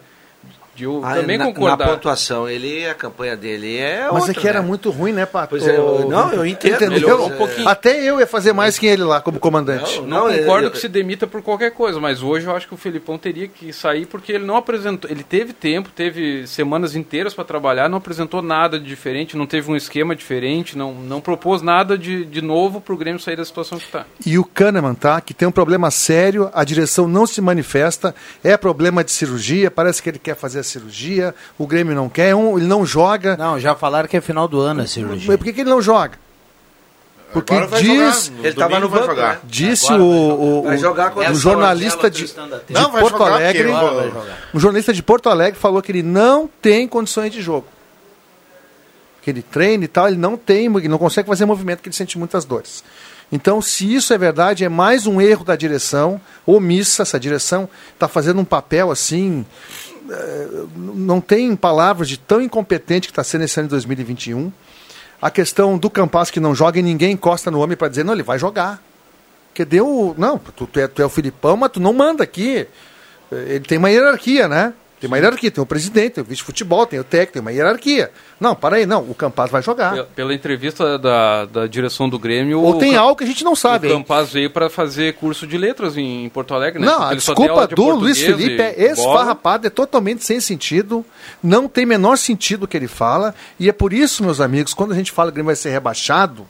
de 0.79 0.85
eu 0.85 1.01
Ah, 1.03 1.15
também 1.15 1.37
na, 1.37 1.45
concordar. 1.45 1.87
Na 1.87 1.93
pontuação, 1.93 2.47
ele, 2.49 2.87
a 2.87 2.93
campanha 2.95 3.35
dele 3.35 3.77
é 3.77 4.05
Mas 4.11 4.23
outra, 4.23 4.31
é 4.31 4.33
que 4.41 4.47
era 4.47 4.61
né? 4.61 4.67
muito 4.67 4.89
ruim, 4.89 5.11
né, 5.11 5.25
Pato? 5.25 5.49
Pois 5.49 5.67
é, 5.67 5.77
eu- 5.77 6.07
não, 6.09 6.31
eu 6.31 6.45
entendo, 6.45 6.75
Entendeu? 6.75 7.25
um 7.25 7.29
pouquinho. 7.31 7.67
Até 7.67 8.01
eu 8.01 8.19
ia 8.19 8.25
fazer 8.25 8.53
mais 8.53 8.79
que 8.79 8.87
ele 8.87 9.03
lá 9.03 9.19
como 9.19 9.39
comandante. 9.39 9.99
Não, 10.01 10.29
Não, 10.29 10.37
concordo 10.37 10.67
eu- 10.67 10.71
que 10.71 10.77
se 10.79 10.87
demita 10.87 11.27
por 11.27 11.41
qualquer 11.41 11.71
coisa, 11.71 11.99
mas 11.99 12.23
hoje 12.23 12.45
eu 12.47 12.55
acho 12.55 12.65
que 12.67 12.73
o 12.73 12.77
Felipão 12.77 13.17
teria 13.17 13.47
que 13.47 13.73
sair 13.73 14.05
porque 14.05 14.31
ele 14.31 14.45
não 14.45 14.55
apresentou, 14.55 15.09
ele 15.11 15.23
teve 15.23 15.51
tempo, 15.51 15.89
teve 15.93 16.47
semanas 16.47 16.95
inteiras 16.95 17.33
para 17.33 17.43
trabalhar, 17.43 17.89
não 17.89 17.97
apresentou 17.97 18.41
nada 18.41 18.79
de 18.79 18.85
diferente, 18.85 19.35
não 19.35 19.45
teve 19.45 19.69
um 19.69 19.75
esquema 19.75 20.15
diferente, 20.15 20.77
não, 20.77 20.93
não 20.93 21.19
propôs 21.19 21.61
nada 21.61 21.97
de, 21.97 22.23
de 22.23 22.41
novo 22.41 22.79
para 22.79 22.93
o 22.93 22.97
Grêmio 22.97 23.19
sair 23.19 23.35
da 23.35 23.43
situação 23.43 23.77
que 23.77 23.85
está. 23.85 24.05
E 24.25 24.37
o 24.39 24.45
Kahneman, 24.45 24.93
tá? 24.93 25.19
Que 25.19 25.33
tem 25.33 25.47
um 25.47 25.51
problema 25.51 25.91
sério, 25.91 26.49
a 26.53 26.63
direção 26.63 27.07
não 27.07 27.25
se 27.27 27.41
manifesta, 27.41 28.15
é 28.43 28.55
problema 28.55 29.03
de 29.03 29.11
cirurgia, 29.11 29.69
parece 29.71 30.01
que 30.01 30.09
ele 30.09 30.19
quer 30.19 30.35
fazer 30.35 30.59
a 30.59 30.63
cirurgia, 30.69 31.35
o 31.57 31.67
Grêmio 31.67 31.95
não 31.95 32.07
quer, 32.09 32.35
um, 32.35 32.57
ele 32.57 32.67
não 32.67 32.85
joga. 32.85 33.35
Não, 33.37 33.59
já 33.59 33.75
falaram 33.75 34.07
que 34.07 34.15
é 34.15 34.21
final 34.21 34.47
do 34.47 34.59
ano 34.59 34.81
a 34.81 34.87
cirurgia. 34.87 35.27
Mas 35.27 35.37
por 35.37 35.43
que, 35.43 35.53
que 35.53 35.61
ele 35.61 35.69
não 35.69 35.81
joga? 35.81 36.17
Porque 37.31 37.53
Agora 37.53 37.67
vai 37.67 37.81
diz, 37.83 38.31
Ele 38.43 38.53
tava 38.53 38.69
domingo 38.69 38.81
no 38.81 38.89
vai 38.89 38.99
banco, 39.01 39.11
jogar. 39.11 39.33
né? 39.35 39.39
disse 39.43 39.85
Agora 39.85 40.01
o, 40.01 40.59
o, 40.59 40.63
Vai 40.63 40.77
jogar 40.77 41.09
contra 41.11 41.29
o 41.29 41.31
essa 41.31 41.39
jornalista 41.39 42.09
de, 42.09 42.25
de. 42.25 42.33
Não, 42.69 42.91
vai 42.91 43.01
Porto 43.01 43.17
jogar, 43.19 43.33
Alegre, 43.33 43.71
vai 43.71 44.11
um 44.53 44.59
jornalista 44.59 44.93
de 44.93 45.03
Porto 45.03 45.29
Alegre 45.29 45.59
falou 45.59 45.81
que 45.81 45.91
ele 45.91 46.01
não 46.01 46.49
tem 46.61 46.87
condições 46.87 47.31
de 47.31 47.41
jogo. 47.41 47.67
Que 49.21 49.29
ele 49.29 49.43
treina 49.43 49.83
e 49.83 49.87
tal, 49.87 50.07
ele 50.07 50.17
não 50.17 50.35
tem, 50.37 50.65
ele 50.65 50.87
não 50.87 50.97
consegue 50.97 51.27
fazer 51.27 51.45
movimento, 51.45 51.81
que 51.83 51.89
ele 51.89 51.95
sente 51.95 52.17
muitas 52.17 52.45
dores. 52.45 52.83
Então, 53.31 53.61
se 53.61 53.93
isso 53.93 54.11
é 54.11 54.17
verdade, 54.17 54.65
é 54.65 54.69
mais 54.69 55.05
um 55.05 55.21
erro 55.21 55.45
da 55.45 55.55
direção, 55.55 56.19
omissa, 56.47 57.03
essa 57.03 57.19
direção 57.19 57.69
está 57.93 58.07
fazendo 58.07 58.41
um 58.41 58.45
papel 58.45 58.89
assim, 58.89 59.45
não 60.75 61.21
tem 61.21 61.55
palavras 61.55 62.09
de 62.09 62.17
tão 62.17 62.41
incompetente 62.41 63.07
que 63.07 63.11
está 63.11 63.23
sendo 63.23 63.43
esse 63.43 63.59
ano 63.59 63.67
de 63.67 63.71
2021. 63.71 64.51
A 65.21 65.29
questão 65.29 65.77
do 65.77 65.89
Campas 65.89 66.31
que 66.31 66.39
não 66.39 66.55
joga 66.55 66.79
e 66.79 66.81
ninguém 66.81 67.11
encosta 67.11 67.51
no 67.51 67.59
homem 67.59 67.75
para 67.75 67.89
dizer, 67.89 68.03
não, 68.03 68.13
ele 68.13 68.23
vai 68.23 68.39
jogar. 68.39 68.81
Que 69.53 69.65
deu. 69.65 70.15
Não, 70.17 70.37
tu, 70.37 70.65
tu 70.65 70.79
é, 70.79 70.87
tu 70.87 71.01
é 71.01 71.05
o 71.05 71.09
Filipão, 71.09 71.57
mas 71.57 71.71
tu 71.71 71.79
não 71.79 71.91
manda 71.91 72.23
aqui. 72.23 72.65
Ele 73.31 73.65
tem 73.65 73.77
uma 73.77 73.89
hierarquia, 73.89 74.47
né? 74.47 74.73
Tem 74.99 75.07
uma 75.07 75.17
hierarquia, 75.17 75.49
tem 75.49 75.63
o 75.63 75.65
presidente, 75.65 76.15
tem 76.15 76.23
o 76.23 76.27
vice-futebol, 76.27 76.85
tem 76.85 76.99
o 76.99 77.03
técnico, 77.05 77.33
tem 77.33 77.41
uma 77.41 77.53
hierarquia. 77.53 78.11
Não, 78.37 78.53
para 78.53 78.75
aí, 78.75 78.85
não, 78.85 79.01
o 79.01 79.15
Campas 79.15 79.49
vai 79.49 79.61
jogar. 79.61 79.93
Pela, 79.93 80.03
pela 80.03 80.33
entrevista 80.33 80.99
da, 80.99 81.45
da 81.45 81.67
direção 81.67 82.09
do 82.09 82.19
Grêmio, 82.19 82.61
Ou 82.61 82.77
tem 82.77 82.97
algo 82.97 83.15
que 83.15 83.23
a 83.23 83.27
gente 83.27 83.43
não 83.43 83.55
sabe, 83.55 83.87
o? 83.87 83.91
Campaz 83.91 84.33
veio 84.33 84.49
para 84.49 84.69
fazer 84.69 85.13
curso 85.13 85.47
de 85.47 85.57
letras 85.57 85.95
em, 85.95 86.27
Porto 86.29 86.53
Alegre, 86.53 86.79
né? 86.79 86.85
Não, 86.85 86.97
Porque 86.97 87.13
a 87.13 87.17
desculpa 87.17 87.67
de 87.67 87.75
do 87.75 87.95
Luiz 87.95 88.19
Felipe 88.19 88.61
é 88.61 88.91
esfarrapada, 88.91 89.67
é 89.67 89.69
totalmente 89.69 90.25
sem 90.25 90.41
sentido, 90.41 91.05
não 91.41 91.67
tem 91.69 91.85
menor 91.85 92.17
sentido 92.17 92.63
o 92.63 92.67
que 92.67 92.75
ele 92.75 92.87
fala, 92.87 93.33
e 93.57 93.69
é 93.69 93.73
por 93.73 93.93
isso, 93.93 94.23
meus 94.23 94.41
amigos, 94.41 94.73
quando 94.73 94.91
a 94.91 94.95
gente 94.95 95.13
fala 95.13 95.29
que 95.29 95.33
o 95.33 95.35
Grêmio 95.35 95.47
vai 95.47 95.55
ser 95.55 95.69
rebaixado, 95.69 96.45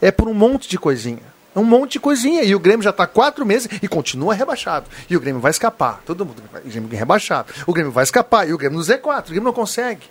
é 0.00 0.10
por 0.10 0.28
um 0.28 0.34
monte 0.34 0.66
de 0.68 0.78
coisinha. 0.78 1.31
É 1.54 1.58
um 1.58 1.64
monte 1.64 1.92
de 1.92 2.00
coisinha. 2.00 2.42
E 2.42 2.54
o 2.54 2.58
Grêmio 2.58 2.82
já 2.82 2.90
está 2.90 3.06
quatro 3.06 3.44
meses 3.44 3.68
e 3.82 3.88
continua 3.88 4.34
rebaixado. 4.34 4.86
E 5.08 5.16
o 5.16 5.20
Grêmio 5.20 5.40
vai 5.40 5.50
escapar. 5.50 6.00
Todo 6.06 6.24
mundo. 6.24 6.42
O 6.64 6.68
Grêmio 6.68 6.88
rebaixado. 6.90 7.52
O 7.66 7.72
Grêmio 7.72 7.92
vai 7.92 8.04
escapar. 8.04 8.48
E 8.48 8.52
o 8.54 8.58
Grêmio 8.58 8.78
no 8.78 8.84
Z4. 8.84 9.20
O 9.20 9.26
Grêmio 9.28 9.44
não 9.44 9.52
consegue. 9.52 10.02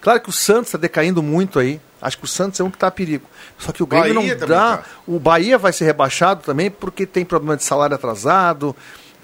Claro 0.00 0.20
que 0.20 0.28
o 0.28 0.32
Santos 0.32 0.68
está 0.68 0.78
decaindo 0.78 1.22
muito 1.22 1.58
aí. 1.58 1.80
Acho 2.00 2.16
que 2.18 2.24
o 2.24 2.28
Santos 2.28 2.58
é 2.60 2.64
um 2.64 2.70
que 2.70 2.76
está 2.76 2.86
a 2.86 2.90
perigo. 2.90 3.26
Só 3.58 3.72
que 3.72 3.82
o 3.82 3.86
Grêmio 3.86 4.14
Bahia 4.14 4.34
não 4.36 4.46
dá. 4.46 4.76
tá. 4.78 4.84
O 5.06 5.18
Bahia 5.18 5.58
vai 5.58 5.72
ser 5.72 5.84
rebaixado 5.84 6.42
também 6.42 6.70
porque 6.70 7.04
tem 7.06 7.24
problema 7.24 7.56
de 7.56 7.64
salário 7.64 7.94
atrasado. 7.94 8.74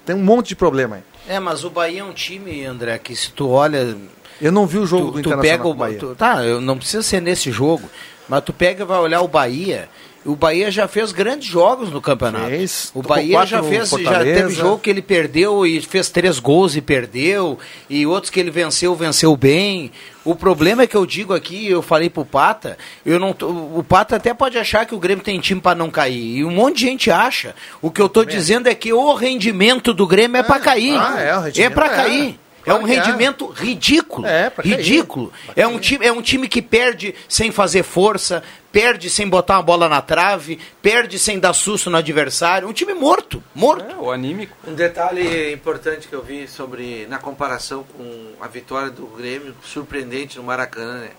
Tem 0.05 0.15
um 0.15 0.23
monte 0.23 0.49
de 0.49 0.55
problema 0.55 0.97
aí. 0.97 1.01
É, 1.27 1.39
mas 1.39 1.63
o 1.63 1.69
Bahia 1.69 2.01
é 2.01 2.03
um 2.03 2.13
time, 2.13 2.63
André, 2.65 2.97
que 2.99 3.15
se 3.15 3.31
tu 3.31 3.49
olha. 3.49 3.95
Eu 4.39 4.51
não 4.51 4.65
vi 4.67 4.77
o 4.77 4.85
jogo 4.85 5.05
tu, 5.07 5.11
do 5.13 5.13
tu 5.13 5.19
Internacional 5.29 5.57
pega 5.57 5.67
o 5.67 5.73
Bahia. 5.73 5.99
tu- 5.99 6.15
Tá, 6.15 6.43
eu 6.45 6.61
não 6.61 6.77
precisa 6.77 7.01
ser 7.01 7.21
nesse 7.21 7.51
jogo, 7.51 7.89
mas 8.29 8.43
tu 8.43 8.53
pega 8.53 8.83
e 8.83 8.85
vai 8.85 8.99
olhar 8.99 9.21
o 9.21 9.27
Bahia. 9.27 9.89
O 10.27 10.35
Bahia 10.35 10.69
já 10.69 10.87
fez 10.89 11.13
grandes 11.13 11.47
jogos 11.47 11.89
no 11.89 12.01
campeonato. 12.01 12.49
Fez. 12.49 12.91
O 12.93 13.01
Bahia 13.01 13.45
já 13.45 13.63
fez, 13.63 13.89
já 13.89 14.23
teve 14.23 14.49
jogo 14.53 14.79
que 14.79 14.89
ele 14.89 15.01
perdeu 15.01 15.65
e 15.65 15.81
fez 15.81 16.09
três 16.09 16.37
gols 16.37 16.75
e 16.75 16.81
perdeu, 16.81 17.57
e 17.89 18.05
outros 18.05 18.29
que 18.29 18.37
ele 18.39 18.51
venceu, 18.51 18.93
venceu 18.93 19.35
bem. 19.37 19.89
O 20.25 20.35
problema 20.35 20.83
é 20.83 20.87
que 20.87 20.97
eu 20.97 21.05
digo 21.05 21.33
aqui, 21.33 21.69
eu 21.69 21.81
falei 21.81 22.09
pro 22.09 22.25
Pata, 22.25 22.77
eu 23.05 23.17
não 23.17 23.31
tô- 23.31 23.47
o 23.47 23.81
Pata 23.87 24.17
até 24.17 24.33
pode 24.33 24.57
achar 24.57 24.85
que 24.85 24.93
o 24.93 24.99
Grêmio 24.99 25.23
tem 25.23 25.39
time 25.39 25.61
para 25.61 25.73
não 25.73 25.89
cair, 25.89 26.39
e 26.39 26.43
um 26.43 26.51
monte 26.51 26.79
de 26.79 26.81
gente 26.87 27.09
acha. 27.09 27.55
O 27.81 27.89
que 27.89 28.01
eu 28.01 28.09
tô 28.09 28.25
dizendo 28.25 28.67
é 28.67 28.75
que 28.75 28.91
o 28.91 29.13
rendimento 29.13 29.93
do 29.93 30.05
Grêmio 30.05 30.37
é, 30.39 30.43
para 30.43 30.59
cair. 30.59 30.97
ah, 30.99 31.21
é, 31.21 31.37
o 31.37 31.39
rendimento 31.39 31.71
é 31.71 31.73
para 31.73 31.85
é. 31.85 31.95
cair. 31.95 32.39
É 32.67 32.73
um 32.73 32.85
é. 32.85 32.95
rendimento 32.95 33.47
ridículo. 33.47 34.27
É, 34.27 34.51
ridículo. 34.59 35.31
É 35.55 35.65
um, 35.65 35.79
time, 35.79 36.05
é 36.05 36.11
um 36.11 36.21
time 36.21 36.49
que 36.49 36.61
perde 36.61 37.15
sem 37.29 37.49
fazer 37.49 37.81
força, 37.81 38.43
perde 38.73 39.09
sem 39.09 39.27
botar 39.27 39.55
uma 39.55 39.63
bola 39.63 39.87
na 39.87 40.01
trave, 40.01 40.59
perde 40.81 41.17
sem 41.17 41.39
dar 41.39 41.53
susto 41.53 41.89
no 41.89 41.95
adversário. 41.95 42.67
Um 42.67 42.73
time 42.73 42.93
morto. 42.93 43.41
Morto. 43.55 43.89
É, 43.89 43.95
o 43.95 44.11
anímico. 44.11 44.53
Um 44.67 44.73
detalhe 44.73 45.53
importante 45.53 46.09
que 46.09 46.13
eu 46.13 46.21
vi 46.21 46.45
sobre 46.45 47.07
na 47.07 47.17
comparação 47.17 47.85
com 47.95 48.33
a 48.41 48.47
vitória 48.49 48.89
do 48.89 49.05
Grêmio, 49.07 49.55
surpreendente 49.63 50.37
no 50.37 50.43
Maracanã, 50.43 50.99
né? 50.99 51.11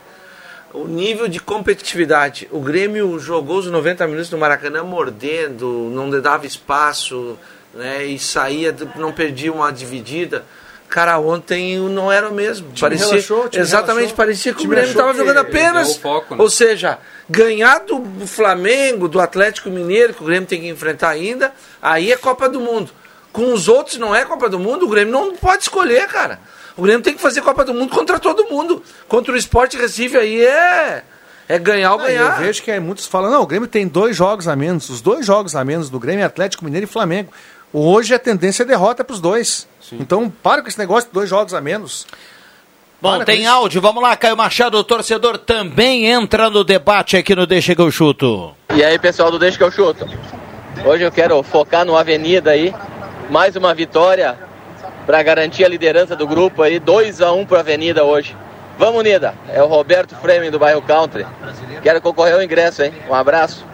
O 0.75 0.87
nível 0.87 1.29
de 1.29 1.41
competitividade. 1.41 2.47
O 2.51 2.61
Grêmio 2.61 3.19
jogou 3.19 3.57
os 3.57 3.67
90 3.69 4.07
minutos 4.07 4.31
no 4.31 4.37
Maracanã 4.37 4.85
mordendo, 4.85 5.89
não 5.91 6.11
dava 6.21 6.45
espaço, 6.45 7.39
né? 7.73 8.05
E 8.05 8.19
saía, 8.19 8.77
não 8.97 9.15
perdia 9.15 9.51
uma 9.51 9.73
dividida. 9.73 10.45
Cara, 10.89 11.19
ontem 11.19 11.79
não 11.79 12.11
era 12.11 12.29
o 12.31 12.35
mesmo. 12.35 12.69
time 12.69 12.81
parecia, 12.81 13.07
relaxou, 13.09 13.49
exatamente, 13.53 13.95
relaxou. 13.97 14.17
parecia 14.17 14.55
que 14.55 14.65
o 14.67 14.69
Grêmio 14.69 14.89
estava 14.91 15.13
jogando 15.15 15.37
apenas. 15.39 15.97
foco, 15.97 16.35
né? 16.35 16.43
Ou 16.43 16.49
seja, 16.49 16.99
ganhar 17.29 17.81
do 17.81 18.03
Flamengo, 18.27 19.07
do 19.07 19.21
Atlético 19.21 19.69
Mineiro, 19.69 20.15
que 20.15 20.23
o 20.23 20.27
Grêmio 20.27 20.49
tem 20.49 20.61
que 20.63 20.69
enfrentar 20.69 21.11
ainda, 21.11 21.53
aí 21.83 22.11
é 22.11 22.17
Copa 22.17 22.49
do 22.49 22.59
Mundo. 22.61 22.91
Com 23.33 23.53
os 23.53 23.69
outros 23.69 23.99
não 23.99 24.15
é 24.15 24.25
Copa 24.25 24.49
do 24.49 24.59
Mundo, 24.59 24.87
o 24.87 24.89
Grêmio 24.89 25.13
não 25.13 25.37
pode 25.37 25.65
escolher, 25.65 26.07
cara. 26.09 26.41
O 26.75 26.83
Grêmio 26.83 27.03
tem 27.03 27.13
que 27.15 27.21
fazer 27.21 27.43
Copa 27.43 27.65
do 27.65 27.75
Mundo 27.75 27.91
contra 27.95 28.19
todo 28.19 28.47
mundo. 28.49 28.83
Contra 29.07 29.35
o 29.35 29.37
Sport 29.37 29.75
Recife 29.75 30.17
aí 30.17 30.43
é. 30.45 31.03
É 31.49 31.59
ganhar 31.59 31.95
ou 31.95 32.01
Ah, 32.01 32.07
ganhar. 32.07 32.41
Eu 32.41 32.47
vejo 32.47 32.63
que 32.63 32.79
muitos 32.81 33.07
falam, 33.07 33.31
não, 33.31 33.43
o 33.43 33.47
Grêmio 33.47 33.69
tem 33.69 33.87
dois 33.89 34.17
jogos 34.17 34.47
a 34.49 34.55
menos. 34.55 34.89
Os 34.89 35.01
dois 35.01 35.25
jogos 35.27 35.55
a 35.57 35.65
menos 35.65 35.91
do 35.91 35.99
Grêmio 35.99 36.23
é 36.23 36.27
Atlético 36.27 36.65
Mineiro 36.65 36.85
e 36.85 36.89
Flamengo. 36.89 37.33
Hoje 37.73 38.15
a 38.15 38.19
tendência 38.19 38.63
é 38.63 38.67
derrota 38.67 39.05
para 39.05 39.15
os 39.15 39.21
dois. 39.21 39.69
Então 39.93 40.31
para 40.31 40.63
com 40.63 40.69
esse 40.69 40.79
negócio 40.79 41.09
de 41.09 41.15
dois 41.15 41.29
jogos 41.29 41.53
a 41.55 41.61
menos. 41.61 42.07
Bom, 43.01 43.15
Para 43.17 43.25
tem 43.25 43.43
isso. 43.43 43.51
áudio, 43.51 43.81
vamos 43.81 44.03
lá, 44.03 44.17
Caio 44.17 44.37
Machado, 44.37 44.77
o 44.77 44.83
torcedor 44.83 45.39
também 45.39 46.07
entra 46.07 46.51
no 46.51 46.65
debate 46.65 47.17
aqui 47.17 47.33
no 47.33 47.47
Deixa 47.47 47.73
que 47.73 47.81
eu 47.81 47.93
chuto. 47.93 48.53
E 48.75 48.83
aí, 48.83 48.99
pessoal 48.99 49.31
do 49.31 49.39
Deixa 49.39 49.57
que 49.57 49.63
eu 49.63 49.71
chuto. 49.71 50.05
Hoje 50.85 51.05
eu 51.05 51.13
quero 51.13 51.41
focar 51.45 51.85
no 51.85 51.97
Avenida 51.97 52.51
aí. 52.51 52.75
Mais 53.31 53.55
uma 53.55 53.73
vitória 53.73 54.37
para 55.07 55.23
garantir 55.23 55.65
a 55.65 55.69
liderança 55.69 56.17
do 56.17 56.27
grupo 56.27 56.61
aí. 56.63 56.81
2 56.81 57.23
a 57.23 57.33
1 57.33 57.47
para 57.47 57.61
Avenida 57.61 58.05
hoje. 58.05 58.37
Vamos, 58.77 59.01
Unida. 59.01 59.33
É 59.49 59.63
o 59.63 59.67
Roberto 59.67 60.17
Fremen 60.17 60.51
do 60.51 60.59
bairro 60.59 60.83
Country. 60.83 61.25
Quero 61.83 62.01
concorrer 62.01 62.35
ao 62.35 62.43
ingresso, 62.43 62.83
hein? 62.83 62.93
Um 63.09 63.15
abraço. 63.15 63.65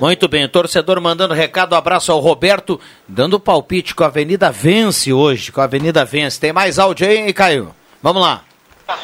Muito 0.00 0.28
bem, 0.28 0.44
o 0.44 0.48
torcedor 0.48 1.00
mandando 1.00 1.34
recado, 1.34 1.74
abraço 1.74 2.12
ao 2.12 2.20
Roberto, 2.20 2.80
dando 3.08 3.40
palpite 3.40 3.94
que 3.94 4.02
a 4.02 4.06
Avenida 4.06 4.50
vence 4.50 5.12
hoje, 5.12 5.50
que 5.52 5.60
a 5.60 5.64
Avenida 5.64 6.04
vence. 6.04 6.40
Tem 6.40 6.52
mais 6.52 6.78
áudio 6.78 7.06
aí, 7.06 7.18
hein, 7.18 7.32
Caio? 7.32 7.74
Vamos 8.02 8.22
lá. 8.22 8.42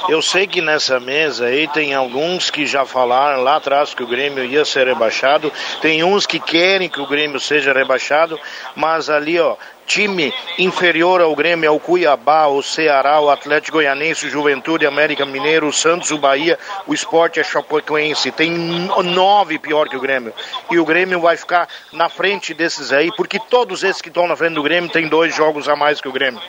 Eu 0.09 0.21
sei 0.21 0.47
que 0.47 0.61
nessa 0.61 1.01
mesa 1.01 1.47
aí 1.47 1.67
tem 1.69 1.95
alguns 1.95 2.51
que 2.51 2.67
já 2.67 2.85
falaram 2.85 3.43
lá 3.43 3.57
atrás 3.57 3.95
que 3.95 4.03
o 4.03 4.07
Grêmio 4.07 4.45
ia 4.45 4.65
ser 4.65 4.87
rebaixado, 4.87 5.51
tem 5.81 6.05
uns 6.05 6.27
que 6.27 6.39
querem 6.39 6.89
que 6.89 7.01
o 7.01 7.07
Grêmio 7.07 7.41
seja 7.41 7.73
rebaixado, 7.73 8.39
mas 8.77 9.09
ali, 9.09 9.41
ó, 9.41 9.57
time 9.91 10.33
inferior 10.57 11.21
ao 11.21 11.35
Grêmio 11.35 11.67
é 11.67 11.71
o 11.71 11.81
Cuiabá, 11.81 12.47
o 12.47 12.63
Ceará, 12.63 13.21
o 13.21 13.29
Atlético 13.29 13.79
Goianense, 13.79 14.31
Juventude, 14.31 14.87
América 14.87 15.27
Mineiro, 15.27 15.67
o 15.67 15.73
Santos, 15.73 16.13
o 16.13 16.19
Bahia, 16.19 16.57
o 16.87 16.95
Esporte 16.95 17.41
é 17.41 17.43
Chapecoense, 17.43 18.31
tem 18.31 18.53
nove 18.53 19.59
pior 19.59 19.89
que 19.89 19.97
o 19.97 20.01
Grêmio. 20.01 20.33
E 20.71 20.79
o 20.79 20.85
Grêmio 20.85 21.21
vai 21.21 21.37
ficar 21.37 21.69
na 21.93 22.09
frente 22.09 22.55
desses 22.55 22.93
aí, 22.93 23.11
porque 23.17 23.41
todos 23.51 23.83
esses 23.83 24.01
que 24.01 24.09
estão 24.09 24.29
na 24.29 24.37
frente 24.37 24.55
do 24.55 24.63
Grêmio 24.63 24.89
têm 24.89 25.09
dois 25.09 25.35
jogos 25.35 25.69
a 25.69 25.75
mais 25.75 26.01
que 26.01 26.07
o 26.07 26.13
Grêmio. 26.13 26.41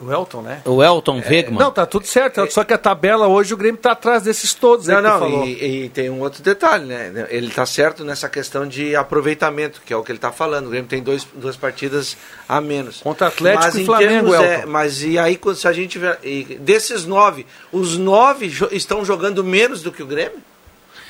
O 0.00 0.12
Elton, 0.12 0.42
né? 0.42 0.62
O 0.64 0.80
Elton 0.82 1.16
Wegman. 1.18 1.58
Não, 1.58 1.72
tá 1.72 1.84
tudo 1.84 2.06
certo. 2.06 2.48
Só 2.52 2.62
que 2.62 2.72
a 2.72 2.78
tabela 2.78 3.26
hoje 3.26 3.52
o 3.52 3.56
Grêmio 3.56 3.80
tá 3.80 3.90
atrás 3.92 4.22
desses 4.22 4.54
todos. 4.54 4.88
aí 4.88 4.94
Não, 4.94 5.02
não, 5.02 5.18
falou. 5.18 5.44
e, 5.44 5.84
e 5.86 5.88
tem 5.88 6.08
um 6.08 6.20
outro 6.20 6.40
detalhe, 6.40 6.84
né? 6.84 7.26
Ele 7.30 7.50
tá 7.50 7.66
certo 7.66 8.04
nessa 8.04 8.28
questão 8.28 8.64
de 8.66 8.94
aproveitamento, 8.94 9.82
que 9.84 9.92
é 9.92 9.96
o 9.96 10.04
que 10.04 10.12
ele 10.12 10.20
tá 10.20 10.30
falando. 10.30 10.66
O 10.66 10.70
Grêmio 10.70 10.88
tem 10.88 11.02
dois, 11.02 11.26
duas 11.34 11.56
partidas 11.56 12.16
a 12.48 12.60
menos. 12.60 12.98
Contra 13.02 13.26
Atlético 13.26 13.64
mas 13.64 13.74
e 13.74 13.84
Flamengo, 13.84 14.30
termos, 14.30 14.34
é, 14.34 14.54
Elton. 14.58 14.68
Mas 14.68 15.02
e 15.02 15.18
aí, 15.18 15.36
quando- 15.36 15.56
se 15.56 15.66
a 15.66 15.72
gente 15.72 15.98
e 16.22 16.44
desses 16.60 17.04
nove, 17.04 17.44
os 17.72 17.98
nove 17.98 18.46
jo- 18.48 18.68
estão 18.70 19.04
jogando 19.04 19.42
menos 19.42 19.82
do 19.82 19.90
que 19.90 20.02
o 20.02 20.06
Grêmio? 20.06 20.38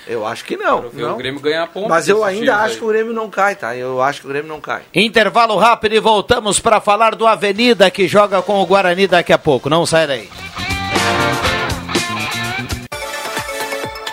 Eu 0.09 0.27
acho 0.27 0.44
que 0.44 0.57
não. 0.57 0.88
ver 0.88 1.03
não. 1.03 1.14
o 1.14 1.16
Grêmio 1.16 1.40
ganhar 1.40 1.66
pontos 1.66 1.90
Mas 1.90 2.09
eu 2.09 2.25
ainda 2.25 2.57
acho 2.57 2.73
aí. 2.75 2.79
que 2.79 2.85
o 2.85 2.88
Grêmio 2.88 3.12
não 3.12 3.29
cai, 3.29 3.55
tá? 3.55 3.77
Eu 3.77 4.01
acho 4.01 4.23
que 4.23 4.27
o 4.27 4.31
Grêmio 4.31 4.49
não 4.49 4.61
cai. 4.61 4.83
Intervalo 4.94 5.57
rápido 5.59 5.94
e 5.94 6.01
voltamos 6.01 6.59
para 6.59 6.81
falar 6.81 7.14
do 7.14 7.27
Avenida 7.27 7.90
que 7.90 8.09
joga 8.09 8.40
com 8.40 8.61
o 8.62 8.66
Guarani 8.66 9.07
daqui 9.07 9.33
a 9.35 9.38
pouco. 9.38 9.68
Não 9.68 9.85
sai 9.85 10.07
daí. 10.07 10.31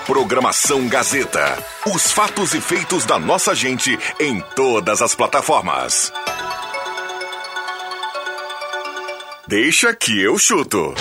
Programação 0.05 0.87
Gazeta. 0.87 1.57
Os 1.87 2.11
fatos 2.11 2.53
e 2.53 2.61
feitos 2.61 3.05
da 3.05 3.17
nossa 3.17 3.55
gente 3.55 3.97
em 4.19 4.39
todas 4.55 5.01
as 5.01 5.15
plataformas. 5.15 6.11
Deixa 9.47 9.95
que 9.95 10.21
eu 10.21 10.37
chuto. 10.37 10.93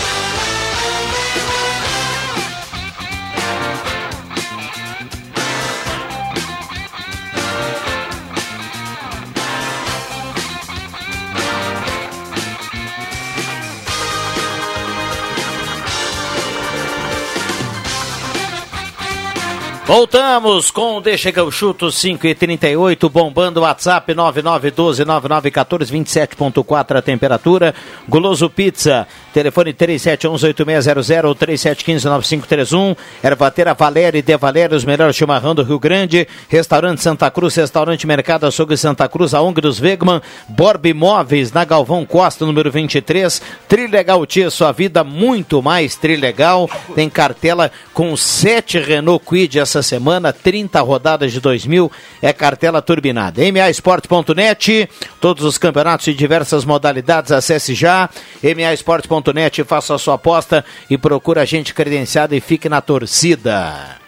Voltamos 19.86 20.70
com 20.70 20.96
o 20.96 21.00
Deixa 21.02 21.30
que 21.30 21.38
eu 21.38 21.50
chuto 21.50 21.92
5 21.92 22.26
e 22.26 22.34
38 22.34 23.06
bombando 23.10 23.60
o 23.60 23.64
WhatsApp 23.64 24.14
99129914 24.14 25.92
27.4 25.92 26.96
a 26.96 27.02
temperatura. 27.02 27.74
Goloso 28.08 28.48
Pizza, 28.48 29.06
telefone 29.34 29.74
37118600 29.74 31.24
ou 31.24 31.34
37159531. 31.34 32.96
Ervatera 33.22 33.74
Valéria 33.74 34.20
e 34.20 34.22
De 34.22 34.36
Valéria, 34.36 34.76
os 34.76 34.84
melhores 34.84 35.16
chimarrão 35.16 35.56
do 35.56 35.64
Rio 35.64 35.80
Grande. 35.80 36.28
Restaurante 36.48 37.02
Santa 37.02 37.28
Cruz, 37.32 37.56
Restaurante 37.56 38.06
Mercado 38.06 38.46
Açougue 38.46 38.76
Santa 38.76 39.08
Cruz, 39.08 39.34
a 39.34 39.42
ONG 39.42 39.60
dos 39.60 39.80
Wegman. 39.80 40.22
Borb 40.48 40.86
Imóveis, 40.86 41.52
na 41.52 41.64
Galvão 41.64 42.06
Costa, 42.06 42.46
número 42.46 42.70
23. 42.70 43.42
Trilegal 43.68 44.24
Tia, 44.24 44.50
sua 44.50 44.70
vida 44.70 45.02
muito 45.02 45.60
mais 45.60 45.96
Trilegal. 45.96 46.70
Tem 46.94 47.10
cartela 47.10 47.72
com 47.92 48.16
sete 48.16 48.78
Renault 48.78 49.24
Quid 49.26 49.58
essa 49.58 49.82
semana, 49.82 50.32
30 50.32 50.80
rodadas 50.80 51.32
de 51.32 51.40
2000, 51.40 51.90
é 52.22 52.32
cartela 52.32 52.80
turbinada. 52.80 53.42
MAEsport.net, 53.50 54.88
todos 55.20 55.44
os 55.44 55.58
campeonatos 55.58 56.04
de 56.04 56.14
diversas 56.14 56.64
modalidades, 56.64 57.32
acesse 57.32 57.74
já. 57.74 58.08
MAEsport.net, 58.42 59.23
faça 59.64 59.94
a 59.94 59.98
sua 59.98 60.14
aposta 60.14 60.64
e 60.90 60.98
procura 60.98 61.46
gente 61.46 61.72
credenciada 61.72 62.34
e 62.34 62.40
fique 62.40 62.68
na 62.68 62.80
torcida. 62.80 64.04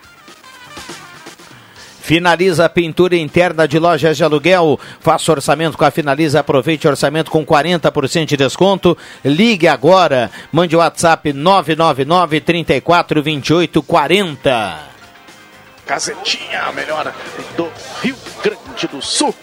Finaliza 2.07 2.66
a 2.66 2.68
pintura 2.68 3.16
interna 3.16 3.66
de 3.66 3.81
lojas 3.81 4.16
de 4.16 4.22
aluguel. 4.22 4.79
Faça 5.00 5.33
orçamento 5.33 5.76
com 5.76 5.85
a 5.85 5.90
Finaliza. 5.90 6.38
Aproveite 6.38 6.87
o 6.87 6.90
orçamento 6.90 7.33
com 7.33 7.44
40% 7.44 8.26
de 8.26 8.37
desconto. 8.37 8.96
Ligue 9.24 9.66
agora. 9.66 10.31
Mande 10.52 10.76
o 10.76 10.79
WhatsApp 10.79 11.33
999 11.33 12.40
34 12.40 13.20
28 13.20 13.83
40. 13.83 14.79
Gazetinha, 15.85 16.62
a 16.62 16.72
melhor 16.72 17.12
do 17.57 17.68
Rio 18.00 18.16
Grande 18.40 18.87
do 18.87 19.02
Sul. 19.02 19.35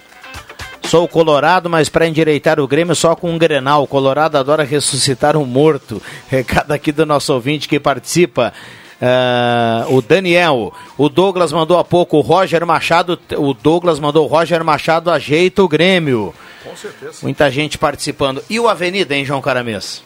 Sou 0.94 1.08
colorado, 1.08 1.72
mas 1.72 1.90
para 1.90 2.08
endireitar 2.08 2.60
o 2.60 2.68
Grêmio 2.68 2.94
só 2.94 3.16
com 3.16 3.32
um 3.32 3.38
Grenal. 3.40 3.82
O 3.82 3.88
Colorado 3.88 4.38
adora 4.38 4.64
ressuscitar 4.64 5.36
um 5.36 5.44
morto. 5.44 6.00
Recado 6.30 6.72
aqui 6.72 6.92
do 6.92 7.04
nosso 7.04 7.34
ouvinte 7.34 7.68
que 7.68 7.80
participa. 7.80 8.54
Ah, 9.02 9.88
o 9.90 10.04
Daniel, 10.04 10.72
o 10.96 11.10
Douglas 11.10 11.52
mandou 11.52 11.80
há 11.80 11.84
pouco, 11.84 12.18
o 12.18 12.22
Roger 12.22 12.64
Machado, 12.64 13.20
o 13.36 13.56
Douglas 13.56 14.00
mandou 14.00 14.24
o 14.26 14.28
Roger 14.28 14.64
Machado 14.64 15.10
ajeita 15.10 15.64
o 15.64 15.68
Grêmio. 15.68 16.32
Com 16.64 16.76
certeza. 16.76 17.18
Muita 17.24 17.50
gente 17.50 17.76
participando. 17.76 18.44
E 18.48 18.60
o 18.60 18.70
Avenida, 18.70 19.16
hein, 19.16 19.26
João 19.26 19.42
Caramês? 19.42 20.04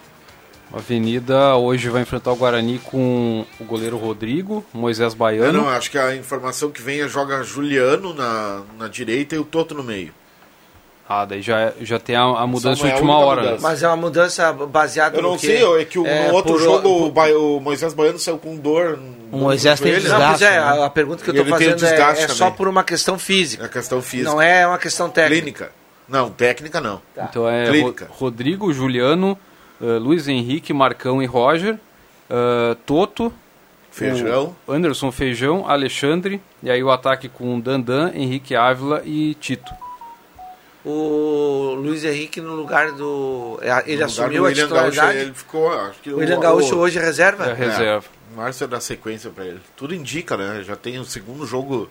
A 0.71 0.77
Avenida 0.77 1.57
hoje 1.57 1.89
vai 1.89 2.03
enfrentar 2.03 2.31
o 2.31 2.37
Guarani 2.37 2.79
com 2.79 3.45
o 3.59 3.65
goleiro 3.65 3.97
Rodrigo, 3.97 4.63
Moisés 4.73 5.13
Baiano. 5.13 5.63
não, 5.63 5.67
acho 5.67 5.91
que 5.91 5.97
a 5.97 6.15
informação 6.15 6.71
que 6.71 6.81
vem 6.81 7.01
é 7.01 7.09
joga 7.09 7.43
Juliano 7.43 8.13
na, 8.13 8.61
na 8.79 8.87
direita 8.87 9.35
e 9.35 9.37
o 9.37 9.43
Toto 9.43 9.75
no 9.75 9.83
meio. 9.83 10.13
Ah, 11.09 11.23
daí 11.23 11.41
já, 11.41 11.71
já 11.79 11.97
tem 11.97 12.17
a, 12.17 12.21
a 12.23 12.45
mudança 12.45 12.81
Samuel, 12.81 12.95
de 12.97 13.01
última 13.01 13.17
hora. 13.19 13.41
né? 13.41 13.47
mudança. 13.47 13.63
Mas 13.67 13.81
é 13.83 13.87
uma 13.87 13.95
mudança 13.95 14.51
baseada 14.53 15.17
Eu 15.17 15.21
no 15.23 15.29
não 15.29 15.37
quê? 15.37 15.47
sei, 15.57 15.81
é 15.81 15.85
que 15.85 15.97
o- 15.97 16.05
É, 16.05 16.27
no 16.27 16.33
outro 16.33 16.53
por- 16.53 16.61
jogo 16.61 16.81
por- 16.81 17.07
o, 17.07 17.11
Ba- 17.11 17.29
o 17.29 17.59
Moisés 17.61 17.93
Baiano 17.93 18.19
saiu 18.19 18.37
com 18.37 18.57
dor. 18.57 18.99
O 19.31 19.37
Moisés 19.37 19.79
tem 19.79 19.93
desgaste, 19.93 20.19
Não, 20.21 20.29
pois 20.29 20.41
é, 20.41 20.59
né? 20.59 20.83
a, 20.85 20.89
pergunta 20.89 21.23
que 21.23 21.29
eu 21.29 21.33
estou 21.35 21.47
fazendo 21.47 21.85
é, 21.85 22.23
é 22.23 22.27
só 22.27 22.51
por 22.51 22.67
uma 22.67 22.83
questão 22.83 23.17
física. 23.17 23.65
É 23.65 23.67
questão 23.69 24.01
física. 24.01 24.29
Não 24.29 24.41
é 24.41 24.67
uma 24.67 24.77
questão 24.77 25.09
técnica. 25.09 25.41
Clínica. 25.41 25.71
Não, 26.09 26.29
técnica 26.29 26.81
não. 26.81 27.01
Então 27.17 27.47
é 27.47 27.67
Clínica. 27.69 28.05
Ro- 28.09 28.15
Rodrigo, 28.25 28.73
Juliano, 28.73 29.37
eh, 29.81 29.85
Luiz 29.99 30.27
Henrique, 30.27 30.73
Marcão 30.73 31.21
e 31.23 31.25
Roger, 31.25 31.77
eh, 32.29 32.75
Toto, 32.85 33.31
Feijão. 33.91 34.55
Anderson 34.67 35.11
Feijão, 35.11 35.65
Alexandre, 35.69 36.41
e 36.61 36.69
aí 36.69 36.83
o 36.83 36.91
ataque 36.91 37.27
com 37.29 37.59
Dandan, 37.59 38.11
Henrique 38.13 38.55
Ávila 38.55 39.01
e 39.05 39.33
Tito. 39.35 39.71
O 40.89 41.75
Luiz 41.75 42.03
Henrique 42.05 42.39
no 42.39 42.53
lugar 42.55 42.91
do. 42.93 43.59
é, 43.61 43.83
Ele 43.85 43.99
No 43.99 44.05
assumiu 44.05 44.41
do 44.41 44.45
a 44.45 44.49
William 44.49 44.67
Gaúcho, 44.69 44.89
titularidade. 44.91 45.17
ele 45.19 45.33
ficou, 45.33 45.71
acho 45.73 45.99
que 46.01 46.09
o 46.11 46.17
William 46.17 46.39
Gaúcho 46.39 46.77
hoje 46.77 46.97
é 46.97 47.01
reserva? 47.01 47.45
É 47.47 47.53
reserva. 47.53 48.05
O 48.33 48.37
Márcio 48.37 48.67
dá 48.67 48.79
sequência 48.79 49.29
pra 49.29 49.45
ele. 49.45 49.59
Tudo 49.75 49.93
indica, 49.93 50.37
né? 50.37 50.63
Já 50.63 50.75
tem 50.75 50.97
o 50.99 51.03
segundo 51.05 51.45
jogo 51.45 51.89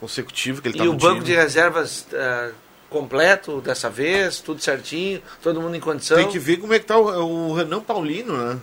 consecutivo 0.00 0.60
que 0.60 0.68
ele 0.68 0.76
E 0.76 0.78
tá 0.78 0.84
o 0.84 0.92
banco 0.94 1.14
time. 1.22 1.24
de 1.26 1.34
reservas. 1.34 2.06
ah, 2.14 2.50
completo 2.90 3.60
dessa 3.60 3.90
vez, 3.90 4.40
tudo 4.40 4.62
certinho, 4.62 5.20
todo 5.42 5.60
mundo 5.60 5.76
em 5.76 5.80
condição. 5.80 6.16
Tem 6.16 6.28
que 6.28 6.38
ver 6.38 6.56
como 6.56 6.72
é 6.72 6.78
que 6.78 6.86
tá 6.86 6.96
o, 6.98 7.50
o 7.50 7.54
Renan 7.54 7.80
Paulino, 7.80 8.34
né? 8.34 8.58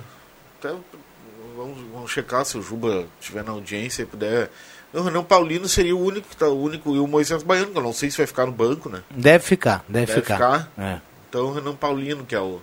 Até, 0.60 0.74
vamos, 1.56 1.78
vamos 1.94 2.10
checar 2.12 2.44
se 2.44 2.58
o 2.58 2.62
Juba 2.62 3.06
estiver 3.22 3.44
na 3.44 3.52
audiência 3.52 4.02
e 4.02 4.06
puder. 4.06 4.50
O 4.96 5.02
Renan 5.02 5.24
Paulino 5.24 5.68
seria 5.68 5.96
o 5.96 6.00
único 6.04 6.28
que 6.30 6.38
tá 6.38 6.48
o 6.48 6.60
único 6.62 6.96
e 6.96 7.00
o 7.00 7.08
Moisés 7.08 7.44
Baiano, 7.44 7.72
que 7.72 7.78
eu 7.78 7.84
não 7.84 7.92
sei 7.94 8.10
se 8.10 8.18
vai 8.18 8.26
ficar 8.26 8.46
no 8.46 8.52
banco, 8.52 8.90
né? 8.90 9.02
Deve 9.12 9.44
ficar, 9.44 9.84
deve, 9.90 10.14
ficar. 10.14 10.72
É. 10.78 11.00
Então 11.30 11.48
o 11.48 11.54
Renan 11.54 11.76
Paulino 11.76 12.24
que 12.26 12.34
é 12.34 12.40
o 12.40 12.62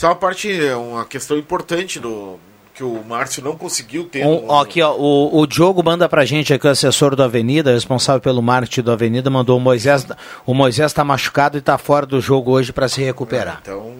é 0.00 0.06
uma 0.06 0.14
parte, 0.14 0.52
é 0.64 0.76
uma 0.76 1.04
questão 1.04 1.36
importante 1.36 1.98
do 1.98 2.38
que 2.72 2.84
o 2.84 3.02
Márcio 3.02 3.42
não 3.42 3.56
conseguiu 3.56 4.04
ter. 4.04 4.24
Um, 4.24 4.46
no- 4.46 4.60
aqui, 4.60 4.80
ó, 4.80 4.94
o, 4.94 5.40
o 5.40 5.44
Diogo 5.48 5.82
manda 5.82 6.08
pra 6.08 6.24
gente 6.24 6.54
aqui, 6.54 6.64
o 6.68 6.70
assessor 6.70 7.16
do 7.16 7.22
Avenida, 7.24 7.72
responsável 7.72 8.20
pelo 8.20 8.40
marketing 8.40 8.82
do 8.82 8.92
Avenida, 8.92 9.28
mandou 9.28 9.56
o 9.58 9.60
Moisés. 9.60 10.06
O 10.46 10.54
Moisés 10.54 10.92
tá 10.92 11.02
machucado 11.02 11.58
e 11.58 11.60
tá 11.60 11.76
fora 11.76 12.06
do 12.06 12.20
jogo 12.20 12.52
hoje 12.52 12.72
pra 12.72 12.88
se 12.88 13.02
recuperar. 13.02 13.58
Então 13.62 13.96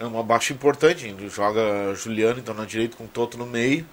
é 0.00 0.04
uma 0.04 0.24
baixa 0.24 0.52
importante. 0.52 1.14
Joga 1.28 1.94
Juliano 1.94 2.40
então 2.40 2.52
na 2.54 2.64
direita 2.64 2.96
com 2.96 3.04
o 3.04 3.08
Toto 3.08 3.38
no 3.38 3.46
meio. 3.46 3.86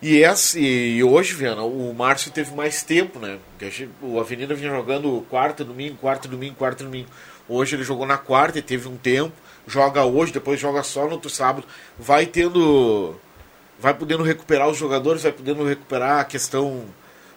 E, 0.00 0.22
essa, 0.22 0.58
e 0.58 1.02
hoje, 1.02 1.34
Viana, 1.34 1.62
o 1.62 1.92
Márcio 1.92 2.30
teve 2.30 2.54
mais 2.54 2.82
tempo, 2.82 3.18
né? 3.18 3.38
Porque 3.50 3.64
a 3.64 3.70
gente- 3.70 3.90
o 4.00 4.20
Avenida 4.20 4.54
vinha 4.54 4.70
jogando 4.70 5.26
quarta, 5.28 5.64
domingo, 5.64 5.96
quarta, 5.96 6.28
domingo, 6.28 6.54
quarta, 6.54 6.84
domingo. 6.84 7.08
Hoje 7.48 7.74
ele 7.74 7.82
jogou 7.82 8.06
na 8.06 8.16
quarta 8.16 8.58
e 8.58 8.62
teve 8.62 8.86
um 8.88 8.96
tempo. 8.96 9.32
Joga 9.66 10.04
hoje, 10.04 10.32
depois 10.32 10.60
joga 10.60 10.82
só 10.82 11.04
no 11.06 11.12
outro 11.12 11.28
sábado. 11.28 11.66
Vai 11.98 12.26
tendo. 12.26 13.16
Vai 13.78 13.92
podendo 13.94 14.22
recuperar 14.22 14.68
os 14.68 14.76
jogadores, 14.76 15.22
vai 15.22 15.32
podendo 15.32 15.64
recuperar 15.64 16.20
a 16.20 16.24
questão 16.24 16.84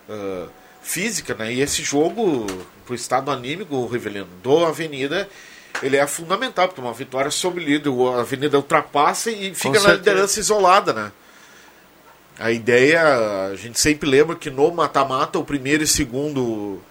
ah, 0.10 0.48
física, 0.82 1.34
né? 1.34 1.54
E 1.54 1.62
esse 1.62 1.82
jogo, 1.84 2.46
pro 2.86 2.94
estado 2.96 3.32
anímico, 3.32 3.86
Rivelino, 3.88 4.28
do 4.44 4.66
Avenida, 4.66 5.28
ele 5.82 5.98
é 5.98 6.06
fundamental, 6.08 6.68
porque 6.68 6.82
uma 6.82 6.94
vitória 6.94 7.32
sobre 7.32 7.64
o 7.64 7.68
líder, 7.68 7.90
o 7.90 8.10
Avenida 8.10 8.58
ultrapassa 8.58 9.32
e 9.32 9.54
fica 9.56 9.80
na 9.80 9.94
liderança 9.94 10.40
isolada, 10.40 10.94
né? 10.94 11.12
A 12.42 12.52
ideia, 12.52 13.50
a 13.52 13.56
gente 13.56 13.80
sempre 13.80 14.10
lembra 14.10 14.36
que 14.36 14.50
no 14.50 14.72
mata-mata, 14.72 15.38
o 15.38 15.46
primeiro 15.46 15.84
e 15.84 15.88
segundo 15.88 16.82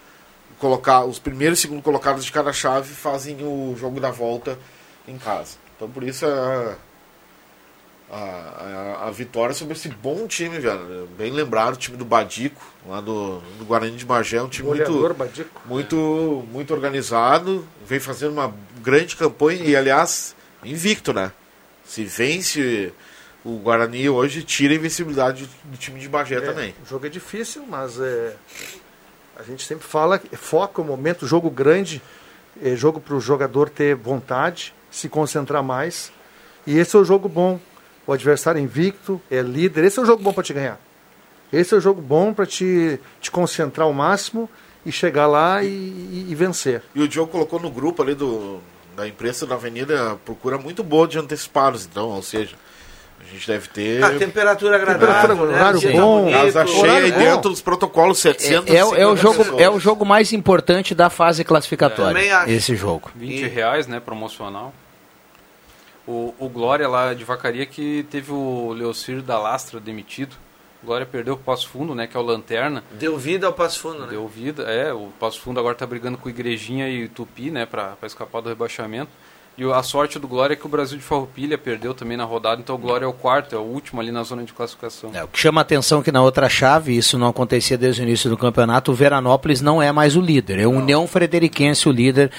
colocar, 0.57 1.03
os 1.03 1.19
primeiros 1.19 1.59
e 1.59 1.63
segundo 1.63 1.81
colocados 1.81 2.23
de 2.23 2.31
cada 2.31 2.53
chave 2.53 2.93
fazem 2.93 3.35
o 3.41 3.75
jogo 3.77 3.99
da 3.99 4.11
volta 4.11 4.57
em 5.05 5.17
casa. 5.17 5.57
Então 5.75 5.89
por 5.89 6.03
isso 6.03 6.25
a, 6.25 6.75
a, 8.09 9.07
a, 9.07 9.11
vitória 9.11 9.53
sobre 9.53 9.73
esse 9.73 9.89
bom 9.89 10.25
time, 10.25 10.57
velho. 10.57 11.09
Bem 11.17 11.31
lembrado, 11.33 11.73
o 11.73 11.77
time 11.77 11.97
do 11.97 12.05
Badico, 12.05 12.61
lá 12.87 13.01
do, 13.01 13.39
do 13.57 13.65
Guarani 13.65 13.97
de 13.97 14.05
Magé, 14.05 14.37
é 14.37 14.41
um 14.43 14.47
time 14.47 14.69
Goleador, 14.69 14.95
muito, 14.95 15.13
Badico. 15.15 15.61
muito, 15.65 16.47
muito 16.49 16.73
organizado, 16.73 17.67
vem 17.85 17.99
fazendo 17.99 18.31
uma 18.31 18.53
grande 18.81 19.17
campanha 19.17 19.63
e, 19.65 19.75
aliás, 19.75 20.33
invicto, 20.63 21.11
né? 21.11 21.33
Se 21.83 22.05
vence 22.05 22.93
o 23.43 23.57
Guarani 23.57 24.09
hoje, 24.09 24.43
tira 24.43 24.73
a 24.73 24.75
invencibilidade 24.77 25.49
do 25.63 25.77
time 25.77 25.99
de 25.99 26.07
Bagé 26.07 26.35
É, 26.35 26.41
também. 26.41 26.75
O 26.85 26.89
jogo 26.89 27.05
é 27.05 27.09
difícil, 27.09 27.65
mas 27.67 27.99
é, 27.99 28.35
a 29.37 29.43
gente 29.43 29.65
sempre 29.65 29.87
fala, 29.87 30.21
foca 30.33 30.81
o 30.81 30.85
momento, 30.85 31.25
jogo 31.27 31.49
grande, 31.49 32.01
é 32.61 32.75
jogo 32.75 32.99
para 32.99 33.15
o 33.15 33.19
jogador 33.19 33.69
ter 33.69 33.95
vontade, 33.95 34.73
se 34.91 35.09
concentrar 35.09 35.63
mais. 35.63 36.11
E 36.67 36.77
esse 36.77 36.95
é 36.95 36.99
o 36.99 37.03
jogo 37.03 37.27
bom. 37.27 37.59
O 38.05 38.13
adversário 38.13 38.59
é 38.59 38.61
invicto, 38.61 39.21
é 39.31 39.41
líder. 39.41 39.83
Esse 39.85 39.99
é 39.99 40.03
o 40.03 40.05
jogo 40.05 40.21
bom 40.21 40.33
para 40.33 40.43
te 40.43 40.53
ganhar. 40.53 40.79
Esse 41.51 41.73
é 41.73 41.77
o 41.77 41.81
jogo 41.81 42.01
bom 42.01 42.33
para 42.33 42.45
te, 42.45 42.99
te 43.19 43.31
concentrar 43.31 43.87
ao 43.87 43.93
máximo 43.93 44.49
e 44.85 44.91
chegar 44.91 45.27
lá 45.27 45.63
e, 45.63 45.67
e- 45.67 46.25
e 46.29 46.35
vencer. 46.35 46.81
E 46.95 47.01
o 47.01 47.07
Diogo 47.07 47.31
colocou 47.31 47.59
no 47.59 47.69
grupo 47.71 48.01
ali 48.01 48.15
do, 48.15 48.59
da 48.95 49.07
imprensa 49.07 49.45
da 49.45 49.55
Avenida 49.55 50.17
procura 50.25 50.57
muito 50.57 50.83
boa 50.83 51.07
de 51.07 51.17
antecipados, 51.19 51.85
então, 51.85 52.09
ou 52.09 52.21
seja, 52.23 52.55
a 53.31 53.33
gente 53.37 53.47
deve 53.47 53.67
ter. 53.69 54.03
A 54.03 54.17
temperatura 54.17 54.75
agradável, 54.75 55.07
Temperatura, 55.37 55.51
né? 55.51 55.57
horário 55.59 55.81
bom, 55.93 56.21
bonito, 56.23 56.37
Casa 56.37 56.67
cheia 56.67 56.81
horário 56.81 57.07
e 57.07 57.11
dentro 57.11 57.49
dos 57.49 57.61
protocolos 57.61 58.19
700 58.19 58.73
É, 58.73 58.77
é 58.77 58.85
o- 58.85 58.95
é 58.95 59.07
o 59.07 59.15
jogo, 59.15 59.59
é 59.61 59.69
o 59.69 59.79
jogo 59.79 60.05
mais 60.05 60.33
importante 60.33 60.93
da 60.93 61.09
fase 61.09 61.43
classificatória. 61.43 62.37
Acho. 62.39 62.51
Esse 62.51 62.75
jogo. 62.75 63.09
20 63.15 63.47
reais, 63.47 63.87
né, 63.87 63.99
promocional. 63.99 64.73
O, 66.07 66.33
o 66.39 66.49
Glória 66.49 66.87
lá 66.87 67.13
de 67.13 67.23
Vacaria 67.23 67.65
que 67.65 68.05
teve 68.09 68.31
o 68.31 68.73
Leocir 68.73 69.21
da 69.21 69.37
Lastra 69.37 69.79
demitido. 69.79 70.35
O 70.81 70.85
Glória 70.87 71.05
perdeu 71.05 71.35
o 71.35 71.37
Passo 71.37 71.69
Fundo, 71.69 71.93
né, 71.93 72.07
que 72.07 72.17
é 72.17 72.19
o 72.19 72.23
Lanterna. 72.23 72.83
Deu 72.93 73.15
vida 73.17 73.45
ao 73.45 73.53
Passo 73.53 73.79
Fundo, 73.79 73.99
né? 74.01 74.07
Deu 74.09 74.27
vida, 74.27 74.63
é, 74.63 74.91
o 74.91 75.09
Passo 75.19 75.39
Fundo 75.39 75.59
agora 75.59 75.75
tá 75.75 75.85
brigando 75.85 76.17
com 76.17 76.27
Igrejinha 76.27 76.89
e 76.89 77.07
Tupi, 77.07 77.51
né, 77.51 77.67
pra, 77.67 77.89
pra 77.89 78.07
escapar 78.07 78.41
do 78.41 78.49
rebaixamento. 78.49 79.11
E 79.57 79.63
a 79.69 79.83
sorte 79.83 80.17
do 80.17 80.27
Glória 80.27 80.53
é 80.53 80.55
que 80.55 80.65
o 80.65 80.69
Brasil 80.69 80.97
de 80.97 81.03
Farroupilha 81.03 81.57
perdeu 81.57 81.93
também 81.93 82.15
na 82.17 82.23
rodada, 82.23 82.61
então 82.61 82.73
o 82.75 82.77
Glória 82.77 83.05
é 83.05 83.07
o 83.07 83.13
quarto, 83.13 83.53
é 83.53 83.59
o 83.59 83.61
último 83.61 83.99
ali 84.01 84.09
na 84.11 84.23
zona 84.23 84.43
de 84.43 84.53
classificação. 84.53 85.11
É, 85.13 85.23
o 85.23 85.27
que 85.27 85.37
chama 85.37 85.59
atenção 85.61 85.99
é 85.99 86.03
que 86.03 86.11
na 86.11 86.21
outra 86.23 86.47
chave, 86.49 86.95
isso 86.95 87.17
não 87.17 87.27
acontecia 87.27 87.77
desde 87.77 88.01
o 88.01 88.03
início 88.03 88.29
do 88.29 88.37
campeonato, 88.37 88.91
o 88.91 88.95
Veranópolis 88.95 89.61
não 89.61 89.81
é 89.81 89.91
mais 89.91 90.15
o 90.15 90.21
líder. 90.21 90.57
É 90.59 90.65
o 90.65 90.71
União 90.71 91.05
Frederiquense 91.05 91.87
o 91.87 91.91
líder 91.91 92.31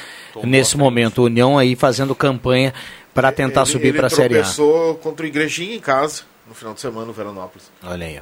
nesse 0.43 0.77
momento. 0.77 1.21
O 1.23 1.25
União 1.27 1.59
aí 1.59 1.77
fazendo 1.77 2.15
campanha 2.15 2.73
para 3.15 3.31
tentar 3.31 3.61
Ele- 3.63 3.71
subir 3.71 3.89
ele 3.89 3.99
para 3.99 4.07
a 4.07 4.11
Série 4.11 4.39
A. 4.39 4.43
tropeçou 4.43 4.95
contra 4.97 5.25
o 5.25 5.29
Igrejinha 5.29 5.77
em 5.77 5.81
casa 5.81 6.23
no 6.49 6.55
final 6.55 6.73
de 6.75 6.81
semana 6.81 7.07
no 7.07 7.13
Veranópolis. 7.13 7.71
Olha 7.85 8.07
aí. 8.07 8.21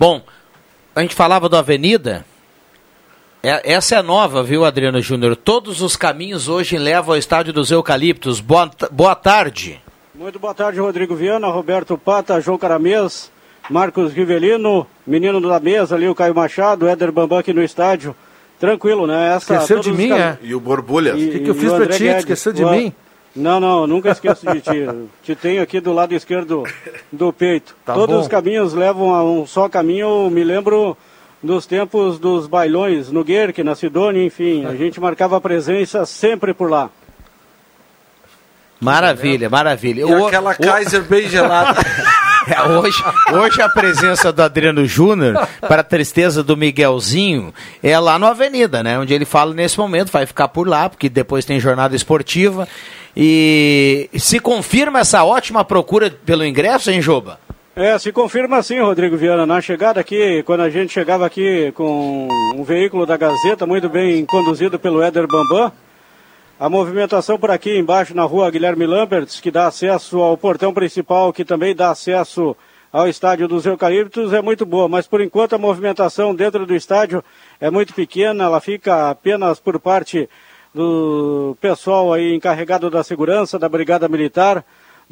Bom, 0.00 0.22
a 0.96 1.00
gente 1.02 1.14
falava 1.14 1.48
do 1.50 1.56
Avenida. 1.56 2.24
É- 3.42 3.72
essa 3.72 3.96
é 3.96 4.02
nova, 4.02 4.42
viu, 4.42 4.64
Adriano 4.64 5.00
Júnior? 5.00 5.34
Todos 5.34 5.82
os 5.82 5.96
caminhos 5.96 6.48
hoje 6.48 6.78
levam 6.78 7.14
ao 7.14 7.18
estádio 7.18 7.52
dos 7.52 7.70
Eucaliptos. 7.70 8.40
Boa, 8.40 8.70
boa 8.90 9.14
tarde. 9.16 9.80
Muito 10.14 10.38
boa 10.38 10.54
tarde, 10.54 10.78
Rodrigo 10.78 11.14
Viana, 11.16 11.48
Roberto 11.48 11.98
Pata, 11.98 12.40
João 12.40 12.56
Caramês, 12.56 13.30
Marcos 13.68 14.12
Rivelino, 14.12 14.86
menino 15.06 15.40
da 15.40 15.58
mesa 15.58 15.96
ali, 15.96 16.06
o 16.08 16.14
Caio 16.14 16.34
Machado, 16.34 16.86
Éder 16.86 17.10
Bambam 17.10 17.38
aqui 17.38 17.52
no 17.52 17.62
estádio. 17.62 18.14
Tranquilo, 18.60 19.08
né? 19.08 19.34
Essa, 19.34 19.54
Esqueceu 19.54 19.80
de 19.80 19.92
mim, 19.92 20.10
cam- 20.10 20.16
é? 20.18 20.38
E 20.40 20.54
o 20.54 20.60
Borbulhas. 20.60 21.18
E- 21.20 21.24
O 21.26 21.32
que, 21.32 21.38
que 21.40 21.50
eu 21.50 21.54
fiz 21.56 21.72
o 21.72 21.76
pra 21.76 21.86
ti? 21.96 22.04
Esqueceu 22.04 22.52
de 22.52 22.64
O- 22.64 22.70
mim? 22.70 22.92
Não, 23.34 23.58
não, 23.58 23.86
nunca 23.88 24.10
esqueço 24.10 24.46
de 24.52 24.60
ti. 24.60 24.86
Te 25.24 25.34
tenho 25.34 25.62
aqui 25.62 25.80
do 25.80 25.92
lado 25.92 26.14
esquerdo 26.14 26.62
do 27.10 27.32
peito. 27.32 27.74
Tá 27.84 27.94
Todos 27.94 28.14
bom. 28.14 28.20
os 28.22 28.28
caminhos 28.28 28.72
levam 28.74 29.12
a 29.12 29.24
um 29.24 29.44
só 29.46 29.68
caminho. 29.68 30.30
Me 30.30 30.44
lembro 30.44 30.96
dos 31.42 31.66
tempos 31.66 32.18
dos 32.18 32.46
bailões 32.46 33.10
no 33.10 33.24
Guerque, 33.24 33.62
na 33.64 33.74
Sidônia, 33.74 34.24
enfim. 34.24 34.64
A 34.66 34.74
gente 34.76 35.00
marcava 35.00 35.40
presença 35.40 36.06
sempre 36.06 36.54
por 36.54 36.70
lá. 36.70 36.88
Maravilha, 38.80 39.48
maravilha. 39.48 40.00
E 40.00 40.04
O- 40.04 40.26
aquela 40.26 40.52
o- 40.52 40.56
Kaiser 40.58 41.02
bem 41.02 41.28
gelada. 41.28 41.80
É, 42.44 42.60
hoje, 42.60 42.98
hoje 43.32 43.62
a 43.62 43.68
presença 43.68 44.32
do 44.32 44.42
Adriano 44.42 44.84
Júnior, 44.84 45.46
para 45.60 45.80
a 45.80 45.84
tristeza 45.84 46.42
do 46.42 46.56
Miguelzinho, 46.56 47.54
é 47.80 47.96
lá 47.96 48.18
no 48.18 48.26
Avenida, 48.26 48.82
né? 48.82 48.98
Onde 48.98 49.14
ele 49.14 49.24
fala 49.24 49.54
nesse 49.54 49.78
momento, 49.78 50.10
vai 50.10 50.26
ficar 50.26 50.48
por 50.48 50.66
lá, 50.66 50.88
porque 50.90 51.08
depois 51.08 51.44
tem 51.44 51.60
jornada 51.60 51.94
esportiva. 51.94 52.66
E 53.16 54.10
se 54.18 54.40
confirma 54.40 54.98
essa 54.98 55.22
ótima 55.22 55.64
procura 55.64 56.10
pelo 56.26 56.44
ingresso, 56.44 56.90
hein, 56.90 57.00
Joba? 57.00 57.38
É, 57.74 57.98
se 57.98 58.12
confirma 58.12 58.58
assim, 58.58 58.78
Rodrigo 58.80 59.16
Viana. 59.16 59.46
Na 59.46 59.58
chegada 59.58 59.98
aqui, 59.98 60.42
quando 60.42 60.60
a 60.60 60.68
gente 60.68 60.92
chegava 60.92 61.24
aqui 61.24 61.72
com 61.72 62.28
um 62.54 62.62
veículo 62.62 63.06
da 63.06 63.16
Gazeta, 63.16 63.64
muito 63.64 63.88
bem 63.88 64.26
conduzido 64.26 64.78
pelo 64.78 65.02
Éder 65.02 65.26
Bambam, 65.26 65.72
a 66.60 66.68
movimentação 66.68 67.38
por 67.38 67.50
aqui 67.50 67.78
embaixo 67.78 68.14
na 68.14 68.24
rua 68.24 68.50
Guilherme 68.50 68.84
Lamberts, 68.84 69.40
que 69.40 69.50
dá 69.50 69.68
acesso 69.68 70.20
ao 70.20 70.36
portão 70.36 70.74
principal, 70.74 71.32
que 71.32 71.46
também 71.46 71.74
dá 71.74 71.88
acesso 71.88 72.54
ao 72.92 73.08
estádio 73.08 73.48
dos 73.48 73.64
Eucaliptos, 73.64 74.34
é 74.34 74.42
muito 74.42 74.66
boa. 74.66 74.86
Mas 74.86 75.06
por 75.06 75.22
enquanto 75.22 75.54
a 75.54 75.58
movimentação 75.58 76.34
dentro 76.34 76.66
do 76.66 76.74
estádio 76.74 77.24
é 77.58 77.70
muito 77.70 77.94
pequena, 77.94 78.44
ela 78.44 78.60
fica 78.60 79.08
apenas 79.08 79.58
por 79.58 79.80
parte 79.80 80.28
do 80.74 81.56
pessoal 81.58 82.12
aí 82.12 82.34
encarregado 82.34 82.90
da 82.90 83.02
segurança, 83.02 83.58
da 83.58 83.66
Brigada 83.66 84.10
Militar, 84.10 84.62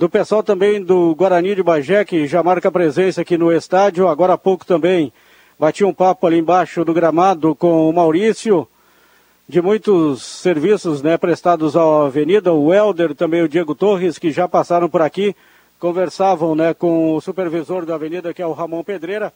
do 0.00 0.08
pessoal 0.08 0.42
também 0.42 0.82
do 0.82 1.14
Guarani 1.14 1.54
de 1.54 1.62
Bagé, 1.62 2.06
que 2.06 2.26
já 2.26 2.42
marca 2.42 2.72
presença 2.72 3.20
aqui 3.20 3.36
no 3.36 3.52
estádio. 3.52 4.08
Agora 4.08 4.32
há 4.32 4.38
pouco 4.38 4.64
também 4.64 5.12
bati 5.58 5.84
um 5.84 5.92
papo 5.92 6.26
ali 6.26 6.38
embaixo 6.38 6.82
do 6.86 6.94
gramado 6.94 7.54
com 7.54 7.86
o 7.86 7.92
Maurício, 7.92 8.66
de 9.46 9.60
muitos 9.60 10.22
serviços 10.22 11.02
né, 11.02 11.18
prestados 11.18 11.76
à 11.76 12.06
Avenida, 12.06 12.50
o 12.50 12.72
Helder, 12.72 13.14
também 13.14 13.42
o 13.42 13.48
Diego 13.48 13.74
Torres, 13.74 14.16
que 14.16 14.30
já 14.30 14.48
passaram 14.48 14.88
por 14.88 15.02
aqui, 15.02 15.36
conversavam 15.78 16.54
né, 16.54 16.72
com 16.72 17.14
o 17.14 17.20
supervisor 17.20 17.84
da 17.84 17.96
Avenida, 17.96 18.32
que 18.32 18.40
é 18.40 18.46
o 18.46 18.54
Ramon 18.54 18.82
Pedreira. 18.82 19.30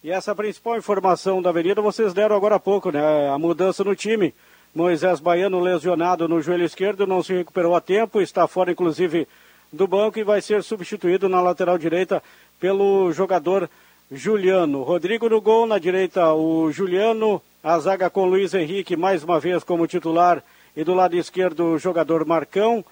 E 0.00 0.12
essa 0.12 0.32
principal 0.32 0.76
informação 0.76 1.42
da 1.42 1.50
Avenida 1.50 1.82
vocês 1.82 2.14
deram 2.14 2.36
agora 2.36 2.54
há 2.54 2.60
pouco, 2.60 2.92
né? 2.92 3.28
A 3.28 3.36
mudança 3.36 3.82
no 3.82 3.96
time. 3.96 4.32
Moisés 4.72 5.18
Baiano 5.18 5.58
lesionado 5.58 6.28
no 6.28 6.40
joelho 6.40 6.64
esquerdo, 6.64 7.04
não 7.04 7.20
se 7.20 7.32
recuperou 7.32 7.74
a 7.74 7.80
tempo, 7.80 8.20
está 8.20 8.46
fora 8.46 8.70
inclusive 8.70 9.26
do 9.74 9.86
banco 9.86 10.18
e 10.18 10.24
vai 10.24 10.40
ser 10.40 10.62
substituído 10.62 11.28
na 11.28 11.40
lateral 11.40 11.76
direita 11.76 12.22
pelo 12.58 13.12
jogador 13.12 13.68
Juliano. 14.10 14.82
Rodrigo 14.82 15.28
no 15.28 15.40
gol, 15.40 15.66
na 15.66 15.78
direita 15.78 16.32
o 16.32 16.70
Juliano, 16.70 17.42
a 17.62 17.78
zaga 17.78 18.08
com 18.08 18.26
Luiz 18.26 18.54
Henrique 18.54 18.96
mais 18.96 19.24
uma 19.24 19.40
vez 19.40 19.64
como 19.64 19.86
titular 19.86 20.42
e 20.76 20.84
do 20.84 20.94
lado 20.94 21.16
esquerdo 21.16 21.72
o 21.72 21.78
jogador 21.78 22.24
Marcão. 22.24 22.84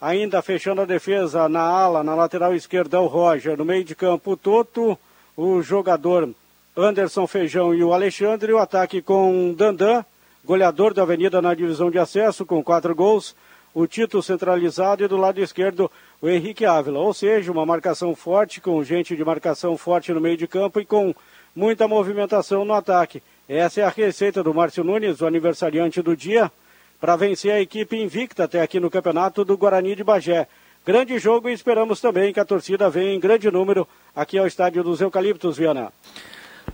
Ainda 0.00 0.42
fechando 0.42 0.82
a 0.82 0.84
defesa 0.84 1.48
na 1.48 1.62
ala, 1.62 2.04
na 2.04 2.14
lateral 2.14 2.54
esquerda 2.54 3.00
o 3.00 3.06
Roger, 3.06 3.56
no 3.56 3.64
meio 3.64 3.82
de 3.82 3.94
campo 3.94 4.32
o 4.32 4.36
Toto, 4.36 4.98
o 5.36 5.62
jogador 5.62 6.28
Anderson 6.76 7.26
Feijão 7.26 7.74
e 7.74 7.82
o 7.82 7.94
Alexandre, 7.94 8.52
o 8.52 8.58
ataque 8.58 9.00
com 9.00 9.54
Dandan, 9.56 10.04
goleador 10.44 10.92
da 10.92 11.02
Avenida 11.02 11.40
na 11.40 11.54
divisão 11.54 11.90
de 11.90 11.98
acesso 11.98 12.44
com 12.44 12.62
quatro 12.62 12.94
gols, 12.94 13.34
o 13.76 13.86
Tito 13.86 14.22
centralizado 14.22 15.04
e 15.04 15.06
do 15.06 15.18
lado 15.18 15.38
esquerdo 15.38 15.90
o 16.22 16.30
Henrique 16.30 16.64
Ávila. 16.64 16.98
Ou 16.98 17.12
seja, 17.12 17.52
uma 17.52 17.66
marcação 17.66 18.16
forte, 18.16 18.58
com 18.58 18.82
gente 18.82 19.14
de 19.14 19.22
marcação 19.22 19.76
forte 19.76 20.14
no 20.14 20.20
meio 20.20 20.34
de 20.34 20.46
campo 20.46 20.80
e 20.80 20.84
com 20.86 21.14
muita 21.54 21.86
movimentação 21.86 22.64
no 22.64 22.72
ataque. 22.72 23.22
Essa 23.46 23.82
é 23.82 23.84
a 23.84 23.90
receita 23.90 24.42
do 24.42 24.54
Márcio 24.54 24.82
Nunes, 24.82 25.20
o 25.20 25.26
aniversariante 25.26 26.00
do 26.00 26.16
dia, 26.16 26.50
para 26.98 27.16
vencer 27.16 27.52
a 27.52 27.60
equipe 27.60 27.94
invicta 27.94 28.44
até 28.44 28.62
aqui 28.62 28.80
no 28.80 28.88
campeonato 28.88 29.44
do 29.44 29.58
Guarani 29.58 29.94
de 29.94 30.02
Bagé. 30.02 30.48
Grande 30.86 31.18
jogo 31.18 31.50
e 31.50 31.52
esperamos 31.52 32.00
também 32.00 32.32
que 32.32 32.40
a 32.40 32.46
torcida 32.46 32.88
venha 32.88 33.12
em 33.12 33.20
grande 33.20 33.50
número 33.50 33.86
aqui 34.14 34.38
ao 34.38 34.46
estádio 34.46 34.82
dos 34.82 35.02
Eucaliptos, 35.02 35.58
Viana. 35.58 35.92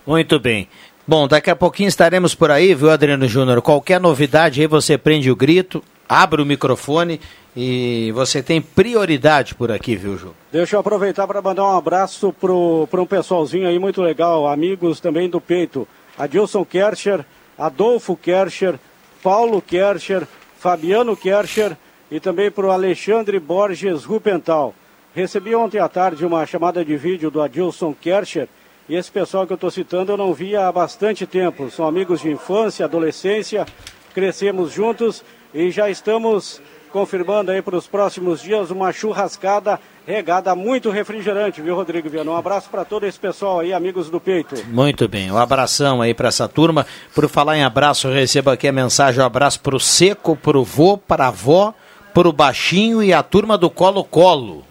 Muito 0.07 0.39
bem. 0.39 0.69
Bom, 1.05 1.27
daqui 1.27 1.51
a 1.51 1.57
pouquinho 1.57 1.89
estaremos 1.89 2.33
por 2.33 2.53
aí, 2.53 2.77
viu, 2.77 2.93
Adriano 2.93 3.27
Júnior? 3.27 3.61
Qualquer 3.61 4.01
novidade 4.01 4.61
aí 4.61 4.69
você 4.69 4.97
prende 4.97 5.33
o 5.33 5.35
grito, 5.35 5.83
abre 6.09 6.43
o 6.43 6.47
microfone 6.47 7.21
e 7.57 8.11
você 8.15 8.43
tem 8.43 8.61
prioridade 8.61 9.55
por 9.55 9.71
aqui, 9.71 9.95
viu, 9.95 10.17
Ju? 10.17 10.35
Deixa 10.51 10.77
eu 10.77 10.81
aproveitar 10.81 11.27
para 11.27 11.43
mandar 11.43 11.65
um 11.65 11.77
abraço 11.77 12.33
para 12.33 13.01
um 13.01 13.07
pessoalzinho 13.07 13.69
aí 13.69 13.79
muito 13.79 14.01
legal, 14.01 14.49
amigos 14.49 15.01
também 15.01 15.29
do 15.29 15.41
peito. 15.41 15.87
Adilson 16.19 16.65
Kercher, 16.65 17.25
Adolfo 17.59 18.17
Kercher, 18.17 18.79
Paulo 19.23 19.61
Kercher, 19.61 20.27
Fabiano 20.59 21.17
Kercher 21.17 21.77
e 22.11 22.21
também 22.21 22.51
para 22.51 22.67
o 22.67 22.71
Alexandre 22.71 23.39
Borges 23.39 24.05
Rupental. 24.05 24.75
Recebi 25.15 25.55
ontem 25.55 25.79
à 25.79 25.89
tarde 25.89 26.25
uma 26.25 26.47
chamada 26.47 26.85
de 26.85 26.97
vídeo 26.97 27.31
do 27.31 27.43
Adilson 27.43 27.95
Kercher 27.95 28.49
e 28.89 28.95
esse 28.95 29.11
pessoal 29.11 29.47
que 29.47 29.53
eu 29.53 29.57
estou 29.57 29.71
citando 29.71 30.13
eu 30.13 30.17
não 30.17 30.33
via 30.33 30.67
há 30.67 30.73
bastante 30.73 31.27
tempo. 31.27 31.71
São 31.71 31.87
amigos 31.87 32.21
de 32.21 32.31
infância, 32.31 32.85
adolescência, 32.85 33.67
crescemos 34.15 34.73
juntos 34.73 35.23
e 35.55 35.71
já 35.71 35.91
estamos 35.91 36.61
confirmando 36.91 37.51
aí 37.51 37.63
para 37.63 37.77
os 37.77 37.87
próximos 37.87 38.43
dias 38.43 38.71
uma 38.71 38.93
churrascada 38.93 39.81
regada 40.07 40.55
muito 40.55 40.91
refrigerante, 40.91 41.63
viu, 41.63 41.75
Rodrigo 41.75 42.09
Viana? 42.09 42.31
Um 42.31 42.37
abraço 42.37 42.69
para 42.69 42.85
todo 42.85 43.07
esse 43.07 43.19
pessoal 43.19 43.61
aí, 43.61 43.73
amigos 43.73 44.11
do 44.11 44.21
peito. 44.21 44.55
Muito 44.67 45.09
bem, 45.09 45.31
um 45.31 45.39
abração 45.39 46.03
aí 46.03 46.13
para 46.13 46.29
essa 46.29 46.49
turma. 46.49 46.87
Por 47.15 47.29
falar 47.29 47.57
em 47.57 47.65
abraço, 47.65 48.09
eu 48.09 48.13
recebo 48.13 48.51
aqui 48.51 48.69
a 48.69 48.73
mensagem: 48.73 49.23
um 49.23 49.27
abraço 49.27 49.61
para 49.61 49.77
o 49.77 49.81
Seco, 49.81 50.37
para 50.37 50.59
o 50.59 50.65
vô, 50.65 50.99
para 50.99 51.25
a 51.25 51.29
avó, 51.29 51.73
para 52.13 52.29
o 52.29 52.33
Baixinho 52.33 53.03
e 53.03 53.13
a 53.13 53.23
turma 53.23 53.57
do 53.57 53.71
Colo 53.71 54.05
Colo. 54.05 54.65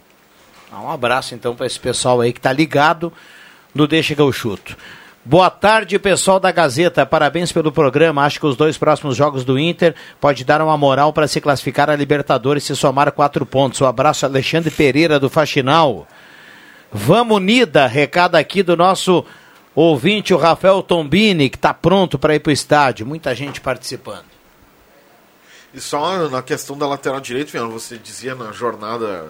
Um 0.71 0.89
abraço 0.89 1.35
então 1.35 1.55
para 1.55 1.65
esse 1.65 1.79
pessoal 1.79 2.21
aí 2.21 2.31
que 2.31 2.39
está 2.39 2.53
ligado 2.53 3.11
no 3.73 3.87
Deixa 3.87 4.15
que 4.15 4.21
eu 4.21 4.31
chuto. 4.31 4.77
Boa 5.23 5.51
tarde, 5.51 5.99
pessoal 5.99 6.39
da 6.39 6.51
Gazeta. 6.51 7.05
Parabéns 7.05 7.51
pelo 7.51 7.71
programa. 7.71 8.25
Acho 8.25 8.39
que 8.39 8.45
os 8.47 8.55
dois 8.55 8.75
próximos 8.75 9.15
jogos 9.15 9.45
do 9.45 9.59
Inter 9.59 9.93
pode 10.19 10.43
dar 10.43 10.63
uma 10.63 10.75
moral 10.75 11.13
para 11.13 11.27
se 11.27 11.39
classificar 11.39 11.91
a 11.91 11.95
Libertadores 11.95 12.63
e 12.63 12.67
se 12.67 12.75
somar 12.75 13.11
quatro 13.11 13.45
pontos. 13.45 13.79
Um 13.81 13.85
abraço, 13.85 14.25
Alexandre 14.25 14.71
Pereira 14.71 15.19
do 15.19 15.29
Faxinal. 15.29 16.07
Vamos 16.91 17.37
unida, 17.37 17.85
recado 17.85 18.33
aqui 18.35 18.63
do 18.63 18.75
nosso 18.75 19.23
ouvinte, 19.75 20.33
o 20.33 20.37
Rafael 20.37 20.81
Tombini, 20.81 21.51
que 21.51 21.55
está 21.55 21.71
pronto 21.71 22.17
para 22.17 22.33
ir 22.33 22.39
para 22.39 22.49
o 22.49 22.53
estádio. 22.53 23.05
Muita 23.05 23.35
gente 23.35 23.61
participando. 23.61 24.25
E 25.71 25.79
só 25.79 26.29
na 26.29 26.41
questão 26.41 26.75
da 26.75 26.87
lateral 26.87 27.21
direita, 27.21 27.63
você 27.67 27.95
dizia 27.95 28.33
na 28.33 28.51
jornada 28.51 29.27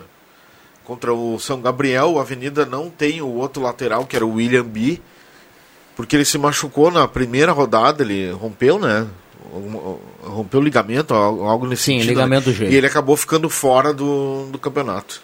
contra 0.86 1.14
o 1.14 1.38
São 1.38 1.60
Gabriel, 1.60 2.18
a 2.18 2.22
Avenida 2.22 2.66
não 2.66 2.90
tem 2.90 3.22
o 3.22 3.28
outro 3.28 3.62
lateral, 3.62 4.06
que 4.06 4.16
era 4.16 4.26
o 4.26 4.36
William 4.36 4.64
B 4.64 5.02
porque 5.96 6.16
ele 6.16 6.26
se 6.26 6.38
machucou 6.38 6.92
na 6.92 7.08
primeira 7.08 7.52
rodada, 7.52 8.04
ele 8.04 8.32
rompeu, 8.32 8.80
né? 8.80 9.08
Rompeu 10.24 10.60
o 10.60 10.64
ligamento, 10.64 11.14
algo 11.14 11.68
nesse 11.68 11.84
Sim, 11.84 11.94
sentido. 11.94 12.10
ligamento 12.10 12.48
né? 12.48 12.52
do 12.52 12.58
joelho. 12.58 12.74
E 12.74 12.78
ele 12.78 12.88
acabou 12.88 13.18
ficando 13.18 13.50
fora 13.50 13.94
do, 13.94 14.48
do 14.52 14.58
campeonato. 14.58 15.22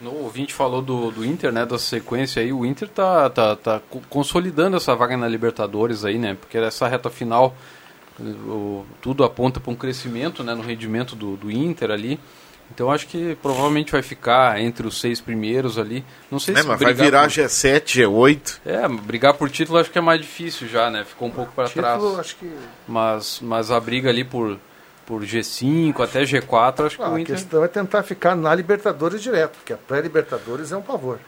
O 0.00 0.24
ouvinte 0.24 0.52
falou 0.52 0.82
do, 0.82 1.12
do 1.12 1.24
Inter, 1.24 1.52
né, 1.52 1.64
da 1.64 1.78
sequência 1.78 2.42
aí, 2.42 2.52
o 2.52 2.66
Inter 2.66 2.88
tá, 2.88 3.30
tá, 3.30 3.54
tá 3.54 3.80
consolidando 4.10 4.76
essa 4.76 4.96
vaga 4.96 5.16
na 5.16 5.28
Libertadores 5.28 6.04
aí, 6.04 6.18
né, 6.18 6.36
porque 6.40 6.58
essa 6.58 6.88
reta 6.88 7.08
final, 7.08 7.54
o, 8.20 8.84
tudo 9.00 9.22
aponta 9.22 9.60
para 9.60 9.72
um 9.72 9.76
crescimento, 9.76 10.42
né, 10.42 10.54
no 10.54 10.62
rendimento 10.62 11.14
do, 11.14 11.36
do 11.36 11.52
Inter 11.52 11.92
ali, 11.92 12.18
então 12.74 12.90
acho 12.90 13.06
que 13.06 13.36
provavelmente 13.42 13.92
vai 13.92 14.02
ficar 14.02 14.58
entre 14.60 14.86
os 14.86 14.98
seis 14.98 15.20
primeiros 15.20 15.78
ali. 15.78 16.04
Não 16.30 16.38
sei 16.38 16.54
é, 16.54 16.62
se 16.62 16.66
mas 16.66 16.80
vai 16.80 16.94
virar 16.94 17.22
por... 17.22 17.30
G7, 17.30 17.82
G8. 17.82 18.60
É, 18.64 18.88
brigar 18.88 19.34
por 19.34 19.50
título 19.50 19.78
acho 19.78 19.90
que 19.90 19.98
é 19.98 20.00
mais 20.00 20.20
difícil 20.20 20.66
já, 20.66 20.90
né? 20.90 21.04
Ficou 21.04 21.28
um 21.28 21.30
pouco 21.30 21.52
para 21.52 21.68
trás. 21.68 22.02
Acho 22.18 22.36
que... 22.36 22.50
Mas, 22.88 23.40
mas 23.42 23.70
a 23.70 23.78
briga 23.78 24.08
ali 24.08 24.24
por, 24.24 24.58
por 25.04 25.22
G5 25.22 26.00
até 26.00 26.22
G4, 26.22 26.86
acho 26.86 26.96
que 26.96 27.02
ah, 27.02 27.10
o 27.10 27.18
Inter... 27.18 27.34
A 27.34 27.38
questão 27.38 27.64
é 27.64 27.68
tentar 27.68 28.02
ficar 28.02 28.34
na 28.34 28.54
Libertadores 28.54 29.22
direto, 29.22 29.56
porque 29.58 29.74
a 29.74 29.76
pré-Libertadores 29.76 30.72
é 30.72 30.76
um 30.76 30.82
pavor. 30.82 31.18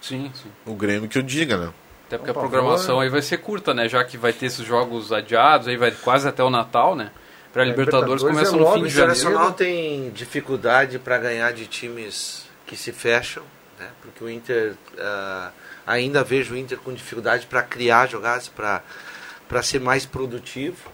Sim, 0.00 0.30
sim. 0.34 0.50
O 0.66 0.74
Grêmio 0.74 1.08
que 1.08 1.18
o 1.18 1.22
diga, 1.22 1.56
né? 1.56 1.72
Até 2.08 2.18
porque 2.18 2.30
é 2.30 2.34
um 2.34 2.36
a 2.36 2.40
programação 2.40 3.00
aí 3.00 3.08
vai 3.08 3.22
ser 3.22 3.38
curta, 3.38 3.72
né? 3.72 3.88
Já 3.88 4.02
que 4.02 4.16
vai 4.16 4.32
ter 4.32 4.46
esses 4.46 4.66
jogos 4.66 5.12
adiados, 5.12 5.68
aí 5.68 5.76
vai 5.76 5.90
quase 5.90 6.26
até 6.26 6.42
o 6.42 6.50
Natal, 6.50 6.96
né? 6.96 7.10
Para 7.58 7.64
a 7.64 7.70
Libertadores, 7.70 8.22
Libertadores 8.22 8.50
começa 8.52 8.56
é 8.56 8.60
no 8.60 8.72
fim 8.72 8.88
de 8.88 8.94
janeiro. 8.94 9.10
O 9.10 9.16
Internacional 9.16 9.52
tem 9.52 10.10
dificuldade 10.10 10.96
para 11.00 11.18
ganhar 11.18 11.52
de 11.52 11.66
times 11.66 12.44
que 12.64 12.76
se 12.76 12.92
fecham, 12.92 13.42
né? 13.80 13.88
porque 14.00 14.22
o 14.22 14.30
Inter, 14.30 14.76
uh, 14.94 15.52
ainda 15.84 16.22
vejo 16.22 16.54
o 16.54 16.56
Inter 16.56 16.78
com 16.78 16.94
dificuldade 16.94 17.48
para 17.48 17.60
criar 17.64 18.08
jogadas, 18.08 18.48
para 18.48 19.62
ser 19.64 19.80
mais 19.80 20.06
produtivo. 20.06 20.88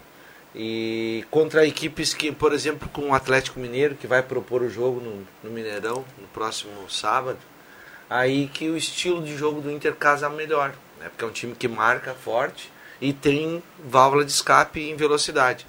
E 0.54 1.26
contra 1.30 1.66
equipes 1.66 2.14
que, 2.14 2.32
por 2.32 2.54
exemplo, 2.54 2.88
com 2.88 3.10
o 3.10 3.14
Atlético 3.14 3.60
Mineiro, 3.60 3.94
que 3.94 4.06
vai 4.06 4.22
propor 4.22 4.62
o 4.62 4.70
jogo 4.70 5.02
no, 5.02 5.26
no 5.42 5.54
Mineirão 5.54 6.02
no 6.18 6.26
próximo 6.28 6.88
sábado, 6.88 7.40
aí 8.08 8.46
que 8.46 8.70
o 8.70 8.76
estilo 8.76 9.22
de 9.22 9.36
jogo 9.36 9.60
do 9.60 9.70
Inter 9.70 9.94
casa 9.96 10.30
melhor, 10.30 10.70
né? 10.98 11.10
porque 11.10 11.26
é 11.26 11.28
um 11.28 11.32
time 11.32 11.54
que 11.54 11.68
marca 11.68 12.14
forte 12.14 12.72
e 13.02 13.12
tem 13.12 13.62
válvula 13.84 14.24
de 14.24 14.30
escape 14.32 14.80
em 14.80 14.96
velocidade 14.96 15.66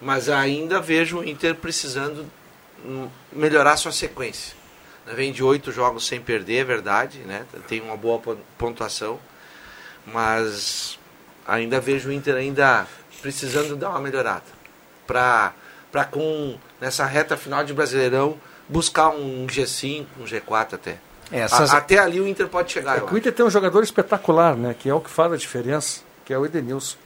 mas 0.00 0.28
ainda 0.28 0.80
vejo 0.80 1.18
o 1.18 1.24
Inter 1.24 1.54
precisando 1.54 2.26
melhorar 3.32 3.76
sua 3.76 3.92
sequência. 3.92 4.54
Vem 5.06 5.32
de 5.32 5.42
oito 5.42 5.70
jogos 5.70 6.06
sem 6.06 6.20
perder, 6.20 6.58
é 6.58 6.64
verdade, 6.64 7.18
né? 7.20 7.44
tem 7.68 7.80
uma 7.80 7.96
boa 7.96 8.20
pontuação, 8.58 9.18
mas 10.04 10.98
ainda 11.46 11.80
vejo 11.80 12.08
o 12.08 12.12
Inter 12.12 12.34
ainda 12.34 12.86
precisando 13.22 13.76
dar 13.76 13.90
uma 13.90 14.00
melhorada 14.00 14.44
para 15.06 15.52
para 15.90 16.04
com 16.04 16.58
nessa 16.80 17.06
reta 17.06 17.36
final 17.36 17.64
de 17.64 17.72
Brasileirão 17.72 18.38
buscar 18.68 19.10
um 19.10 19.46
G5, 19.46 20.04
um 20.20 20.24
G4 20.24 20.74
até. 20.74 20.98
Essas... 21.30 21.72
A, 21.72 21.78
até 21.78 21.98
ali 21.98 22.20
o 22.20 22.26
Inter 22.26 22.48
pode 22.48 22.70
chegar. 22.72 22.98
É 22.98 23.02
o 23.02 23.16
Inter 23.16 23.32
tem 23.32 23.46
um 23.46 23.50
jogador 23.50 23.82
espetacular, 23.82 24.56
né? 24.56 24.74
Que 24.78 24.90
é 24.90 24.94
o 24.94 25.00
que 25.00 25.08
faz 25.08 25.32
a 25.32 25.36
diferença, 25.36 26.00
que 26.24 26.34
é 26.34 26.38
o 26.38 26.44
Edenilson. 26.44 26.98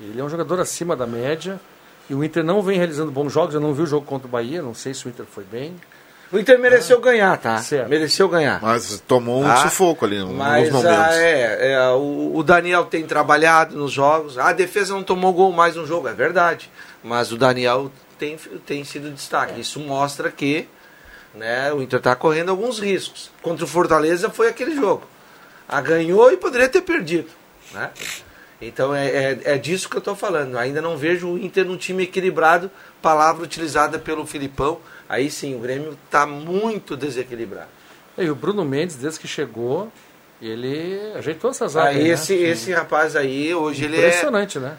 Ele 0.00 0.20
é 0.20 0.24
um 0.24 0.28
jogador 0.28 0.60
acima 0.60 0.94
da 0.94 1.06
média 1.06 1.58
e 2.08 2.14
o 2.14 2.22
Inter 2.22 2.44
não 2.44 2.62
vem 2.62 2.76
realizando 2.76 3.10
bons 3.10 3.32
jogos. 3.32 3.54
Eu 3.54 3.60
não 3.60 3.72
vi 3.72 3.82
o 3.82 3.86
jogo 3.86 4.06
contra 4.06 4.26
o 4.26 4.30
Bahia, 4.30 4.62
não 4.62 4.74
sei 4.74 4.92
se 4.92 5.06
o 5.06 5.08
Inter 5.08 5.26
foi 5.26 5.44
bem. 5.44 5.74
O 6.32 6.38
Inter 6.38 6.58
mereceu 6.58 6.98
ah, 6.98 7.00
ganhar, 7.00 7.36
tá? 7.38 7.58
Certo. 7.58 7.88
Mereceu 7.88 8.28
ganhar. 8.28 8.60
Mas 8.60 9.00
tomou 9.06 9.40
um 9.40 9.44
tá? 9.44 9.56
sufoco 9.58 10.04
ali 10.04 10.18
Mas, 10.24 10.64
nos 10.64 10.82
momentos. 10.82 10.98
Ah, 10.98 11.14
é, 11.14 11.72
é 11.72 11.88
o, 11.90 12.32
o, 12.34 12.42
Daniel 12.42 12.86
tem 12.86 13.06
trabalhado 13.06 13.76
nos 13.76 13.92
jogos. 13.92 14.36
A 14.36 14.52
defesa 14.52 14.94
não 14.94 15.04
tomou 15.04 15.32
gol 15.32 15.52
mais 15.52 15.76
no 15.76 15.86
jogo, 15.86 16.08
é 16.08 16.12
verdade. 16.12 16.70
Mas 17.02 17.30
o 17.30 17.36
Daniel 17.36 17.90
tem, 18.18 18.36
tem 18.66 18.82
sido 18.84 19.10
destaque. 19.10 19.60
Isso 19.60 19.78
mostra 19.78 20.30
que 20.30 20.66
né, 21.34 21.72
o 21.72 21.80
Inter 21.82 21.98
está 21.98 22.16
correndo 22.16 22.50
alguns 22.50 22.78
riscos. 22.80 23.30
Contra 23.40 23.64
o 23.64 23.68
Fortaleza 23.68 24.28
foi 24.28 24.48
aquele 24.48 24.74
jogo. 24.74 25.02
A 25.68 25.80
ganhou 25.80 26.32
e 26.32 26.36
poderia 26.36 26.68
ter 26.68 26.80
perdido. 26.80 27.28
Né? 27.72 27.90
Então 28.66 28.94
é, 28.94 29.08
é, 29.08 29.40
é 29.44 29.58
disso 29.58 29.88
que 29.88 29.96
eu 29.96 30.00
estou 30.00 30.16
falando. 30.16 30.56
Ainda 30.56 30.80
não 30.80 30.96
vejo 30.96 31.28
o 31.28 31.38
Inter 31.38 31.64
num 31.64 31.76
time 31.76 32.04
equilibrado, 32.04 32.70
palavra 33.02 33.44
utilizada 33.44 33.98
pelo 33.98 34.26
Filipão. 34.26 34.78
Aí 35.08 35.30
sim, 35.30 35.54
o 35.54 35.58
Grêmio 35.58 35.96
está 36.04 36.26
muito 36.26 36.96
desequilibrado. 36.96 37.68
E 38.16 38.30
o 38.30 38.34
Bruno 38.34 38.64
Mendes, 38.64 38.96
desde 38.96 39.18
que 39.18 39.26
chegou, 39.26 39.90
ele 40.40 41.12
ajeitou 41.16 41.50
essas 41.50 41.76
áreas. 41.76 41.96
Aí, 41.96 42.10
esse, 42.10 42.36
né? 42.36 42.48
esse 42.48 42.72
rapaz 42.72 43.16
aí, 43.16 43.54
hoje 43.54 43.84
ele 43.84 43.96
é. 43.96 44.08
Impressionante, 44.08 44.58
né? 44.58 44.76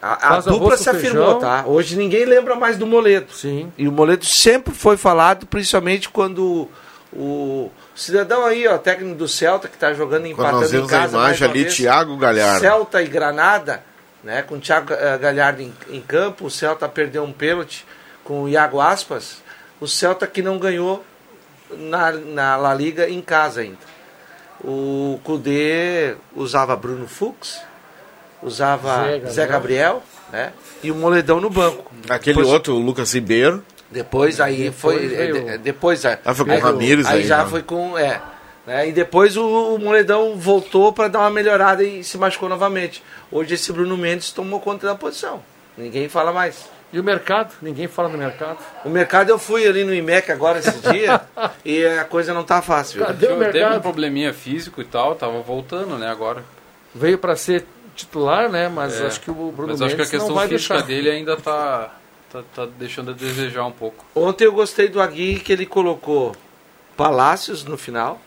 A, 0.00 0.36
a 0.36 0.40
dupla 0.40 0.76
se 0.76 0.90
afirmou, 0.90 1.24
feijão. 1.24 1.38
tá? 1.38 1.64
Hoje 1.66 1.96
ninguém 1.96 2.26
lembra 2.26 2.54
mais 2.54 2.76
do 2.76 2.86
Moleto. 2.86 3.32
Sim. 3.34 3.72
E 3.78 3.88
o 3.88 3.92
Moleto 3.92 4.26
sempre 4.26 4.74
foi 4.74 4.98
falado, 4.98 5.46
principalmente 5.46 6.10
quando 6.10 6.68
O 7.16 7.70
cidadão 7.94 8.44
aí, 8.44 8.66
ó, 8.66 8.76
técnico 8.76 9.14
do 9.14 9.28
Celta, 9.28 9.68
que 9.68 9.74
está 9.76 9.94
jogando 9.94 10.22
nós 10.22 10.32
empatando 10.32 10.64
em 10.64 10.68
vemos 10.68 10.92
a 10.92 10.98
casa. 10.98 11.16
mais 11.16 11.36
imagem 11.38 11.48
ali, 11.48 11.62
vez. 11.62 11.76
Thiago 11.76 12.16
Galhardo. 12.16 12.60
Celta 12.60 13.02
e 13.02 13.06
Granada, 13.06 13.82
né? 14.24 14.42
Com 14.42 14.56
o 14.56 14.60
Thiago 14.60 14.92
eh, 14.92 15.16
Galhardo 15.18 15.62
em, 15.62 15.72
em 15.90 16.00
campo. 16.00 16.46
O 16.46 16.50
Celta 16.50 16.88
perdeu 16.88 17.22
um 17.22 17.32
pênalti 17.32 17.86
com 18.24 18.42
o 18.42 18.48
Iago 18.48 18.80
Aspas. 18.80 19.36
O 19.80 19.86
Celta 19.86 20.26
que 20.26 20.42
não 20.42 20.58
ganhou 20.58 21.04
na, 21.70 22.10
na 22.10 22.56
La 22.56 22.74
Liga 22.74 23.08
em 23.08 23.20
casa 23.22 23.60
ainda. 23.60 23.78
O 24.64 25.20
Cudê 25.22 26.14
usava 26.34 26.74
Bruno 26.74 27.06
Fux, 27.06 27.60
usava 28.42 29.04
Zé 29.04 29.20
Zé 29.30 29.46
Gabriel. 29.46 29.48
Gabriel, 29.48 30.02
né? 30.32 30.52
E 30.82 30.90
o 30.90 30.94
Moledão 30.94 31.40
no 31.40 31.50
banco. 31.50 31.92
Aquele 32.08 32.36
Depois- 32.38 32.52
outro, 32.52 32.74
o 32.74 32.80
Lucas 32.80 33.12
Ribeiro. 33.14 33.62
Depois 33.94 34.40
aí 34.40 34.64
Depois 34.70 34.76
foi. 34.98 35.08
veio- 35.08 35.44
de- 35.44 35.58
depois 35.58 36.04
aí, 36.04 36.18
Ah, 36.24 36.34
foi 36.34 36.44
com 36.44 36.50
aí, 36.52 36.58
o 36.58 36.62
Ramires 36.62 37.06
aí 37.06 37.18
aí, 37.20 37.24
já 37.26 37.44
né? 37.44 37.50
foi 37.50 37.62
com. 37.62 37.96
É. 37.96 38.20
Né? 38.66 38.88
E 38.88 38.92
depois 38.92 39.36
o, 39.36 39.74
o 39.74 39.78
Moledão 39.78 40.36
voltou 40.36 40.92
para 40.92 41.08
dar 41.08 41.20
uma 41.20 41.30
melhorada 41.30 41.82
e 41.84 42.02
se 42.04 42.18
machucou 42.18 42.48
novamente. 42.48 43.02
Hoje 43.30 43.54
esse 43.54 43.72
Bruno 43.72 43.96
Mendes 43.96 44.30
tomou 44.32 44.60
conta 44.60 44.86
da 44.86 44.94
posição. 44.94 45.42
Ninguém 45.76 46.08
fala 46.08 46.32
mais. 46.32 46.68
E 46.92 46.98
o 47.00 47.02
mercado? 47.04 47.52
Ninguém 47.60 47.88
fala 47.88 48.08
do 48.08 48.16
mercado. 48.16 48.58
O 48.84 48.88
mercado 48.88 49.28
eu 49.28 49.38
fui 49.38 49.66
ali 49.66 49.82
no 49.84 49.92
IMEC 49.92 50.30
agora 50.30 50.60
esse 50.60 50.78
dia 50.92 51.20
e 51.64 51.84
a 51.84 52.04
coisa 52.04 52.32
não 52.32 52.44
tá 52.44 52.62
fácil. 52.62 53.04
viu? 53.04 53.14
Teve 53.52 53.64
um 53.66 53.80
probleminha 53.80 54.32
físico 54.32 54.80
e 54.80 54.84
tal, 54.84 55.14
tava 55.16 55.40
voltando, 55.40 55.98
né, 55.98 56.08
agora. 56.08 56.44
Veio 56.94 57.18
para 57.18 57.34
ser 57.34 57.66
titular, 57.96 58.48
né? 58.48 58.68
Mas 58.68 59.00
É, 59.00 59.06
acho 59.06 59.20
que 59.20 59.30
o 59.30 59.34
Bruno 59.34 59.72
Mas 59.72 59.82
acho 59.82 59.94
que 59.96 60.02
a 60.02 60.04
Mendes 60.04 60.12
não 60.12 60.18
questão 60.20 60.34
vai 60.36 60.48
física 60.48 60.74
deixar. 60.74 60.86
dele 60.86 61.10
ainda 61.10 61.36
tá, 61.36 61.92
tá, 62.34 62.42
tá 62.54 62.68
deixando 62.78 63.12
a 63.12 63.14
desejar 63.14 63.64
um 63.64 63.70
pouco. 63.72 64.04
Ontem 64.14 64.44
eu 64.44 64.52
gostei 64.52 64.88
do 64.88 65.00
Agui 65.00 65.38
que 65.38 65.52
ele 65.52 65.66
colocou 65.66 66.34
Palácios 66.96 67.64
no 67.64 67.76
final. 67.76 68.20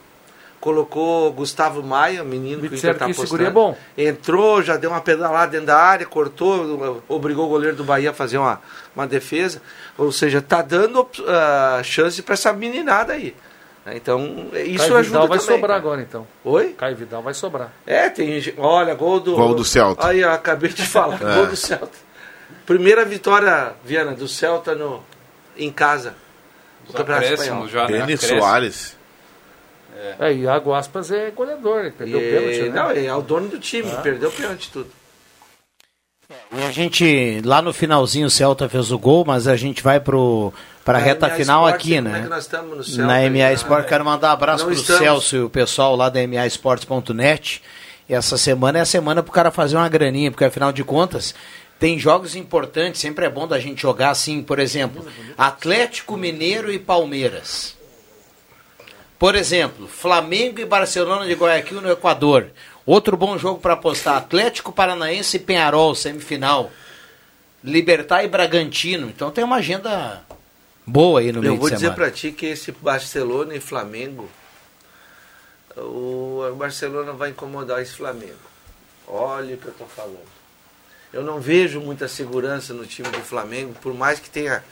Colocou 0.60 1.32
Gustavo 1.34 1.84
Maia, 1.84 2.24
o 2.24 2.26
menino 2.26 2.62
que 2.62 2.68
o 2.68 2.76
Inter 2.76 2.97
tá 2.97 3.05
que 3.05 3.26
guri 3.28 3.45
é 3.45 3.49
bom. 3.49 3.78
Entrou, 3.95 4.62
já 4.64 4.76
deu 4.76 4.89
uma 4.89 4.99
pedalada 4.99 5.51
dentro 5.51 5.68
da 5.68 5.78
área, 5.78 6.05
cortou, 6.05 7.03
obrigou 7.08 7.45
o 7.45 7.49
goleiro 7.49 7.76
do 7.76 7.84
Bahia 7.84 8.10
a 8.10 8.14
fazer 8.14 8.39
uma, 8.39 8.60
uma 8.95 9.05
defesa. 9.05 9.62
Ou 9.97 10.12
seja, 10.12 10.41
tá 10.41 10.64
dando 10.64 11.08
ah, 11.28 11.80
chance 11.84 12.24
para 12.24 12.34
essa 12.34 12.51
meninada 12.53 13.14
aí. 13.14 13.36
né? 13.86 13.93
Então, 13.95 14.47
isso 14.66 14.80
Caio 14.80 14.97
ajuda 14.97 15.03
Vidal 15.03 15.28
vai 15.28 15.38
também, 15.38 15.55
sobrar 15.55 15.62
cara. 15.62 15.76
agora 15.76 16.01
então. 16.01 16.28
Oi? 16.43 16.74
Caio 16.76 16.95
Vidal 16.95 17.22
vai 17.22 17.34
sobrar. 17.36 17.72
É, 17.86 18.10
tem. 18.10 18.41
Olha, 18.58 18.95
gol 18.95 19.20
do. 19.20 19.36
Gol 19.36 19.53
do 19.53 19.64
Celta. 19.64 20.08
Aí, 20.08 20.24
ó, 20.24 20.32
acabei 20.34 20.72
de 20.72 20.86
falar. 20.86 21.20
É. 21.22 21.36
Gol 21.36 21.45
do 21.47 21.55
Celta. 21.55 22.07
Primeira 22.68 23.03
vitória, 23.03 23.74
Viana, 23.84 24.11
do 24.13 24.28
Celta 24.28 24.76
no, 24.76 25.01
em 25.57 25.72
casa. 25.72 26.13
No 26.88 26.93
Campeonato 26.93 27.26
Espanhol. 27.34 27.68
já, 27.68 27.88
né? 27.88 27.97
Denis. 28.05 28.22
Soares. 28.22 28.95
É, 30.20 30.32
e 30.32 30.41
Iago 30.41 30.74
Aspas 30.74 31.09
é 31.09 31.32
goleador, 31.32 31.80
ele 31.80 31.91
perdeu 31.91 32.20
o 32.20 32.22
E- 32.22 32.30
pênalti, 32.32 32.70
né? 32.70 32.70
Não, 32.70 32.91
é 32.91 33.15
o 33.15 33.22
dono 33.22 33.47
do 33.47 33.57
time, 33.57 33.89
Ah. 33.91 34.01
perdeu 34.01 34.30
o 34.30 34.32
pênalti 34.32 34.70
tudo. 34.72 34.91
E 36.51 36.61
a 36.63 36.72
gente, 36.72 37.41
lá 37.43 37.61
no 37.61 37.74
finalzinho, 37.74 38.28
o 38.28 38.30
Celta 38.30 38.68
fez 38.70 38.91
o 38.91 38.99
gol, 38.99 39.24
mas 39.26 39.47
a 39.47 39.55
gente 39.55 39.82
vai 39.82 39.99
pro, 39.99 40.53
pra 40.84 40.99
Na 40.99 41.03
reta 41.03 41.28
MA 41.28 41.36
final 41.36 41.63
Sport, 41.65 41.76
aqui, 41.82 41.95
como 41.95 42.09
né? 42.09 42.20
é 42.20 42.22
que 42.24 42.28
nós 42.30 42.43
estamos 42.43 42.78
no 42.78 42.84
Celta 42.84 43.03
Na 43.07 43.13
aí, 43.13 43.30
MA 43.30 43.38
né? 43.47 43.53
Sport, 43.53 43.88
quero 43.88 44.03
mandar 44.05 44.30
um 44.30 44.34
abraço 44.34 44.65
Não 44.65 44.72
pro 44.72 44.80
estamos. 44.80 45.01
Celso 45.01 45.36
e 45.38 45.39
o 45.41 45.49
pessoal 45.49 45.95
lá 45.95 46.09
da 46.09 46.20
MAsports.net. 46.28 47.63
E 48.09 48.13
essa 48.13 48.38
semana 48.38 48.78
é 48.78 48.82
a 48.82 48.86
semana 48.86 49.24
pro 49.24 49.32
cara 49.32 49.51
fazer 49.51 49.78
uma 49.78 49.89
graninha, 49.89 50.30
porque 50.30 50.45
afinal 50.45 50.72
de 50.72 50.84
contas, 50.84 51.34
tem 51.80 52.00
jogos 52.00 52.36
importantes, 52.36 53.02
sempre 53.02 53.26
é 53.26 53.30
bom 53.30 53.48
da 53.48 53.60
gente 53.60 53.82
jogar 53.82 54.10
assim, 54.10 54.42
por 54.42 54.60
exemplo, 54.60 55.06
Atlético 55.38 56.18
Mineiro 56.18 56.72
e 56.72 56.80
Palmeiras. 56.80 57.78
Por 59.20 59.36
exemplo, 59.36 59.88
Flamengo 59.88 60.60
e 60.60 60.66
Barcelona 60.66 61.26
de 61.26 61.34
Guayaquil 61.34 61.82
no 61.82 61.92
Equador. 61.92 62.52
Outro 62.86 63.18
bom 63.18 63.38
jogo 63.38 63.60
para 63.60 63.74
apostar: 63.74 64.16
Atlético 64.16 64.72
Paranaense 64.72 65.38
e 65.38 65.40
Penharol, 65.40 65.94
semifinal. 65.96 66.72
Libertar 67.64 68.24
e 68.24 68.28
Bragantino. 68.28 69.08
Então 69.10 69.32
tem 69.32 69.44
uma 69.44 69.58
agenda 69.58 70.24
boa 70.86 71.20
aí 71.20 71.32
no 71.32 71.42
meio 71.42 71.54
Eu 71.54 71.58
vou 71.58 71.70
dizer 71.70 71.94
pra 71.94 72.12
ti 72.12 72.32
que 72.32 72.46
esse 72.46 72.72
Barcelona 72.72 73.56
e 73.56 73.60
Flamengo, 73.60 74.30
o 75.76 76.44
Barcelona 76.56 77.12
vai 77.12 77.32
incomodar 77.32 77.82
esse 77.82 77.94
Flamengo. 77.94 78.48
Olha 79.08 79.56
o 79.56 79.58
que 79.58 79.68
eu 79.68 79.74
tô 79.74 79.86
falando. 79.86 80.37
Eu 81.14 81.24
não 81.24 81.39
vejo 81.39 81.80
muita 81.80 82.08
segurança 82.08 82.74
no 82.74 82.86
time 82.86 83.08
do 83.10 83.20
Flamengo, 83.20 83.74
por 83.82 83.93
mais 83.93 84.20
que 84.20 84.30
tenha 84.30 84.64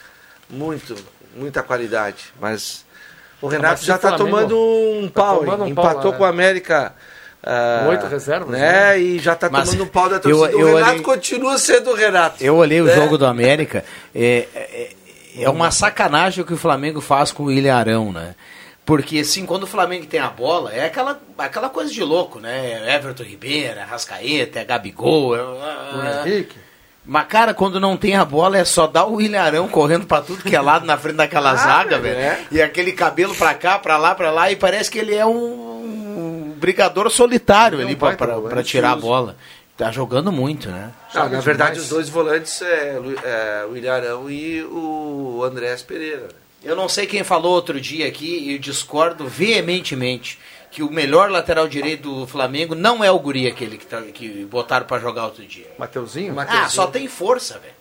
muito, 0.49 0.95
muita 1.35 1.63
qualidade. 1.63 2.33
Mas 2.39 2.85
o 3.41 3.47
Renato 3.47 3.75
mas 3.79 3.85
já 3.85 3.93
o 3.93 3.95
está 3.95 4.11
tomando 4.17 4.57
um 4.57 5.07
tá 5.07 5.21
pau. 5.21 5.39
tomando 5.39 5.63
um 5.65 5.73
pau 5.75 5.85
Empatou 5.91 6.11
lá, 6.11 6.17
com 6.17 6.23
o? 6.23 6.27
América. 6.27 6.93
ah, 7.41 7.81
Com 7.83 7.89
oito 7.91 8.05
reservas, 8.07 8.49
Né? 8.49 8.59
né? 8.59 8.99
E 8.99 9.19
já 9.19 9.33
está 9.33 9.49
Mas 9.49 9.69
tomando 9.69 9.83
um 9.83 9.87
pau 9.87 10.09
da 10.09 10.15
eu- 10.17 10.21
torcida. 10.21 10.51
eu 10.51 10.59
o 10.67 10.75
Renato 10.75 10.91
olhei- 10.91 11.03
continua 11.03 11.57
sendo 11.57 11.91
o 11.91 11.95
Renato. 11.95 12.43
Eu 12.43 12.55
olhei 12.57 12.81
o 12.81 12.85
né? 12.85 12.95
jogo 12.95 13.17
do 13.17 13.25
América. 13.25 13.83
É, 14.13 14.47
é, 14.55 14.93
é 15.43 15.49
uma 15.49 15.71
sacanagem 15.71 16.43
o 16.43 16.47
que 16.47 16.53
o 16.53 16.57
Flamengo 16.57 16.99
faz 17.01 17.31
com 17.31 17.43
o 17.43 17.45
William 17.47 17.75
Arão, 17.75 18.11
né? 18.11 18.35
Porque, 18.85 19.19
assim, 19.19 19.45
quando 19.47 19.63
o 19.63 19.67
Flamengo 19.67 20.05
tem 20.05 20.19
a 20.19 20.29
bola, 20.29 20.71
é 20.71 20.85
aquela, 20.85 21.19
aquela 21.37 21.69
coisa 21.69 21.91
de 21.91 22.03
louco, 22.03 22.39
né? 22.39 22.83
É 22.85 22.95
Everton 22.95 23.23
Ribeiro, 23.23 23.79
é 23.79 23.83
Rascaeta, 23.83 24.59
é 24.59 24.63
Gabigol. 24.65 25.35
É, 25.35 25.41
O 25.41 26.27
Henrique. 26.27 26.55
Mas, 27.03 27.27
cara, 27.27 27.53
quando 27.53 27.79
não 27.79 27.97
tem 27.97 28.15
a 28.15 28.23
bola, 28.25 28.57
é 28.57 28.65
só 28.65 28.85
dar 28.87 29.05
o 29.05 29.15
William 29.15 29.41
Arão 29.41 29.67
correndo 29.67 30.05
pra 30.05 30.21
tudo 30.21 30.43
que 30.43 30.55
é 30.55 30.61
lado 30.61 30.85
na 30.85 30.97
frente 30.97 31.15
daquela 31.17 31.51
Ah, 31.51 31.55
zaga, 31.55 31.95
é. 31.95 31.99
velho. 31.99 32.37
E 32.51 32.61
aquele 32.61 32.91
cabelo 32.93 33.33
pra 33.35 33.53
cá, 33.55 33.77
pra 33.79 33.97
lá, 33.97 34.13
pra 34.15 34.29
lá, 34.31 34.51
e 34.51 34.55
parece 34.55 34.89
que 34.91 34.99
ele 34.99 35.15
é 35.15 35.25
um 35.25 36.53
brigador 36.57 37.09
solitário 37.09 37.75
Ele 37.77 37.83
é 37.83 37.85
ali 37.87 37.95
pra, 37.95 38.13
pra, 38.13 38.39
pra 38.39 38.63
tirar 38.63 38.91
a 38.91 38.95
bola. 38.95 39.35
Tá 39.77 39.91
jogando 39.91 40.31
muito, 40.31 40.69
né? 40.69 40.91
Não, 41.13 41.27
na 41.29 41.39
verdade, 41.41 41.79
os 41.79 41.89
dois 41.89 42.07
volantes 42.07 42.61
é, 42.61 42.97
é 43.23 43.65
o 43.69 43.75
Ilharão 43.75 44.29
e 44.29 44.63
o 44.63 45.43
Andrés 45.43 45.81
Pereira. 45.83 46.29
Eu 46.65 46.75
não 46.75 46.89
sei 46.89 47.05
quem 47.05 47.23
falou 47.23 47.53
outro 47.53 47.79
dia 47.79 48.07
aqui 48.07 48.49
e 48.49 48.57
discordo 48.57 49.27
veementemente 49.27 50.39
que 50.71 50.81
o 50.81 50.91
melhor 50.91 51.29
lateral 51.29 51.67
direito 51.67 52.11
do 52.21 52.27
Flamengo 52.27 52.73
não 52.73 53.03
é 53.03 53.11
o 53.11 53.19
guri 53.19 53.47
aquele 53.47 53.77
que, 53.77 53.85
tá, 53.85 54.01
que 54.01 54.43
botaram 54.45 54.87
pra 54.87 54.97
jogar 54.97 55.25
outro 55.25 55.45
dia. 55.45 55.67
Mateuzinho? 55.77 56.35
Ah, 56.39 56.67
só 56.67 56.87
tem 56.87 57.07
força, 57.07 57.59
velho. 57.59 57.74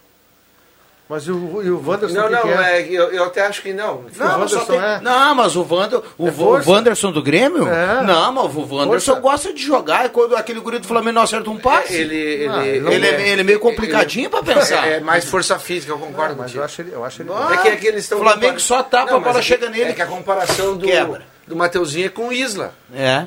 Mas 1.06 1.24
e 1.24 1.30
o, 1.30 1.62
e 1.62 1.70
o 1.70 1.86
Wanderson 1.86 2.14
Não, 2.14 2.24
que 2.28 2.32
não, 2.32 2.40
que 2.42 2.48
é, 2.48 2.80
eu, 2.88 3.10
eu 3.12 3.24
até 3.24 3.42
acho 3.46 3.60
que 3.60 3.74
não. 3.74 4.04
Não, 4.16 4.38
mas 4.38 4.50
só 4.50 4.60
Wanderson 4.60 4.64
tem- 4.64 4.80
é- 4.80 5.00
não, 5.02 5.34
mas 5.34 5.54
o, 5.54 5.62
Wander, 5.62 6.00
o, 6.16 6.26
É 6.28 6.30
o. 6.30 6.70
Wanderson 6.70 7.12
do 7.12 7.22
Grêmio? 7.22 7.68
É. 7.68 8.02
Não, 8.02 8.32
mas 8.32 8.44
o 8.56 8.60
Wanderson 8.74 9.12
Força. 9.12 9.20
gosta 9.20 9.52
de 9.52 9.62
jogar 9.62 10.06
e 10.06 10.08
quando 10.08 10.34
aquele 10.34 10.60
guri 10.60 10.78
do 10.78 10.86
Flamengo 10.88 11.16
não 11.16 11.22
acerta 11.22 11.50
um 11.50 11.58
passe. 11.58 11.92
Ele, 11.94 12.16
ele, 12.16 12.48
Ah, 12.48 12.66
ele, 12.66 13.06
é, 13.06 13.28
ele 13.28 13.40
é 13.42 13.44
meio 13.44 13.60
complicadinho 13.60 14.30
pra 14.30 14.42
pensar. 14.42 14.88
É, 14.88 14.94
é 14.94 15.00
mais 15.00 15.26
força 15.26 15.58
física, 15.58 15.92
eu 15.92 15.98
concordo 15.98 16.36
mas 16.38 16.46
contigo. 16.46 16.60
eu 16.60 16.64
acho 16.64 16.80
ele, 16.80 16.92
eu 16.94 17.04
acho 17.04 17.20
ele 17.20 17.30
Ah, 17.34 17.50
É 17.52 17.56
que, 17.58 17.68
é 17.68 17.76
que 17.76 17.86
eles 17.86 18.04
estão 18.04 18.16
o 18.18 18.22
Flamengo 18.22 18.46
compar- 18.54 18.60
só 18.60 18.82
tapa, 18.82 19.10
Não, 19.10 19.18
a 19.18 19.20
bola 19.20 19.34
mas 19.34 19.36
é 19.36 19.42
chega 19.42 19.66
que- 19.66 19.72
nele. 19.76 19.90
É 19.90 19.92
que 19.92 20.02
a 20.02 20.06
comparação 20.06 20.74
do, 20.78 20.86
Quebra. 20.86 21.22
do 21.46 21.54
Mateuzinho 21.54 22.06
é 22.06 22.08
com 22.08 22.28
o 22.28 22.32
Isla. 22.32 22.72
É. 22.94 23.26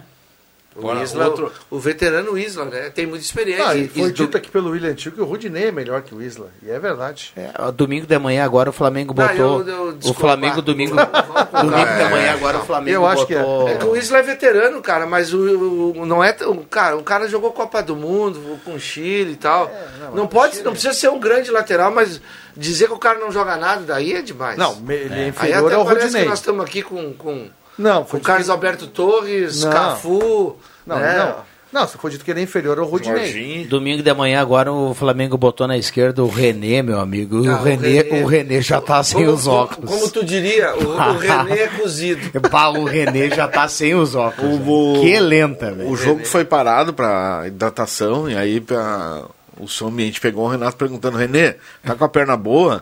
O 0.79 1.01
Isla, 1.01 1.25
outro- 1.25 1.51
o, 1.71 1.75
o 1.77 1.79
veterano 1.79 2.37
Isla, 2.37 2.65
né? 2.65 2.89
Tem 2.91 3.05
muita 3.07 3.23
experiência. 3.25 3.67
Ah, 3.67 3.75
e 3.75 3.87
foi 3.87 4.09
E- 4.09 4.11
dito 4.11 4.37
aqui 4.37 4.49
pelo 4.49 4.69
William 4.71 4.93
Tio 4.93 5.11
que 5.11 5.19
o 5.19 5.25
Rudinei 5.25 5.69
é 5.69 5.71
melhor 5.71 6.01
que 6.03 6.13
o 6.13 6.21
Isla. 6.21 6.49
E 6.61 6.69
é 6.69 6.77
verdade. 6.79 7.33
É, 7.35 7.49
domingo 7.71 8.05
de 8.05 8.17
manhã 8.19 8.43
agora 8.45 8.69
o 8.69 8.73
Flamengo 8.73 9.13
Não, 9.17 9.27
botou. 9.27 9.61
eu- 9.61 9.67
eu 9.67 9.83
o 9.89 9.93
discordo. 9.93 10.19
Flamengo 10.19 10.61
domingo. 10.61 10.95
domingo 10.95 11.93
de 11.97 12.09
manhã 12.11 12.33
agora 12.33 12.57
o 12.59 12.65
Flamengo 12.65 12.95
Eu 12.95 13.05
acho 13.07 13.25
que 13.25 13.33
é. 13.33 13.39
botou. 13.39 13.69
É 13.69 13.75
que 13.75 13.85
o 13.85 13.95
Isla 13.95 14.19
é 14.19 14.21
veterano, 14.23 14.81
cara, 14.81 15.05
mas 15.05 15.33
o, 15.33 15.93
o- 15.97 16.05
não 16.05 16.23
é 16.23 16.31
tão- 16.31 16.57
cara, 16.63 16.95
o 16.95 17.03
cara 17.03 17.27
jogou 17.27 17.51
Copa 17.51 17.81
do 17.81 17.95
Mundo 17.95 18.59
com 18.63 18.75
o 18.75 18.79
Chile 18.79 19.31
e 19.33 19.35
tal. 19.37 19.71
não, 20.13 20.27
pode, 20.27 20.61
não 20.61 20.71
precisa 20.73 20.93
ser 20.93 21.09
um 21.09 21.19
grande 21.19 21.49
lateral, 21.51 21.91
mas 21.91 22.21
dizer 22.55 22.87
que 22.87 22.93
o 22.93 22.99
cara 22.99 23.19
não 23.19 23.31
joga 23.31 23.55
nada 23.57 23.81
daí 23.83 24.13
é 24.13 24.21
demais. 24.21 24.57
Não, 24.57 24.75
me- 24.77 24.93
ele 24.95 25.13
é 25.13 25.17
Aí 25.23 25.27
inferior 25.29 25.65
até 25.65 25.75
ao 25.75 25.85
parece 25.85 26.03
Rudinei. 26.05 26.23
que 26.23 26.29
nós 26.29 26.39
estamos 26.39 26.63
aqui 26.65 26.81
com 26.81 27.13
com, 27.13 27.49
Não, 27.77 28.01
com 28.03 28.09
foi 28.09 28.19
o 28.19 28.23
Carlos 28.23 28.49
Alberto 28.49 28.87
Torres, 28.87 29.63
Não. 29.63 29.71
Cafu, 29.71 30.55
Não, 30.85 30.97
né? 30.99 31.17
não. 31.17 31.47
Não, 31.69 31.85
se 31.85 31.97
for 31.97 32.09
dito 32.09 32.23
que 32.23 32.31
ele 32.31 32.39
é 32.39 32.43
inferior 32.43 32.79
ao 32.79 32.85
Rudinei. 32.85 33.25
Jorginho. 33.25 33.67
Domingo 33.67 34.01
de 34.01 34.13
manhã 34.13 34.39
agora 34.39 34.71
o 34.71 34.93
Flamengo 34.93 35.37
botou 35.37 35.67
na 35.67 35.77
esquerda 35.77 36.23
o 36.23 36.29
René, 36.29 36.81
meu 36.81 36.97
amigo. 36.97 37.43
E 37.43 37.47
Ah, 37.49 37.57
o, 37.57 37.59
o 37.59 37.63
René, 37.63 37.87
René. 37.89 38.23
o 38.23 38.25
René 38.25 38.61
já 38.61 38.79
tá 38.79 39.03
sem 39.03 39.17
Como- 39.25 39.35
os 39.37 39.43
como- 39.43 39.55
óculos. 39.57 39.91
Como, 39.91 40.09
tu 40.09 40.23
diria, 40.25 40.73
o, 40.75 40.95
o 40.95 41.17
René 41.19 41.59
é 41.63 41.67
cozido. 41.67 42.39
Pá, 42.49 42.69
o 42.69 42.85
René 42.85 43.29
já 43.29 43.49
tá 43.49 43.67
sem 43.67 43.93
os 43.93 44.15
óculos. 44.15 44.61
O- 44.65 44.93
velho. 44.93 45.01
Que 45.01 45.19
lenta, 45.19 45.71
velho. 45.73 45.89
O 45.91 45.95
jogo 45.97 46.25
foi 46.25 46.45
parado 46.45 46.93
para 46.93 47.43
hidratação 47.47 48.29
e 48.29 48.35
aí 48.35 48.61
pra, 48.61 49.23
o 49.59 49.67
som 49.67 49.87
ambiente 49.89 50.21
pegou 50.21 50.45
o 50.45 50.49
Renato 50.49 50.77
perguntando: 50.77 51.17
Renê, 51.17 51.55
tá 51.85 51.95
com 51.95 52.05
a 52.05 52.09
perna 52.09 52.37
boa? 52.37 52.81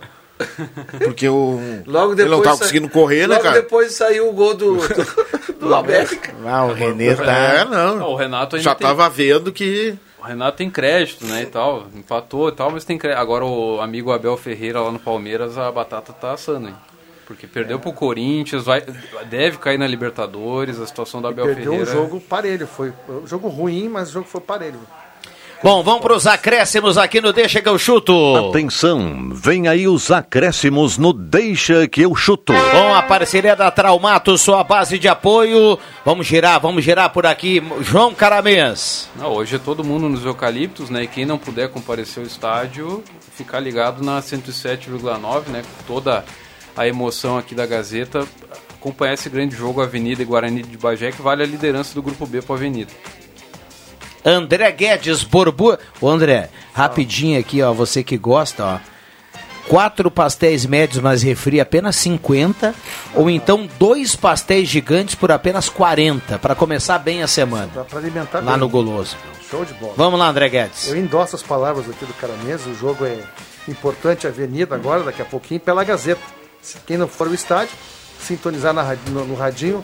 Porque 1.03 1.27
o, 1.29 1.59
Logo 1.85 2.15
depois 2.15 2.19
ele 2.19 2.29
não 2.29 2.41
tava 2.41 2.55
sa- 2.57 2.61
conseguindo 2.63 2.89
correr, 2.89 3.21
né, 3.27 3.35
Logo 3.35 3.41
cara? 3.43 3.55
depois 3.61 3.93
saiu 3.93 4.29
o 4.29 4.33
gol 4.33 4.53
do, 4.53 4.75
do, 4.77 5.53
do 5.59 5.73
América. 5.75 6.33
Ah, 6.45 6.65
o 6.65 6.73
René 6.73 7.15
tá. 7.15 7.23
É, 7.33 7.65
não. 7.65 7.95
Não, 7.97 8.09
o 8.11 8.15
Renato 8.15 8.55
ainda 8.55 8.63
Já 8.63 8.75
tem- 8.75 8.87
tava 8.87 9.09
vendo 9.09 9.51
que. 9.51 9.97
O 10.19 10.23
Renato 10.23 10.57
tem 10.57 10.69
crédito, 10.69 11.23
né, 11.25 11.43
e 11.43 11.45
tal, 11.45 11.85
empatou 11.93 12.49
e 12.49 12.51
tal, 12.51 12.71
mas 12.71 12.83
tem 12.83 12.97
crédito. 12.97 13.19
Agora 13.19 13.45
o 13.45 13.79
amigo 13.79 14.11
Abel 14.11 14.35
Ferreira 14.35 14.81
lá 14.81 14.91
no 14.91 14.99
Palmeiras, 14.99 15.57
a 15.57 15.71
batata 15.71 16.11
tá 16.11 16.33
assando, 16.33 16.67
hein? 16.69 16.75
Porque 17.27 17.47
perdeu 17.47 17.79
pro 17.79 17.91
Corinthians, 17.93 18.63
vai, 18.65 18.83
deve 19.29 19.57
cair 19.57 19.77
na 19.79 19.87
Libertadores, 19.87 20.79
a 20.79 20.85
situação 20.85 21.21
do 21.21 21.27
Abel 21.27 21.45
Perdeu 21.45 21.71
Ferreira. 21.71 21.91
um 21.91 21.93
jogo 21.93 22.19
parelho. 22.21 22.67
Foi 22.67 22.91
um 23.09 23.25
jogo 23.25 23.47
ruim, 23.47 23.87
mas 23.89 24.09
o 24.09 24.13
jogo 24.13 24.27
foi 24.27 24.41
parelho. 24.41 24.79
Bom, 25.63 25.81
vamos 25.81 26.01
para 26.01 26.15
os 26.15 26.27
acréscimos 26.27 26.97
aqui 26.97 27.19
no 27.19 27.33
Deixa 27.33 27.61
que 27.61 27.67
eu 27.67 27.77
chuto. 27.79 28.49
Atenção, 28.49 29.29
vem 29.33 29.67
aí 29.67 29.87
os 29.87 30.11
acréscimos 30.11 30.97
no 30.97 31.11
Deixa 31.11 31.87
que 31.87 32.01
eu 32.01 32.15
chuto. 32.15 32.53
Com 32.53 32.93
a 32.93 33.01
parceria 33.01 33.55
da 33.55 33.71
Traumato, 33.71 34.37
sua 34.37 34.63
base 34.63 34.99
de 34.99 35.07
apoio. 35.07 35.79
Vamos 36.03 36.27
girar, 36.27 36.59
vamos 36.59 36.83
girar 36.83 37.09
por 37.11 37.25
aqui. 37.25 37.63
João 37.81 38.13
Caramês. 38.13 39.09
Não, 39.15 39.31
hoje 39.31 39.55
é 39.55 39.59
todo 39.59 39.83
mundo 39.83 40.07
nos 40.07 40.23
eucaliptos, 40.23 40.89
né? 40.89 41.03
E 41.03 41.07
quem 41.07 41.25
não 41.25 41.37
puder 41.37 41.69
comparecer 41.69 42.21
ao 42.21 42.27
estádio, 42.27 43.03
ficar 43.35 43.59
ligado 43.59 44.03
na 44.03 44.21
107,9, 44.21 45.47
né? 45.47 45.63
Com 45.63 45.93
toda 45.93 46.23
a 46.77 46.87
emoção 46.87 47.37
aqui 47.37 47.55
da 47.55 47.65
Gazeta, 47.65 48.27
acompanhar 48.69 49.13
esse 49.13 49.29
grande 49.29 49.55
jogo 49.55 49.81
Avenida 49.81 50.21
e 50.21 50.25
Guarani 50.25 50.61
de 50.61 50.77
Bagé, 50.77 51.11
que 51.11 51.21
vale 51.21 51.41
a 51.41 51.45
liderança 51.45 51.95
do 51.95 52.03
Grupo 52.03 52.27
B 52.27 52.41
para 52.41 52.55
a 52.55 52.57
Avenida. 52.57 52.91
André 54.25 54.71
Guedes, 54.71 55.23
Borbu. 55.23 55.77
Ô 56.01 56.09
André, 56.09 56.49
rapidinho 56.73 57.39
aqui, 57.39 57.61
ó, 57.61 57.71
você 57.73 58.03
que 58.03 58.17
gosta, 58.17 58.63
ó. 58.65 58.79
Quatro 59.67 60.11
pastéis 60.11 60.63
médios, 60.65 61.01
mas 61.01 61.23
refri 61.23 61.59
apenas 61.59 61.95
50, 61.95 62.73
ou 63.15 63.29
então 63.31 63.67
dois 63.79 64.15
pastéis 64.15 64.69
gigantes 64.69 65.15
por 65.15 65.31
apenas 65.31 65.69
40, 65.69 66.37
para 66.37 66.53
começar 66.53 66.99
bem 66.99 67.23
a 67.23 67.27
semana. 67.27 67.69
Para 67.89 67.97
alimentar 67.99 68.39
Lá 68.41 68.51
bem. 68.51 68.59
no 68.59 68.69
Goloso. 68.69 69.17
Show 69.49 69.65
de 69.65 69.73
bola. 69.73 69.93
Vamos 69.97 70.19
lá, 70.19 70.27
André 70.29 70.49
Guedes. 70.49 70.87
Eu 70.87 70.95
endosso 70.97 71.35
as 71.35 71.41
palavras 71.41 71.89
aqui 71.89 72.05
do 72.05 72.13
cara 72.13 72.33
mesmo. 72.43 72.73
O 72.73 72.75
jogo 72.75 73.05
é 73.05 73.17
importante, 73.67 74.27
Avenida 74.27 74.75
agora, 74.75 75.03
daqui 75.03 75.21
a 75.23 75.25
pouquinho, 75.25 75.59
pela 75.59 75.83
Gazeta. 75.83 76.21
Quem 76.85 76.97
não 76.97 77.07
for 77.07 77.27
ao 77.27 77.33
estádio, 77.33 77.73
sintonizar 78.19 78.71
na, 78.73 78.83
no, 79.09 79.25
no 79.25 79.35
radinho, 79.35 79.83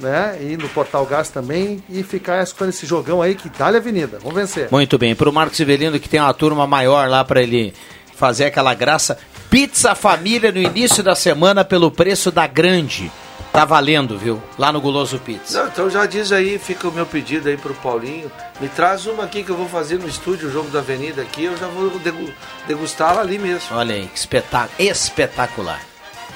né? 0.00 0.38
E 0.40 0.56
no 0.56 0.68
Portal 0.68 1.04
Gás 1.06 1.28
também, 1.30 1.82
e 1.88 2.02
ficar 2.02 2.42
escutando 2.42 2.70
esse 2.70 2.86
jogão 2.86 3.20
aí 3.22 3.34
que 3.34 3.48
dá 3.48 3.66
a 3.66 3.76
Avenida. 3.76 4.18
Vamos 4.22 4.34
vencer. 4.36 4.68
Muito 4.70 4.98
bem, 4.98 5.14
para 5.14 5.28
o 5.28 5.32
Marcos 5.32 5.58
Ivelino, 5.60 5.98
que 6.00 6.08
tem 6.08 6.20
uma 6.20 6.34
turma 6.34 6.66
maior 6.66 7.08
lá 7.08 7.24
para 7.24 7.42
ele 7.42 7.72
fazer 8.16 8.46
aquela 8.46 8.74
graça. 8.74 9.18
Pizza 9.50 9.94
Família 9.94 10.52
no 10.52 10.58
início 10.58 11.02
da 11.02 11.14
semana 11.14 11.64
pelo 11.64 11.90
preço 11.90 12.30
da 12.30 12.46
grande. 12.46 13.10
Tá 13.50 13.64
valendo, 13.64 14.18
viu? 14.18 14.42
Lá 14.58 14.70
no 14.70 14.78
Guloso 14.80 15.18
Pizza. 15.20 15.58
Não, 15.62 15.68
então 15.68 15.88
já 15.90 16.04
diz 16.04 16.30
aí, 16.32 16.58
fica 16.58 16.86
o 16.86 16.92
meu 16.92 17.06
pedido 17.06 17.48
aí 17.48 17.56
pro 17.56 17.72
Paulinho. 17.74 18.30
Me 18.60 18.68
traz 18.68 19.06
uma 19.06 19.24
aqui 19.24 19.42
que 19.42 19.48
eu 19.50 19.56
vou 19.56 19.66
fazer 19.66 19.98
no 19.98 20.06
estúdio, 20.06 20.48
o 20.48 20.52
jogo 20.52 20.68
da 20.68 20.80
Avenida 20.80 21.22
aqui, 21.22 21.44
eu 21.44 21.56
já 21.56 21.66
vou 21.66 21.88
degu- 21.98 22.30
degustá-la 22.68 23.22
ali 23.22 23.38
mesmo. 23.38 23.74
Olha 23.74 23.94
aí, 23.94 24.06
que 24.06 24.18
espetá- 24.18 24.68
espetacular. 24.78 25.80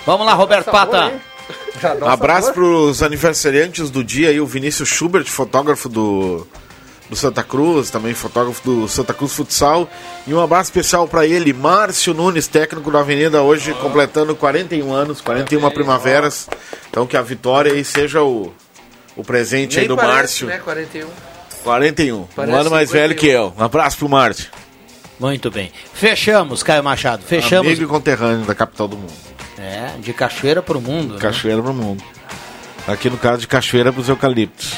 Vamos 0.07 0.27
lá, 0.27 0.33
Roberto 0.33 0.71
Pata. 0.71 1.13
Abraço 2.07 2.53
para 2.53 2.63
os 2.63 3.03
aniversariantes 3.03 3.91
do 3.91 4.05
dia 4.05 4.29
aí, 4.29 4.41
o 4.41 4.47
Vinícius 4.47 4.89
Schubert, 4.89 5.27
fotógrafo 5.27 5.89
do, 5.89 6.47
do 7.11 7.17
Santa 7.17 7.43
Cruz, 7.43 7.91
também 7.91 8.15
fotógrafo 8.15 8.63
do 8.65 8.89
Santa 8.89 9.13
Cruz 9.13 9.33
Futsal. 9.35 9.89
E 10.27 10.33
um 10.33 10.41
abraço 10.41 10.71
especial 10.71 11.09
para 11.09 11.27
ele, 11.27 11.53
Márcio 11.53 12.15
Nunes, 12.15 12.47
técnico 12.47 12.91
da 12.91 13.01
Avenida, 13.01 13.43
hoje 13.43 13.75
completando 13.75 14.35
41 14.37 14.93
anos, 14.93 15.21
41 15.21 15.71
primaveras. 15.71 16.49
Então 16.89 17.07
que 17.07 17.17
a 17.17 17.23
vitória 17.23 17.73
aí 17.73 17.85
seja 17.85 18.23
o, 18.23 18.53
o 19.17 19.25
presente 19.25 19.79
aí 19.79 19.87
Nem 19.87 19.89
do 19.89 19.97
parece, 19.97 20.45
Márcio. 20.45 20.47
né, 20.47 20.59
41. 20.59 21.09
41, 21.65 22.27
Parece 22.35 22.53
um 22.53 22.61
ano 22.61 22.71
mais 22.71 22.89
51. 22.89 23.09
velho 23.09 23.21
que 23.21 23.27
eu. 23.29 23.53
Um 23.57 23.63
abraço 23.63 23.99
pro 23.99 24.09
Márcio. 24.09 24.51
Muito 25.21 25.49
bem. 25.51 25.71
Fechamos, 25.95 26.63
Caio 26.65 26.83
Machado. 26.83 27.23
Fechamos. 27.25 27.69
Amigo 27.69 27.85
e 27.85 27.87
conterrâneo 27.87 28.45
da 28.45 28.55
capital 28.55 28.89
do 28.89 28.97
mundo. 28.97 29.13
É, 29.63 29.93
de 30.01 30.13
Cachoeira 30.13 30.61
pro 30.61 30.81
mundo. 30.81 31.15
né? 31.15 31.21
Cachoeira 31.21 31.63
pro 31.63 31.73
mundo. 31.73 32.03
Aqui 32.89 33.09
no 33.09 33.17
caso 33.17 33.43
de 33.43 33.47
Cachoeira 33.47 33.93
pros 33.93 34.09
eucaliptos. 34.09 34.73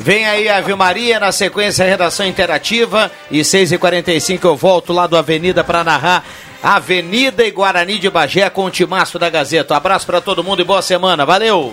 Vem 0.00 0.26
aí 0.26 0.48
a 0.48 0.60
Vilmaria, 0.60 1.20
na 1.20 1.30
sequência 1.30 1.84
redação 1.84 2.26
interativa. 2.26 3.10
E 3.30 3.40
6h45 3.40 4.44
eu 4.44 4.56
volto 4.56 4.92
lá 4.92 5.06
do 5.06 5.16
Avenida 5.16 5.62
para 5.62 5.84
narrar 5.84 6.24
Avenida 6.60 7.46
e 7.46 7.50
Guarani 7.52 7.98
de 7.98 8.10
Bagé 8.10 8.50
com 8.50 8.64
o 8.64 8.70
timaço 8.70 9.18
da 9.18 9.30
Gazeta. 9.30 9.74
Um 9.74 9.76
abraço 9.76 10.06
para 10.06 10.20
todo 10.20 10.42
mundo 10.42 10.60
e 10.60 10.64
boa 10.64 10.82
semana. 10.82 11.24
Valeu! 11.24 11.72